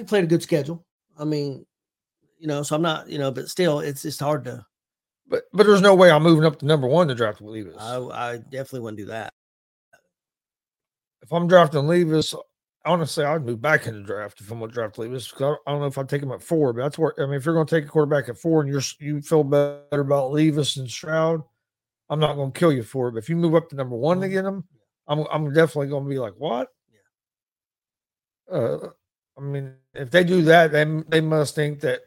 played 0.05 0.23
a 0.23 0.27
good 0.27 0.43
schedule. 0.43 0.85
I 1.17 1.25
mean, 1.25 1.65
you 2.37 2.47
know, 2.47 2.61
so 2.63 2.75
I'm 2.75 2.81
not, 2.81 3.09
you 3.09 3.17
know, 3.19 3.31
but 3.31 3.49
still, 3.49 3.79
it's 3.79 4.05
it's 4.05 4.19
hard 4.19 4.45
to. 4.45 4.65
But 5.31 5.45
but 5.53 5.65
there's 5.65 5.81
no 5.81 5.95
way 5.95 6.11
I'm 6.11 6.23
moving 6.23 6.45
up 6.45 6.59
to 6.59 6.65
number 6.67 6.87
one 6.87 7.07
to 7.07 7.15
draft 7.15 7.41
Levis. 7.41 7.77
I 7.79 7.97
I 7.97 8.37
definitely 8.37 8.81
wouldn't 8.81 8.99
do 8.99 9.05
that. 9.05 9.33
if 11.23 11.31
I'm 11.31 11.47
drafting 11.47 11.87
Levis, 11.87 12.35
honestly, 12.85 13.23
I'd 13.23 13.45
move 13.45 13.61
back 13.61 13.87
in 13.87 13.93
the 13.95 14.01
draft 14.03 14.41
if 14.41 14.51
I'm 14.51 14.59
going 14.59 14.69
to 14.71 14.73
draft 14.73 14.97
Levis. 14.97 15.31
'cause 15.31 15.41
I 15.41 15.45
don't, 15.45 15.59
I 15.67 15.71
don't 15.71 15.79
know 15.81 15.87
if 15.87 15.97
I'd 15.97 16.09
take 16.09 16.21
him 16.23 16.31
at 16.33 16.41
four, 16.43 16.73
but 16.73 16.81
that's 16.83 16.97
where 16.99 17.13
I 17.17 17.25
mean, 17.25 17.35
if 17.35 17.45
you're 17.45 17.55
going 17.55 17.65
to 17.67 17.75
take 17.75 17.85
a 17.85 17.87
quarterback 17.91 18.27
at 18.27 18.37
four 18.37 18.61
and 18.61 18.69
you're 18.69 18.81
you 18.99 19.21
feel 19.21 19.43
better 19.43 20.01
about 20.01 20.31
Levis 20.31 20.77
and 20.77 20.89
Stroud, 20.89 21.41
I'm 22.09 22.19
not 22.19 22.35
going 22.35 22.51
to 22.51 22.59
kill 22.59 22.73
you 22.73 22.83
for 22.83 23.07
it. 23.07 23.13
But 23.13 23.19
if 23.19 23.29
you 23.29 23.37
move 23.37 23.55
up 23.55 23.69
to 23.69 23.75
number 23.77 23.95
one 23.95 24.19
to 24.21 24.27
get 24.29 24.43
him, 24.45 24.65
I'm 25.07 25.25
I'm 25.31 25.53
definitely 25.53 25.87
going 25.87 26.03
to 26.03 26.09
be 26.09 26.19
like, 26.19 26.33
what? 26.37 26.67
Yeah. 28.51 28.57
Uh, 28.57 28.89
I 29.37 29.41
mean, 29.41 29.75
if 29.93 30.11
they 30.11 30.23
do 30.25 30.41
that, 30.43 30.71
then 30.73 31.05
they 31.07 31.21
must 31.21 31.55
think 31.55 31.79
that 31.81 32.01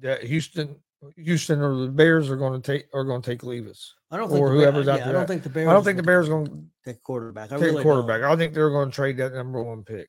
that 0.00 0.24
Houston, 0.24 0.76
Houston 1.16 1.60
or 1.60 1.76
the 1.76 1.88
Bears 1.88 2.30
are 2.30 2.36
going 2.36 2.60
to 2.60 2.72
take 2.72 2.86
are 2.94 3.04
going 3.04 3.22
to 3.22 3.30
take 3.30 3.42
Levis. 3.42 3.94
I 4.10 4.16
don't 4.16 4.28
think 4.28 4.40
Or 4.40 4.50
whoever's 4.50 4.86
yeah, 4.86 4.94
after 4.94 5.08
I 5.10 5.12
don't 5.12 5.26
think 5.26 5.42
the 5.42 5.48
Bears. 5.50 5.68
I 5.68 5.72
don't 5.72 5.84
think 5.84 5.96
the 5.98 6.02
Bears 6.02 6.26
are 6.28 6.32
going 6.32 6.46
to 6.46 6.62
take 6.84 7.02
quarterback. 7.02 7.52
I 7.52 7.56
take 7.56 7.64
really 7.64 7.82
quarterback. 7.82 8.22
Don't. 8.22 8.30
I 8.32 8.36
think 8.36 8.54
they're 8.54 8.70
going 8.70 8.90
to 8.90 8.94
trade 8.94 9.16
that 9.18 9.34
number 9.34 9.62
one 9.62 9.84
pick. 9.84 10.08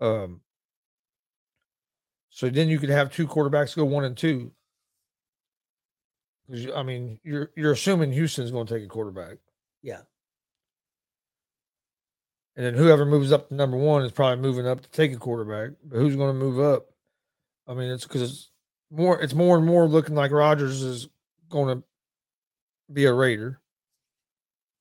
Um. 0.00 0.40
So 2.30 2.48
then 2.48 2.68
you 2.68 2.78
could 2.78 2.88
have 2.90 3.12
two 3.12 3.26
quarterbacks 3.26 3.74
go 3.76 3.84
one 3.84 4.04
and 4.04 4.16
two. 4.16 4.52
I 6.74 6.82
mean, 6.82 7.20
you're 7.24 7.50
you're 7.56 7.72
assuming 7.72 8.12
Houston's 8.12 8.50
going 8.50 8.66
to 8.66 8.74
take 8.74 8.84
a 8.84 8.88
quarterback, 8.88 9.36
Yeah. 9.82 10.00
and 12.56 12.64
then 12.64 12.74
whoever 12.74 13.04
moves 13.04 13.32
up 13.32 13.48
to 13.48 13.54
number 13.54 13.76
one 13.76 14.02
is 14.02 14.12
probably 14.12 14.40
moving 14.42 14.66
up 14.66 14.80
to 14.80 14.90
take 14.90 15.12
a 15.12 15.16
quarterback. 15.18 15.72
But 15.84 15.98
who's 15.98 16.16
going 16.16 16.32
to 16.32 16.38
move 16.38 16.58
up? 16.58 16.86
I 17.66 17.74
mean, 17.74 17.90
it's 17.90 18.04
because 18.04 18.22
it's 18.22 18.50
more. 18.90 19.20
It's 19.20 19.34
more 19.34 19.56
and 19.56 19.66
more 19.66 19.86
looking 19.86 20.14
like 20.14 20.30
Rodgers 20.30 20.82
is 20.82 21.08
going 21.48 21.76
to 21.76 21.84
be 22.92 23.04
a 23.04 23.12
Raider. 23.12 23.60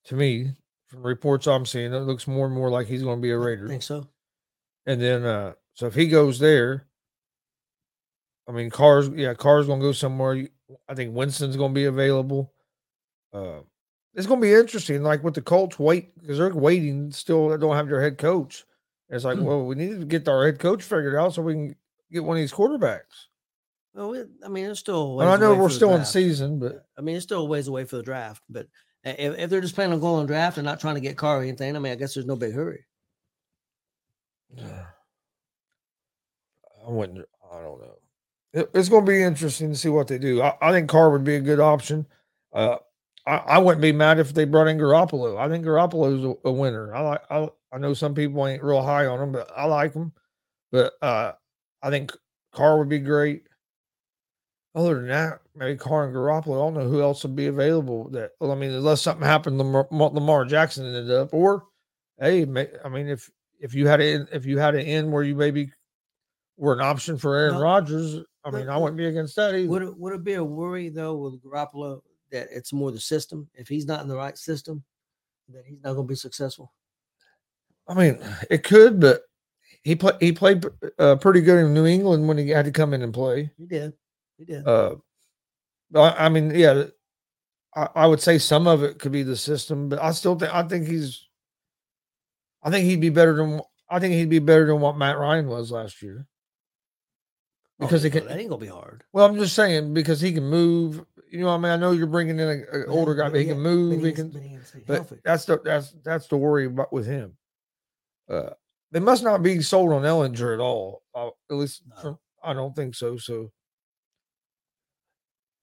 To 0.06 0.15
me, 0.15 0.52
from 0.88 1.04
reports 1.04 1.48
I'm 1.48 1.65
seeing, 1.65 1.93
it 1.93 2.00
looks 2.00 2.28
more 2.28 2.46
and 2.46 2.56
more 2.56 2.70
like 2.70 2.88
he's 2.88 3.04
going 3.04 3.17
to 3.17 3.22
be 3.22 3.32
a 3.32 3.38
Raider. 3.38 3.65
I 3.65 3.70
think 3.70 3.84
so. 3.84 4.08
And 4.86 5.02
then, 5.02 5.26
uh, 5.26 5.54
so 5.74 5.86
if 5.88 5.93
he 5.93 6.08
goes 6.08 6.39
there, 6.39 6.88
I 8.48 8.54
mean, 8.54 8.70
Carr's, 8.70 9.10
yeah, 9.10 9.34
Carr's 9.34 9.67
gonna 9.67 9.82
go 9.82 9.91
somewhere. 9.91 10.48
I 10.88 10.96
think 10.96 11.13
Winston's 11.13 11.58
gonna 11.58 11.74
be 11.74 11.86
available. 11.86 12.54
Uh, 13.34 13.60
it's 14.13 14.26
gonna 14.26 14.41
be 14.41 14.54
interesting, 14.54 15.04
like 15.04 15.24
with 15.24 15.34
the 15.34 15.41
Colts 15.41 15.78
wait 15.78 16.17
because 16.20 16.38
they're 16.38 16.54
waiting 16.54 17.12
still. 17.12 17.50
They 17.50 17.58
don't 17.58 17.76
have 17.76 17.89
their 17.89 18.02
head 18.02 18.17
coach. 18.17 18.65
It's 19.10 19.26
like, 19.26 19.39
well, 19.39 19.65
we 19.65 19.76
need 19.76 20.00
to 20.00 20.06
get 20.06 20.28
our 20.28 20.46
head 20.46 20.60
coach 20.60 20.84
figured 20.84 21.15
out 21.15 21.34
so 21.34 21.41
we 21.41 21.54
can 21.54 21.76
get 22.12 22.24
one 22.24 22.38
of 22.38 22.41
these 22.41 22.54
quarterbacks. 22.54 23.28
Well, 23.93 24.10
we, 24.10 24.23
I 24.45 24.47
mean, 24.50 24.65
it's 24.65 24.80
still. 24.80 25.19
I 25.21 25.38
know 25.38 25.56
we're 25.56 25.69
still 25.69 25.95
in 25.95 26.06
season, 26.06 26.60
but 26.60 26.86
I 26.97 27.02
mean, 27.02 27.15
it's 27.15 27.23
still 27.23 27.41
a 27.41 27.45
ways 27.45 27.67
away 27.67 27.84
for 27.86 27.97
the 27.97 28.04
draft. 28.04 28.43
But 28.50 28.67
if, 29.04 29.38
if 29.39 29.50
they're 29.50 29.62
just 29.62 29.76
planning 29.76 29.93
on 29.93 30.00
going 30.00 30.19
on 30.21 30.26
draft 30.28 30.58
and 30.58 30.65
not 30.65 30.80
trying 30.80 30.95
to 30.95 31.02
get 31.02 31.17
Carr 31.17 31.39
or 31.39 31.41
anything, 31.41 31.76
I 31.76 31.80
mean, 31.80 31.91
I 31.91 31.95
guess 31.95 32.13
there's 32.13 32.26
no 32.28 32.36
big 32.36 32.54
hurry. 32.54 32.86
Yeah. 34.56 34.86
I 36.86 36.89
wouldn't. 36.89 37.26
I 37.52 37.62
don't 37.62 37.82
know. 37.82 37.95
It- 38.54 38.69
it's 38.73 38.89
going 38.89 39.06
to 39.06 39.12
be 39.12 39.21
interesting 39.21 39.69
to 39.71 39.76
see 39.78 39.89
what 39.89 40.08
they 40.08 40.17
do. 40.17 40.41
I, 40.41 40.54
I 40.62 40.71
think 40.71 40.89
Carr 40.89 41.10
would 41.12 41.23
be 41.23 41.36
a 41.36 41.41
good 41.41 41.60
option. 41.60 42.06
Uh, 42.54 42.78
I, 43.26 43.36
I 43.38 43.58
wouldn't 43.58 43.82
be 43.82 43.91
mad 43.91 44.19
if 44.19 44.34
they 44.34 44.45
brought 44.45 44.67
in 44.67 44.78
Garoppolo. 44.78 45.38
I 45.38 45.50
think 45.50 45.65
Garoppolo's 45.65 46.23
a, 46.45 46.47
a 46.47 46.52
winner. 46.52 46.95
I 46.95 47.02
like. 47.02 47.21
I, 47.30 47.50
I 47.73 47.78
know 47.78 47.93
some 47.93 48.15
people 48.15 48.47
ain't 48.47 48.63
real 48.63 48.82
high 48.82 49.06
on 49.08 49.19
him, 49.19 49.32
but 49.34 49.52
I 49.56 49.65
like 49.65 49.93
him. 49.93 50.13
But 50.71 50.93
uh, 51.02 51.34
I 51.84 51.89
think 51.89 52.15
Carr 52.54 52.78
would 52.78 52.88
be 52.89 53.00
great. 53.00 53.47
Other 54.78 54.94
than 54.94 55.08
that, 55.08 55.40
maybe 55.56 55.76
Carr 55.76 56.06
and 56.06 56.16
Garoppolo. 56.16 56.54
I 56.54 56.60
don't 56.60 56.76
know 56.76 56.88
who 56.88 57.02
else 57.02 57.24
would 57.24 57.36
be 57.36 57.48
available. 57.48 58.10
That 58.10 58.34
well, 58.40 58.52
I 58.52 58.56
mean, 58.56 58.70
unless 58.70 59.02
something 59.02 59.26
happened, 59.26 59.58
Lamar, 59.58 59.88
Lamar 59.90 60.46
Jackson 60.46 60.86
ended 60.86 61.10
up, 61.10 61.34
or 61.34 61.63
hey, 62.20 62.46
may, 62.46 62.68
I 62.86 62.90
mean, 62.90 63.08
if 63.08 63.28
if 63.60 63.74
you 63.74 63.88
had 63.88 64.02
it, 64.02 64.28
if 64.32 64.46
you 64.46 64.60
had 64.60 64.76
an 64.76 64.86
end 64.86 65.12
where 65.12 65.24
you 65.24 65.34
maybe 65.34 65.72
were 66.58 66.74
an 66.74 66.82
option 66.82 67.18
for 67.18 67.36
Aaron 67.36 67.56
No, 67.56 67.62
Rodgers, 67.62 68.20
I 68.46 68.52
mean, 68.52 68.70
I 68.70 68.78
wouldn't 68.78 68.98
be 68.98 69.08
against 69.08 69.36
that 69.38 69.56
either. 69.56 69.68
Would 69.68 69.82
it, 69.82 69.98
would 69.98 70.13
it 70.13 70.24
be 70.24 70.36
a 70.36 70.44
worry 70.44 70.90
though 70.90 71.16
with 71.16 71.42
Garoppolo 71.42 72.02
that 72.32 72.48
it's 72.52 72.72
more 72.72 72.92
the 72.92 73.00
system? 73.00 73.50
If 73.56 73.68
he's 73.68 73.88
not 73.88 74.02
in 74.02 74.08
the 74.08 74.16
right 74.16 74.38
system, 74.38 74.84
that 75.50 75.63
he's 75.66 75.82
not 75.84 75.96
going 75.96 76.06
to 76.06 76.12
be 76.12 76.16
successful. 76.16 76.72
I 77.88 77.96
mean, 77.96 78.20
it 78.52 78.63
could, 78.63 79.00
but 79.00 79.24
he 79.82 79.96
play, 79.96 80.13
he 80.20 80.34
played 80.34 80.63
uh, 81.00 81.16
pretty 81.16 81.42
good 81.42 81.66
in 81.66 81.74
New 81.74 81.88
England 81.88 82.28
when 82.28 82.38
he 82.38 82.50
had 82.50 82.66
to 82.66 82.72
come 82.72 82.94
in 82.94 83.02
and 83.02 83.12
play. 83.12 83.50
He 83.58 83.66
did. 83.66 83.94
He 84.38 84.45
did. 84.45 84.67
Uh, 84.67 84.95
I 85.95 86.30
mean, 86.30 86.52
yeah, 86.54 86.84
I, 87.76 87.89
I 87.95 88.08
would 88.08 88.21
say 88.21 88.38
some 88.38 88.67
of 88.67 88.84
it 88.84 89.00
could 89.00 89.12
be 89.12 89.23
the 89.23 89.38
system, 89.38 89.89
but 89.89 90.02
I 90.02 90.12
still 90.12 90.38
think 90.38 90.54
I 90.54 90.63
think 90.63 90.88
he's, 90.88 91.28
I 92.63 92.69
think 92.69 92.86
he'd 92.86 93.02
be 93.02 93.10
better 93.10 93.36
than 93.36 93.62
I 93.89 94.00
think 94.00 94.13
he'd 94.13 94.30
be 94.30 94.39
better 94.39 94.67
than 94.67 94.82
what 94.82 94.97
Matt 94.97 95.17
Ryan 95.17 95.47
was 95.47 95.71
last 95.71 96.02
year. 96.02 96.28
Oh, 97.80 97.86
because 97.86 98.04
he 98.04 98.10
yeah, 98.10 98.19
can- 98.19 98.28
that 98.28 98.39
ain't 98.39 98.52
to 98.52 98.58
be 98.58 98.67
hard. 98.67 99.04
Well, 99.13 99.26
I'm 99.26 99.36
just 99.38 99.56
saying 99.56 99.93
because 99.93 100.19
he 100.19 100.34
can 100.34 100.43
move. 100.50 101.06
You 101.30 101.41
know, 101.41 101.50
I 101.50 101.58
mean, 101.58 101.71
I 101.71 101.76
know 101.78 101.91
you're 101.91 102.08
bringing 102.08 102.39
in 102.39 102.47
an 102.47 102.86
older 102.88 103.13
guy, 103.13 103.30
but 103.30 103.39
he 103.39 103.47
yeah, 103.47 103.54
can 103.54 103.62
move. 103.62 104.00
But 104.02 104.08
He 104.08 104.13
can. 104.13 104.30
but 104.30 104.41
he 104.41 104.58
But 104.88 104.95
healthy. 104.95 105.17
that's 105.23 105.45
the 105.45 105.60
that's 105.63 105.93
that's 106.04 106.28
the 106.28 106.38
worry 106.38 106.65
about 106.65 106.91
with 106.91 107.06
him. 107.06 107.38
Uh, 108.30 108.52
they 108.91 109.00
must 109.00 109.23
not 109.23 109.43
be 109.43 109.62
sold 109.62 109.91
on 109.93 110.02
Ehlinger 110.04 110.54
at 110.54 110.60
all. 110.60 111.04
Uh, 111.13 111.28
at 111.50 111.56
least 111.58 111.84
No. 111.89 112.02
from, 112.02 112.19
I 112.43 112.54
don't 112.54 112.76
think 112.76 112.95
so. 112.95 113.17
So 113.17 113.52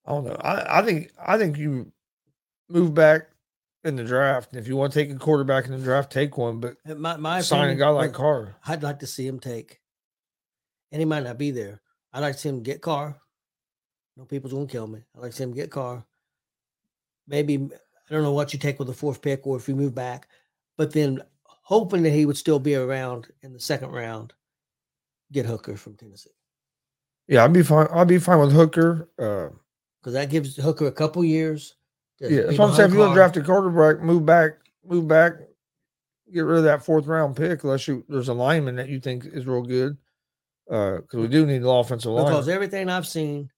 I 0.07 0.13
don't 0.13 0.25
know. 0.25 0.37
I, 0.41 0.81
I 0.81 0.83
think 0.83 1.13
I 1.19 1.39
think 1.39 1.57
you 1.57 1.93
move 2.69 2.95
back 2.95 3.29
in 3.85 3.97
the 3.97 4.05
draft. 4.05 4.53
And 4.53 4.61
if 4.61 4.67
you 4.67 4.77
want 4.77 4.93
to 4.93 4.99
take 4.99 5.15
a 5.15 5.19
quarterback 5.19 5.67
in 5.67 5.73
the 5.73 5.79
draft, 5.79 6.13
take 6.13 6.37
one. 6.37 6.61
But 6.61 6.77
my 6.99 7.17
my 7.17 7.41
sign 7.41 7.71
a 7.71 7.75
guy 7.75 7.89
like 7.89 8.13
Carr. 8.13 8.57
I'd 8.67 8.83
like 8.83 9.01
to 9.01 9.07
see 9.07 9.27
him 9.27 9.39
take, 9.39 9.81
and 10.93 11.01
he 11.01 11.05
might 11.05 11.25
not 11.25 11.39
be 11.39 11.51
there. 11.51 11.81
I'd 12.13 12.21
like 12.21 12.35
to 12.35 12.41
see 12.41 12.49
him 12.49 12.63
get 12.63 12.83
Carr. 12.83 13.17
No 14.17 14.25
people's 14.25 14.53
gonna 14.53 14.67
kill 14.67 14.87
me. 14.87 15.01
I'd 15.15 15.23
like 15.23 15.31
to 15.33 15.37
see 15.37 15.45
him 15.45 15.55
get 15.55 15.71
Carr. 15.71 16.05
Maybe 17.27 17.57
I 17.57 18.13
don't 18.13 18.23
know 18.23 18.33
what 18.33 18.53
you 18.53 18.59
take 18.59 18.79
with 18.79 18.89
the 18.89 18.95
fourth 18.95 19.23
pick 19.23 19.47
or 19.47 19.57
if 19.57 19.69
you 19.69 19.75
move 19.75 19.95
back, 19.95 20.29
but 20.77 20.93
then 20.93 21.21
hoping 21.45 22.03
that 22.03 22.11
he 22.11 22.27
would 22.27 22.37
still 22.37 22.59
be 22.59 22.75
around 22.75 23.27
in 23.43 23.53
the 23.53 23.61
second 23.61 23.91
round, 23.91 24.35
get 25.33 25.47
Hooker 25.47 25.77
from 25.77 25.97
Tennessee 25.97 26.31
Yeah, 27.27 27.45
I'd 27.45 27.53
be 27.53 27.63
fine. 27.63 27.89
I'd 27.91 28.09
be 28.09 28.19
fine 28.19 28.39
with 28.39 28.53
Hooker. 28.53 29.09
Uh, 29.19 29.57
because 30.05 30.13
that 30.13 30.29
gives 30.29 30.57
Hooker 30.57 30.87
a 30.87 30.93
couple 30.93 31.25
years. 31.25 31.77
yeah, 32.21 32.43
that's 32.43 32.59
what 32.59 32.69
I'm 32.69 32.77
saying. 32.77 32.91
If 32.91 32.95
you're 32.95 33.07
gonna 33.07 33.15
draft 33.15 33.39
a 33.39 33.43
quarterback, 33.43 34.03
move 34.03 34.27
back, 34.27 34.59
move 34.87 35.09
back, 35.09 35.33
get 36.31 36.41
rid 36.41 36.59
of 36.59 36.65
that 36.65 36.85
fourth 36.85 37.07
round 37.07 37.37
pick 37.37 37.65
unless 37.65 37.89
you 37.89 38.05
there's 38.07 38.29
a 38.29 38.35
lineman 38.35 38.77
that 38.77 38.91
you 38.91 39.01
think 39.01 39.25
is 39.25 39.47
real 39.47 39.63
good. 39.63 39.97
Uh, 40.71 40.97
because 40.97 41.21
we 41.21 41.29
do 41.29 41.47
need 41.47 41.63
an 41.63 41.67
offensive 41.67 42.13
line. 42.13 42.27
because 42.27 42.49
everything 42.49 42.89
I've 42.91 43.07
seen, 43.07 43.51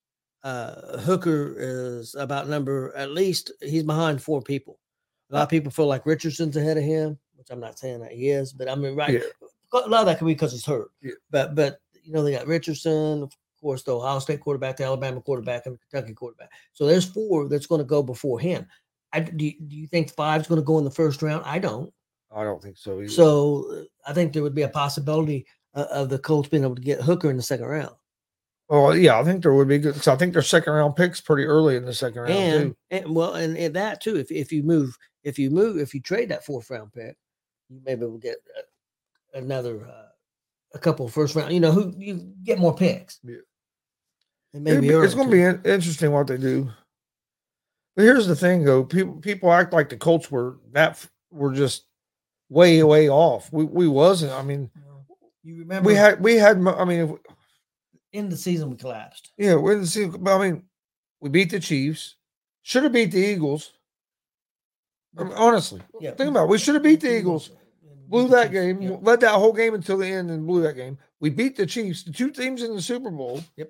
uh, 0.45 0.99
Hooker 0.99 1.55
is 1.57 2.15
about 2.15 2.49
number 2.49 2.93
at 2.97 3.11
least 3.11 3.53
he's 3.61 3.83
behind 3.83 4.23
four 4.23 4.41
people. 4.41 4.79
A 5.31 5.35
lot 5.35 5.43
of 5.43 5.49
people 5.49 5.73
feel 5.73 5.87
like 5.87 6.07
Richardson's 6.07 6.57
ahead 6.57 6.77
of 6.77 6.85
him, 6.85 7.19
which 7.35 7.49
I'm 7.51 7.61
not 7.61 7.79
saying 7.79 8.01
that 8.01 8.13
he 8.13 8.31
is, 8.31 8.53
but 8.53 8.69
I 8.69 8.77
mean, 8.77 8.95
right? 8.95 9.15
Yeah. 9.15 9.21
A 9.73 9.89
lot 9.89 10.01
of 10.01 10.07
that 10.07 10.19
could 10.19 10.27
be 10.27 10.35
because 10.35 10.53
he's 10.53 10.65
hurt. 10.65 10.91
Yeah. 11.03 11.13
But 11.31 11.57
but 11.57 11.81
you 12.05 12.13
know 12.13 12.23
they 12.23 12.33
got 12.33 12.47
Richardson, 12.47 13.29
of 13.57 13.61
course, 13.61 13.83
the 13.83 13.97
Ohio 13.97 14.19
State 14.19 14.41
quarterback, 14.41 14.77
the 14.77 14.85
Alabama 14.85 15.21
quarterback, 15.21 15.65
and 15.67 15.75
the 15.75 15.79
Kentucky 15.91 16.15
quarterback. 16.15 16.51
So 16.75 16.87
there's 16.87 17.07
four 17.07 17.49
that's 17.49 17.67
going 17.67 17.81
to 17.81 17.87
go 17.87 18.03
before 18.03 18.39
him. 18.39 18.67
I, 19.13 19.21
do, 19.21 19.47
you, 19.47 19.55
do 19.67 19.77
you 19.77 19.87
think 19.87 20.13
five's 20.13 20.47
going 20.47 20.61
to 20.61 20.65
go 20.65 20.79
in 20.79 20.85
the 20.85 20.91
first 20.91 21.23
round? 21.23 21.43
I 21.47 21.59
don't. 21.59 21.93
I 22.35 22.45
don't 22.45 22.63
think 22.63 22.77
so 22.77 23.01
either. 23.01 23.09
So 23.09 23.67
uh, 23.73 24.11
I 24.11 24.13
think 24.13 24.33
there 24.33 24.43
would 24.43 24.55
be 24.55 24.63
a 24.63 24.69
possibility 24.69 25.47
uh, 25.75 25.87
of 25.91 26.11
the 26.11 26.19
Colts 26.19 26.49
being 26.49 26.65
able 26.65 26.75
to 26.75 26.83
get 26.83 27.01
Hooker 27.01 27.31
in 27.31 27.37
the 27.37 27.43
second 27.43 27.67
round. 27.67 27.95
Well, 28.69 28.97
yeah, 28.97 29.19
I 29.19 29.25
think 29.25 29.43
there 29.43 29.55
would 29.55 29.69
be 29.69 29.79
good. 29.79 29.97
So 30.03 30.13
I 30.13 30.17
think 30.17 30.33
their 30.33 30.43
second 30.43 30.73
round 30.73 30.97
picks 30.97 31.21
pretty 31.21 31.45
early 31.45 31.77
in 31.77 31.85
the 31.85 31.95
second 31.95 32.23
round 32.23 32.33
and, 32.33 32.71
too. 32.71 32.77
and 32.91 33.15
well, 33.15 33.35
and, 33.35 33.57
and 33.57 33.75
that 33.75 34.01
too. 34.01 34.17
If 34.17 34.31
if 34.31 34.51
you 34.53 34.65
move, 34.65 34.97
if 35.23 35.39
you 35.39 35.51
move, 35.51 35.79
if 35.79 35.95
you 35.95 36.01
trade 36.01 36.29
that 36.31 36.45
fourth 36.45 36.69
round 36.69 36.93
pick, 36.93 37.17
you 37.71 37.81
maybe 37.85 38.05
will 38.05 38.19
get 38.19 38.37
uh, 38.59 39.39
another 39.39 39.87
uh, 39.87 40.06
a 40.75 40.79
couple 40.79 41.09
first 41.09 41.35
round. 41.35 41.53
You 41.53 41.61
know, 41.61 41.73
who 41.73 41.95
you 41.97 42.33
get 42.43 42.59
more 42.59 42.75
picks. 42.75 43.19
Yeah. 43.25 43.37
It'd 44.53 44.63
maybe 44.65 44.89
be- 44.89 44.95
it's 44.95 45.15
going 45.15 45.31
to 45.31 45.33
be 45.63 45.71
interesting 45.71 46.13
what 46.13 46.27
they 46.27 46.37
do. 46.39 46.71
But 47.95 48.05
here's 48.05 48.27
the 48.27 48.37
thing, 48.37 48.65
though: 48.65 48.85
people 48.85 49.15
people 49.15 49.53
act 49.53 49.73
like 49.73 49.89
the 49.89 49.97
Colts 49.97 50.31
were 50.31 50.59
that 50.73 51.05
were 51.31 51.53
just 51.53 51.85
way 52.51 52.83
way 52.83 53.09
off. 53.09 53.51
We 53.53 53.65
we 53.65 53.89
wasn't. 53.89 54.33
I 54.33 54.43
mean, 54.43 54.71
You 55.43 55.61
remember 55.61 55.87
we 55.89 55.95
had 55.95 56.21
we 56.23 56.35
had. 56.37 56.59
I 56.67 56.85
mean, 56.85 57.19
in 58.13 58.29
the 58.29 58.37
season 58.37 58.71
we 58.71 58.77
collapsed. 58.77 59.33
yeah, 59.39 59.55
we 59.57 59.73
didn't 59.73 59.87
see. 59.87 60.07
But 60.07 60.37
I 60.39 60.51
mean, 60.51 60.63
we 61.21 61.31
beat 61.31 61.51
the 61.51 61.61
Chiefs. 61.61 62.17
Should 62.63 62.83
have 62.83 62.93
beat 62.93 63.13
the 63.13 63.19
Eagles. 63.19 63.73
I 65.19 65.25
mean, 65.25 65.33
honestly, 65.35 65.81
Yeah, 65.99 66.11
think 66.11 66.31
about 66.31 66.45
it. 66.45 66.51
We 66.51 66.59
should 66.59 66.75
have 66.75 66.83
beat 66.83 67.01
the 67.01 67.09
we 67.09 67.19
Eagles. 67.19 67.51
Blew 68.09 68.29
that 68.29 68.51
game, 68.53 68.81
yeah. 68.83 68.97
led 69.01 69.21
that 69.21 69.33
whole 69.35 69.53
game 69.53 69.75
until 69.75 69.99
the 69.99 70.07
end, 70.07 70.31
and 70.31 70.47
blew 70.47 70.63
that 70.63 70.75
game. 70.77 70.99
We 71.21 71.31
beat 71.31 71.57
the 71.57 71.67
Chiefs, 71.67 72.03
the 72.05 72.13
two 72.13 72.31
teams 72.31 72.63
in 72.63 72.75
the 72.75 72.83
Super 72.83 73.11
Bowl, 73.11 73.43
And- 73.59 73.69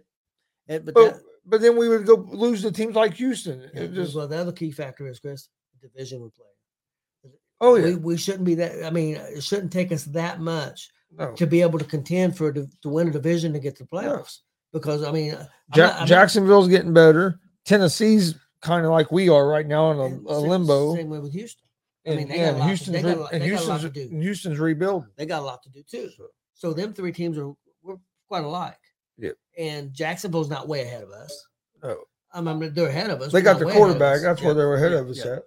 eh, 0.68 0.78
but 0.80 0.94
but 0.94 1.14
that, 1.14 1.22
but 1.44 1.60
then 1.60 1.76
we 1.76 1.88
would 1.88 2.06
go 2.06 2.14
lose 2.30 2.62
to 2.62 2.72
teams 2.72 2.94
like 2.96 3.14
Houston. 3.14 3.70
yeah, 3.74 3.86
just 3.86 4.14
well, 4.16 4.26
the 4.28 4.36
other 4.38 4.52
key 4.52 4.70
factor 4.72 5.06
is 5.06 5.20
Chris, 5.20 5.48
the 5.80 5.88
division 5.88 6.22
we 6.22 6.30
play. 6.30 7.32
oh 7.60 7.76
yeah, 7.76 7.84
We, 7.84 7.94
we 7.96 8.16
shouldn't 8.16 8.44
be 8.44 8.54
that. 8.56 8.84
I 8.84 8.90
mean, 8.90 9.16
it 9.16 9.42
shouldn't 9.42 9.72
take 9.72 9.92
us 9.92 10.04
that 10.06 10.40
much 10.40 10.90
no. 11.16 11.32
to 11.34 11.46
be 11.46 11.62
able 11.62 11.78
to 11.78 11.84
contend 11.84 12.36
for 12.36 12.50
div- 12.52 12.80
to 12.82 12.88
win 12.88 13.08
a 13.08 13.12
division 13.12 13.52
to 13.52 13.58
get 13.60 13.76
to 13.76 13.84
the 13.84 13.88
playoffs. 13.88 14.38
Because 14.72 15.02
I 15.04 15.12
mean, 15.12 15.30
Ja- 15.30 15.38
not- 15.38 15.92
I'm 15.94 15.98
not- 16.00 16.08
Jacksonville's 16.08 16.68
getting 16.68 16.92
better. 16.92 17.38
Tennessee's 17.64 18.34
kind 18.60 18.84
of 18.84 18.90
like 18.92 19.10
we 19.12 19.28
are 19.28 19.46
right 19.46 19.66
now 19.66 19.90
in 19.92 19.98
a, 19.98 20.32
a 20.32 20.38
limbo. 20.40 20.94
Same 20.96 21.08
way 21.10 21.20
with 21.20 21.32
Houston. 21.32 21.65
I 22.06 22.16
mean, 22.16 22.28
they 22.28 22.36
got 22.38 22.54
a 22.54 22.56
lot 22.56 22.58
to- 22.58 22.64
Houston's 22.68 22.92
they 22.96 23.02
got 23.02 23.16
a 23.16 23.20
lot- 23.20 23.30
they 23.32 23.50
got 23.50 23.62
a 23.64 23.66
lot 23.68 23.80
to 23.80 23.90
do. 23.90 24.02
and 24.02 24.22
Houston's 24.22 24.58
rebuilding. 24.58 25.10
They 25.16 25.26
got 25.26 25.42
a 25.42 25.44
lot 25.44 25.62
to 25.64 25.70
do 25.70 25.82
too. 25.82 26.10
So, 26.16 26.26
So 26.54 26.72
them 26.72 26.92
three 26.94 27.12
teams 27.12 27.36
are 27.38 27.52
we're 27.82 27.96
quite 28.28 28.44
alike. 28.44 28.78
Yeah. 29.18 29.30
And 29.58 29.92
Jacksonville's 29.92 30.48
not 30.50 30.68
way 30.68 30.82
ahead 30.82 31.02
of 31.02 31.10
us. 31.10 31.46
No. 31.82 31.98
I 32.32 32.40
mean, 32.40 32.72
they're 32.74 32.88
ahead 32.88 33.10
of 33.10 33.20
us. 33.22 33.32
they 33.32 33.40
got 33.42 33.58
the 33.58 33.66
way 33.66 33.72
ahead 33.72 33.82
of 33.82 33.86
quarterback. 33.88 34.20
That's 34.22 34.40
Yeah, 34.40 34.46
where 34.46 34.54
they 34.54 34.64
were 34.64 34.74
ahead 34.76 34.92
yeah, 34.92 34.98
of 34.98 35.08
us 35.08 35.24
yeah. 35.24 35.32
at. 35.32 35.42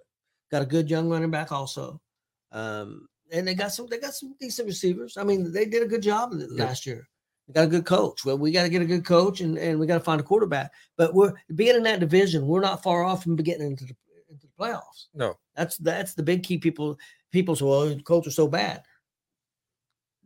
Got 0.50 0.62
a 0.62 0.66
good 0.66 0.90
young 0.90 1.08
running 1.08 1.30
back 1.30 1.52
also. 1.52 2.00
Um, 2.52 3.06
and 3.32 3.46
they 3.46 3.54
got 3.54 3.72
some 3.72 3.86
they 3.86 3.98
got 3.98 4.14
some 4.14 4.34
decent 4.40 4.66
receivers. 4.66 5.16
I 5.16 5.22
mean, 5.22 5.52
they 5.52 5.64
did 5.66 5.82
a 5.84 5.86
good 5.86 6.02
job 6.02 6.32
last 6.34 6.84
year. 6.86 7.08
Got 7.52 7.64
a 7.64 7.68
good 7.68 7.84
coach. 7.86 8.24
Well, 8.24 8.38
we 8.38 8.52
got 8.52 8.62
to 8.62 8.68
get 8.68 8.82
a 8.82 8.86
good 8.86 9.04
coach, 9.04 9.40
and, 9.40 9.56
and 9.58 9.78
we 9.80 9.86
got 9.86 9.94
to 9.98 10.04
find 10.04 10.20
a 10.20 10.24
quarterback. 10.24 10.72
But 10.96 11.14
we're 11.14 11.32
being 11.54 11.74
in 11.74 11.82
that 11.84 11.98
division. 12.00 12.46
We're 12.46 12.60
not 12.60 12.82
far 12.82 13.02
off 13.04 13.22
from 13.24 13.34
getting 13.36 13.66
into 13.66 13.84
the 13.86 13.94
playoffs. 14.60 15.06
No. 15.14 15.38
That's 15.56 15.76
that's 15.78 16.14
the 16.14 16.22
big 16.22 16.42
key. 16.42 16.58
People 16.58 16.98
people 17.32 17.56
say, 17.56 17.64
"Well, 17.64 17.86
the 17.88 18.02
Colts 18.02 18.28
are 18.28 18.32
so 18.32 18.46
bad." 18.48 18.82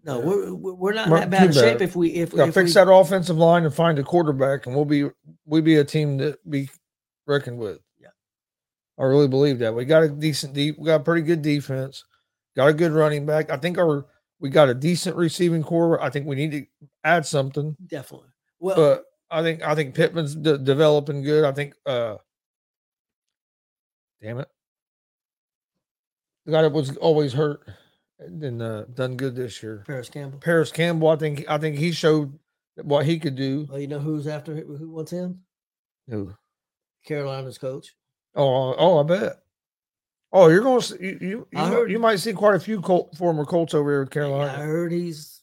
No, 0.04 0.18
Yeah. 0.18 0.24
we're 0.26 0.54
we're 0.54 0.74
we're 0.74 0.92
not 0.92 1.06
in 1.08 1.14
that 1.14 1.30
bad 1.30 1.48
of 1.48 1.54
shape. 1.54 1.78
bad. 1.78 1.82
If 1.82 1.96
we 1.96 2.10
if, 2.10 2.32
We 2.32 2.42
if 2.42 2.54
fix 2.54 2.70
we, 2.70 2.74
that 2.74 2.92
offensive 2.92 3.36
line 3.38 3.64
and 3.64 3.74
find 3.74 3.98
a 3.98 4.02
quarterback, 4.02 4.66
and 4.66 4.74
we'll 4.74 4.84
be 4.84 5.08
we 5.46 5.60
be 5.60 5.76
a 5.76 5.84
team 5.84 6.18
to 6.18 6.38
be 6.48 6.68
reckoned 7.26 7.58
with. 7.58 7.78
Yeah. 7.98 8.08
I 8.98 9.04
really 9.04 9.28
believe 9.28 9.58
that. 9.60 9.74
We 9.74 9.84
got 9.86 10.02
a 10.02 10.08
decent 10.08 10.52
deep, 10.52 10.78
we 10.78 10.86
got 10.86 11.00
a 11.00 11.04
pretty 11.04 11.22
good 11.22 11.40
defense, 11.40 12.04
got 12.54 12.68
a 12.68 12.74
good 12.74 12.92
running 12.92 13.24
back. 13.24 13.48
I 13.50 13.56
think 13.56 13.78
our 13.78 14.06
we 14.40 14.50
got 14.50 14.68
a 14.68 14.74
decent 14.74 15.16
receiving 15.16 15.62
corps. 15.62 16.02
I 16.02 16.10
think 16.10 16.26
we 16.26 16.36
need 16.36 16.52
to 16.52 16.66
add 17.02 17.24
something, 17.24 17.74
definitely. 17.86 18.28
Well, 18.60 18.76
but 18.76 19.04
I 19.30 19.42
think 19.42 19.62
I 19.62 19.74
think 19.74 19.94
Pittman's 19.94 20.34
de- 20.34 20.58
developing 20.58 21.22
good. 21.22 21.44
I 21.44 21.52
think 21.52 21.74
uh 21.86 22.16
damn 24.22 24.38
it. 24.38 24.48
The 26.46 26.52
guy 26.52 26.62
that 26.62 26.72
was 26.72 26.96
always 26.98 27.32
hurt 27.32 27.66
and 28.18 28.62
uh, 28.62 28.84
done 28.94 29.16
good 29.16 29.34
this 29.34 29.62
year. 29.62 29.84
Parris 29.86 30.08
Campbell. 30.08 30.38
Parris 30.38 30.72
Campbell, 30.72 31.08
I 31.08 31.16
think 31.16 31.44
I 31.48 31.58
think 31.58 31.76
he 31.76 31.92
showed 31.92 32.38
what 32.82 33.06
he 33.06 33.18
could 33.18 33.36
do. 33.36 33.66
Well, 33.68 33.80
you 33.80 33.86
know 33.86 33.98
who's 33.98 34.26
after 34.26 34.54
who 34.54 34.90
wants 34.90 35.10
him? 35.10 35.40
Who? 36.08 36.34
Carolina's 37.06 37.58
coach. 37.58 37.94
Oh, 38.34 38.74
oh, 38.76 38.98
I 38.98 39.02
bet. 39.04 39.40
Oh, 40.32 40.48
you're 40.48 40.62
going 40.62 40.80
to 40.80 41.02
you 41.02 41.18
you, 41.20 41.46
you, 41.52 41.58
heard- 41.58 41.90
you 41.90 41.98
might 41.98 42.16
see 42.16 42.32
quite 42.32 42.56
a 42.56 42.60
few 42.60 42.80
Colt, 42.80 43.16
former 43.16 43.44
Colts 43.44 43.74
over 43.74 43.90
here 43.90 44.00
with 44.04 44.14
Yeah, 44.14 44.34
I 44.34 44.64
heard 44.64 44.90
he's 44.90 45.42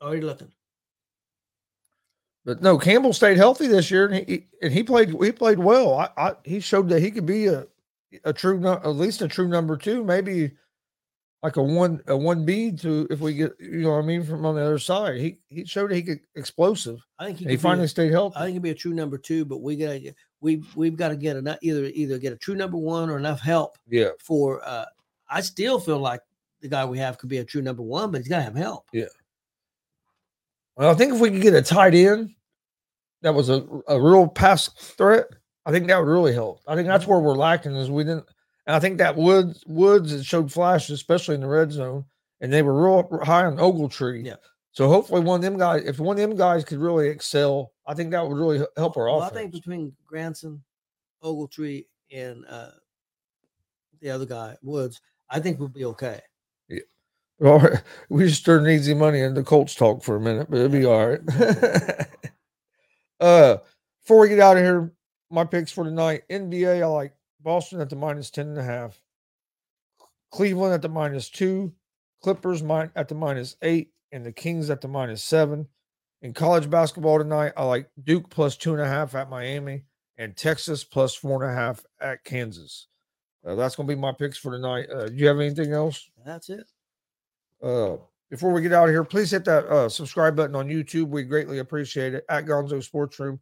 already 0.00 0.20
looking. 0.22 0.52
But 2.44 2.62
no, 2.62 2.78
Campbell 2.78 3.12
stayed 3.12 3.38
healthy 3.38 3.66
this 3.66 3.90
year, 3.90 4.06
and 4.06 4.28
he 4.28 4.46
and 4.62 4.72
he 4.72 4.84
played 4.84 5.10
he 5.20 5.32
played 5.32 5.58
well. 5.58 5.94
I, 5.94 6.10
I 6.16 6.32
he 6.44 6.60
showed 6.60 6.88
that 6.90 7.00
he 7.00 7.10
could 7.10 7.26
be 7.26 7.46
a 7.46 7.66
a 8.24 8.32
true 8.32 8.66
at 8.66 8.86
least 8.86 9.22
a 9.22 9.28
true 9.28 9.48
number 9.48 9.76
two, 9.76 10.04
maybe 10.04 10.52
like 11.42 11.56
a 11.56 11.62
one 11.62 12.00
a 12.06 12.16
one 12.16 12.44
B 12.44 12.72
to 12.72 13.06
if 13.10 13.20
we 13.20 13.34
get 13.34 13.52
you 13.60 13.82
know 13.82 13.92
what 13.92 14.04
I 14.04 14.06
mean 14.06 14.24
from 14.24 14.44
on 14.44 14.54
the 14.54 14.62
other 14.62 14.78
side. 14.78 15.16
He 15.16 15.38
he 15.48 15.64
showed 15.64 15.92
he 15.92 16.02
could 16.02 16.20
explosive. 16.34 17.04
I 17.18 17.26
think 17.26 17.38
he, 17.38 17.44
he 17.44 17.48
be 17.50 17.54
a- 17.54 17.58
finally 17.58 17.88
stayed 17.88 18.12
healthy. 18.12 18.36
I 18.36 18.44
think 18.44 18.54
he'd 18.54 18.62
be 18.62 18.70
a 18.70 18.74
true 18.74 18.94
number 18.94 19.18
two, 19.18 19.44
but 19.44 19.62
we 19.62 19.76
gotta 19.76 19.98
get 19.98 20.16
we 20.40 20.62
we've 20.74 20.96
got 20.96 21.08
to 21.08 21.16
get 21.16 21.36
enough 21.36 21.58
either 21.62 21.84
either 21.86 22.18
get 22.18 22.32
a 22.32 22.36
true 22.36 22.54
number 22.54 22.78
one 22.78 23.10
or 23.10 23.16
enough 23.16 23.40
help 23.40 23.78
yeah, 23.88 24.10
for. 24.20 24.66
uh 24.66 24.84
I 25.28 25.40
still 25.40 25.80
feel 25.80 25.98
like 25.98 26.20
the 26.60 26.68
guy 26.68 26.84
we 26.84 26.98
have 26.98 27.18
could 27.18 27.28
be 27.28 27.38
a 27.38 27.44
true 27.44 27.62
number 27.62 27.82
one, 27.82 28.10
but 28.10 28.18
he's 28.18 28.28
got 28.28 28.38
to 28.38 28.42
have 28.44 28.54
help. 28.54 28.84
Yeah. 28.92 29.06
Well, 30.76 30.90
I 30.90 30.94
think 30.94 31.14
if 31.14 31.20
we 31.20 31.30
could 31.30 31.42
get 31.42 31.54
a 31.54 31.62
tight 31.62 31.94
end 31.94 32.30
that 33.22 33.34
was 33.34 33.48
a, 33.48 33.66
a 33.88 34.00
real 34.00 34.28
pass 34.28 34.68
threat, 34.68 35.26
I 35.66 35.72
think 35.72 35.88
that 35.88 35.98
would 35.98 36.10
really 36.10 36.32
help. 36.32 36.60
I 36.68 36.76
think 36.76 36.86
that's 36.86 37.08
where 37.08 37.18
we're 37.18 37.34
lacking 37.34 37.74
is 37.74 37.90
we 37.90 38.04
didn't. 38.04 38.24
And 38.66 38.76
I 38.76 38.78
think 38.78 38.98
that 38.98 39.16
Woods 39.16 39.64
Woods 39.66 40.12
it 40.12 40.24
showed 40.24 40.52
flashes, 40.52 40.92
especially 40.92 41.34
in 41.34 41.40
the 41.40 41.48
red 41.48 41.72
zone, 41.72 42.04
and 42.40 42.52
they 42.52 42.62
were 42.62 42.82
real 42.82 43.20
high 43.24 43.44
on 43.44 43.56
Ogletree. 43.56 44.24
Yeah. 44.24 44.36
So 44.70 44.88
hopefully 44.88 45.22
one 45.22 45.40
of 45.40 45.42
them 45.42 45.58
guys, 45.58 45.82
if 45.84 45.98
one 45.98 46.16
of 46.16 46.28
them 46.28 46.36
guys 46.36 46.64
could 46.64 46.78
really 46.78 47.08
excel, 47.08 47.72
I 47.86 47.94
think 47.94 48.12
that 48.12 48.26
would 48.26 48.38
really 48.38 48.64
help 48.76 48.96
our 48.96 49.06
Well, 49.06 49.22
I 49.22 49.30
think 49.30 49.52
between 49.52 49.92
Granson, 50.06 50.62
Ogletree, 51.22 51.86
and 52.12 52.44
uh 52.48 52.70
the 54.00 54.10
other 54.10 54.26
guy 54.26 54.56
Woods, 54.62 55.00
I 55.28 55.40
think 55.40 55.58
we'll 55.58 55.68
be 55.68 55.84
okay. 55.86 56.20
Yeah. 56.68 56.80
All 57.44 57.58
right. 57.58 57.82
We 58.08 58.28
just 58.28 58.44
turned 58.44 58.68
easy 58.68 58.94
money 58.94 59.20
into 59.20 59.42
Colts 59.42 59.74
talk 59.74 60.04
for 60.04 60.14
a 60.14 60.20
minute, 60.20 60.48
but 60.48 60.58
it'll 60.58 60.68
be 60.68 60.84
all 60.84 61.08
right. 61.08 61.20
uh 63.20 63.56
before 64.02 64.20
we 64.20 64.28
get 64.28 64.38
out 64.38 64.56
of 64.56 64.62
here, 64.62 64.92
my 65.30 65.44
picks 65.44 65.72
for 65.72 65.84
tonight. 65.84 66.22
NBA, 66.30 66.82
I 66.82 66.86
like 66.86 67.14
Boston 67.40 67.80
at 67.80 67.90
the 67.90 67.96
minus 67.96 68.30
10 68.30 68.48
and 68.48 68.58
a 68.58 68.62
half. 68.62 69.00
Cleveland 70.30 70.74
at 70.74 70.82
the 70.82 70.88
minus 70.88 71.30
two, 71.30 71.72
Clippers 72.22 72.62
at 72.62 73.08
the 73.08 73.14
minus 73.14 73.56
eight, 73.62 73.92
and 74.12 74.24
the 74.24 74.32
Kings 74.32 74.70
at 74.70 74.80
the 74.80 74.88
minus 74.88 75.22
seven. 75.22 75.68
In 76.22 76.32
college 76.32 76.68
basketball 76.68 77.18
tonight, 77.18 77.52
I 77.56 77.64
like 77.64 77.90
Duke 78.02 78.28
plus 78.30 78.56
two 78.56 78.72
and 78.72 78.82
a 78.82 78.86
half 78.86 79.14
at 79.14 79.30
Miami 79.30 79.84
and 80.18 80.36
Texas 80.36 80.82
plus 80.82 81.14
four 81.14 81.42
and 81.42 81.52
a 81.52 81.54
half 81.54 81.84
at 82.00 82.24
Kansas. 82.24 82.88
Uh, 83.46 83.54
that's 83.54 83.76
going 83.76 83.88
to 83.88 83.94
be 83.94 84.00
my 84.00 84.12
picks 84.12 84.38
for 84.38 84.50
tonight. 84.50 84.88
Uh, 84.90 85.06
do 85.06 85.14
you 85.14 85.28
have 85.28 85.38
anything 85.38 85.72
else? 85.72 86.10
That's 86.24 86.48
it. 86.50 86.66
Uh, 87.62 87.96
before 88.30 88.52
we 88.52 88.60
get 88.60 88.72
out 88.72 88.88
of 88.88 88.94
here, 88.94 89.04
please 89.04 89.30
hit 89.30 89.44
that 89.44 89.66
uh, 89.66 89.88
subscribe 89.88 90.34
button 90.34 90.56
on 90.56 90.68
YouTube. 90.68 91.08
We 91.08 91.22
greatly 91.22 91.58
appreciate 91.58 92.14
it. 92.14 92.24
At 92.28 92.46
Gonzo 92.46 92.82
Sports 92.82 93.20
Room, 93.20 93.38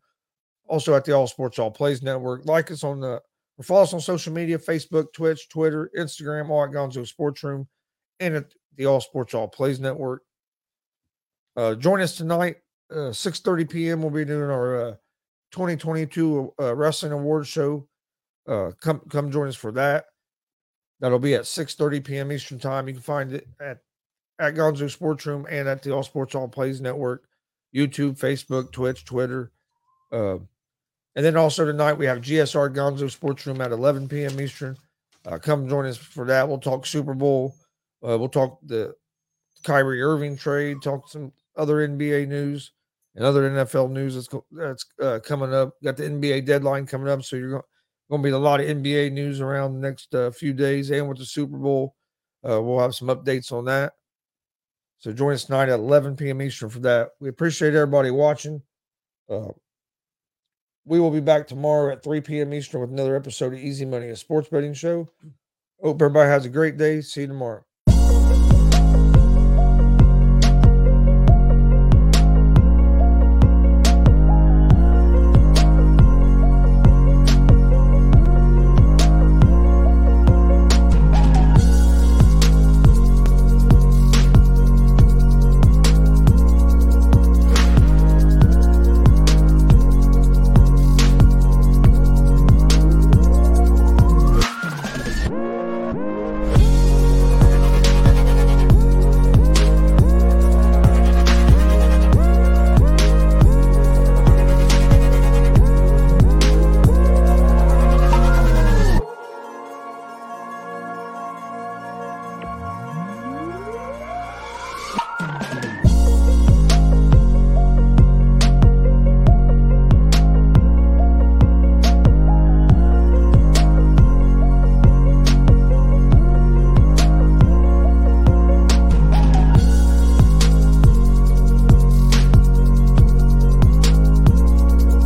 also 0.66 0.94
at 0.94 1.04
the 1.04 1.12
All 1.12 1.26
Sports 1.26 1.58
All 1.58 1.70
Plays 1.70 2.02
Network. 2.02 2.44
Like 2.46 2.70
us 2.70 2.84
on 2.84 3.00
the 3.00 3.20
or 3.56 3.62
follow 3.62 3.82
us 3.82 3.94
on 3.94 4.00
social 4.00 4.32
media: 4.32 4.58
Facebook, 4.58 5.12
Twitch, 5.12 5.48
Twitter, 5.48 5.90
Instagram, 5.96 6.50
all 6.50 6.64
at 6.64 6.70
Gonzo 6.70 7.06
Sports 7.06 7.42
Room, 7.42 7.68
and 8.20 8.34
at 8.34 8.52
the 8.76 8.86
All 8.86 9.00
Sports 9.00 9.34
All 9.34 9.48
Plays 9.48 9.80
Network. 9.80 10.22
Uh, 11.56 11.74
join 11.74 12.00
us 12.00 12.16
tonight, 12.16 12.56
uh, 12.94 13.12
six 13.12 13.40
thirty 13.40 13.64
p.m. 13.64 14.02
We'll 14.02 14.10
be 14.10 14.24
doing 14.24 14.50
our 14.50 14.88
uh, 14.88 14.94
2022 15.52 16.52
uh, 16.60 16.74
wrestling 16.74 17.12
award 17.12 17.46
show. 17.46 17.86
Uh, 18.46 18.72
come 18.80 19.00
come 19.08 19.30
join 19.30 19.48
us 19.48 19.56
for 19.56 19.70
that. 19.72 20.06
That'll 21.00 21.18
be 21.18 21.34
at 21.34 21.42
6:30 21.42 22.04
p.m. 22.04 22.32
Eastern 22.32 22.58
Time. 22.58 22.88
You 22.88 22.94
can 22.94 23.02
find 23.02 23.32
it 23.32 23.46
at 23.60 23.78
at 24.38 24.54
Gonzo 24.54 24.90
Sports 24.90 25.24
Room 25.26 25.46
and 25.48 25.68
at 25.68 25.82
the 25.82 25.92
All 25.92 26.02
Sports 26.02 26.34
All 26.34 26.48
Plays 26.48 26.80
Network, 26.80 27.24
YouTube, 27.74 28.18
Facebook, 28.18 28.72
Twitch, 28.72 29.04
Twitter. 29.04 29.52
Uh, 30.10 30.38
and 31.16 31.24
then 31.24 31.36
also 31.36 31.64
tonight 31.64 31.94
we 31.94 32.06
have 32.06 32.20
GSR 32.20 32.74
Gonzo 32.74 33.10
Sports 33.10 33.46
Room 33.46 33.60
at 33.60 33.72
11 33.72 34.08
p.m. 34.08 34.40
Eastern. 34.40 34.76
Uh, 35.26 35.38
come 35.38 35.68
join 35.68 35.86
us 35.86 35.96
for 35.96 36.26
that. 36.26 36.46
We'll 36.46 36.58
talk 36.58 36.86
Super 36.86 37.14
Bowl. 37.14 37.54
Uh, 38.06 38.18
we'll 38.18 38.28
talk 38.28 38.58
the 38.64 38.94
Kyrie 39.62 40.02
Irving 40.02 40.36
trade. 40.36 40.82
Talk 40.82 41.08
some 41.08 41.32
other 41.56 41.86
NBA 41.88 42.28
news 42.28 42.72
and 43.14 43.24
other 43.24 43.48
NFL 43.48 43.90
news 43.90 44.14
that's 44.14 44.28
that's 44.50 44.84
uh, 45.00 45.20
coming 45.24 45.54
up. 45.54 45.74
Got 45.82 45.96
the 45.96 46.04
NBA 46.04 46.46
deadline 46.46 46.86
coming 46.86 47.08
up, 47.08 47.22
so 47.22 47.36
you're 47.36 47.64
going 48.10 48.22
to 48.22 48.28
be 48.28 48.30
a 48.30 48.38
lot 48.38 48.60
of 48.60 48.66
NBA 48.66 49.12
news 49.12 49.40
around 49.40 49.74
the 49.74 49.88
next 49.88 50.14
uh, 50.14 50.30
few 50.30 50.52
days, 50.52 50.90
and 50.90 51.08
with 51.08 51.18
the 51.18 51.24
Super 51.24 51.56
Bowl, 51.56 51.94
uh, 52.48 52.60
we'll 52.60 52.80
have 52.80 52.94
some 52.94 53.08
updates 53.08 53.52
on 53.52 53.64
that. 53.66 53.92
So 54.98 55.12
join 55.12 55.34
us 55.34 55.44
tonight 55.44 55.68
at 55.68 55.78
11 55.78 56.16
p.m. 56.16 56.42
Eastern 56.42 56.70
for 56.70 56.80
that. 56.80 57.10
We 57.20 57.28
appreciate 57.28 57.74
everybody 57.74 58.10
watching. 58.10 58.62
Uh, 59.28 59.48
we 60.84 61.00
will 61.00 61.10
be 61.10 61.20
back 61.20 61.46
tomorrow 61.46 61.92
at 61.92 62.02
3 62.02 62.20
p.m. 62.20 62.52
Eastern 62.54 62.80
with 62.80 62.90
another 62.90 63.16
episode 63.16 63.52
of 63.54 63.58
Easy 63.58 63.84
Money, 63.84 64.08
a 64.08 64.16
sports 64.16 64.48
betting 64.48 64.74
show. 64.74 65.08
Hope 65.82 66.00
everybody 66.00 66.28
has 66.28 66.46
a 66.46 66.50
great 66.50 66.76
day. 66.76 67.00
See 67.00 67.22
you 67.22 67.26
tomorrow. 67.28 67.64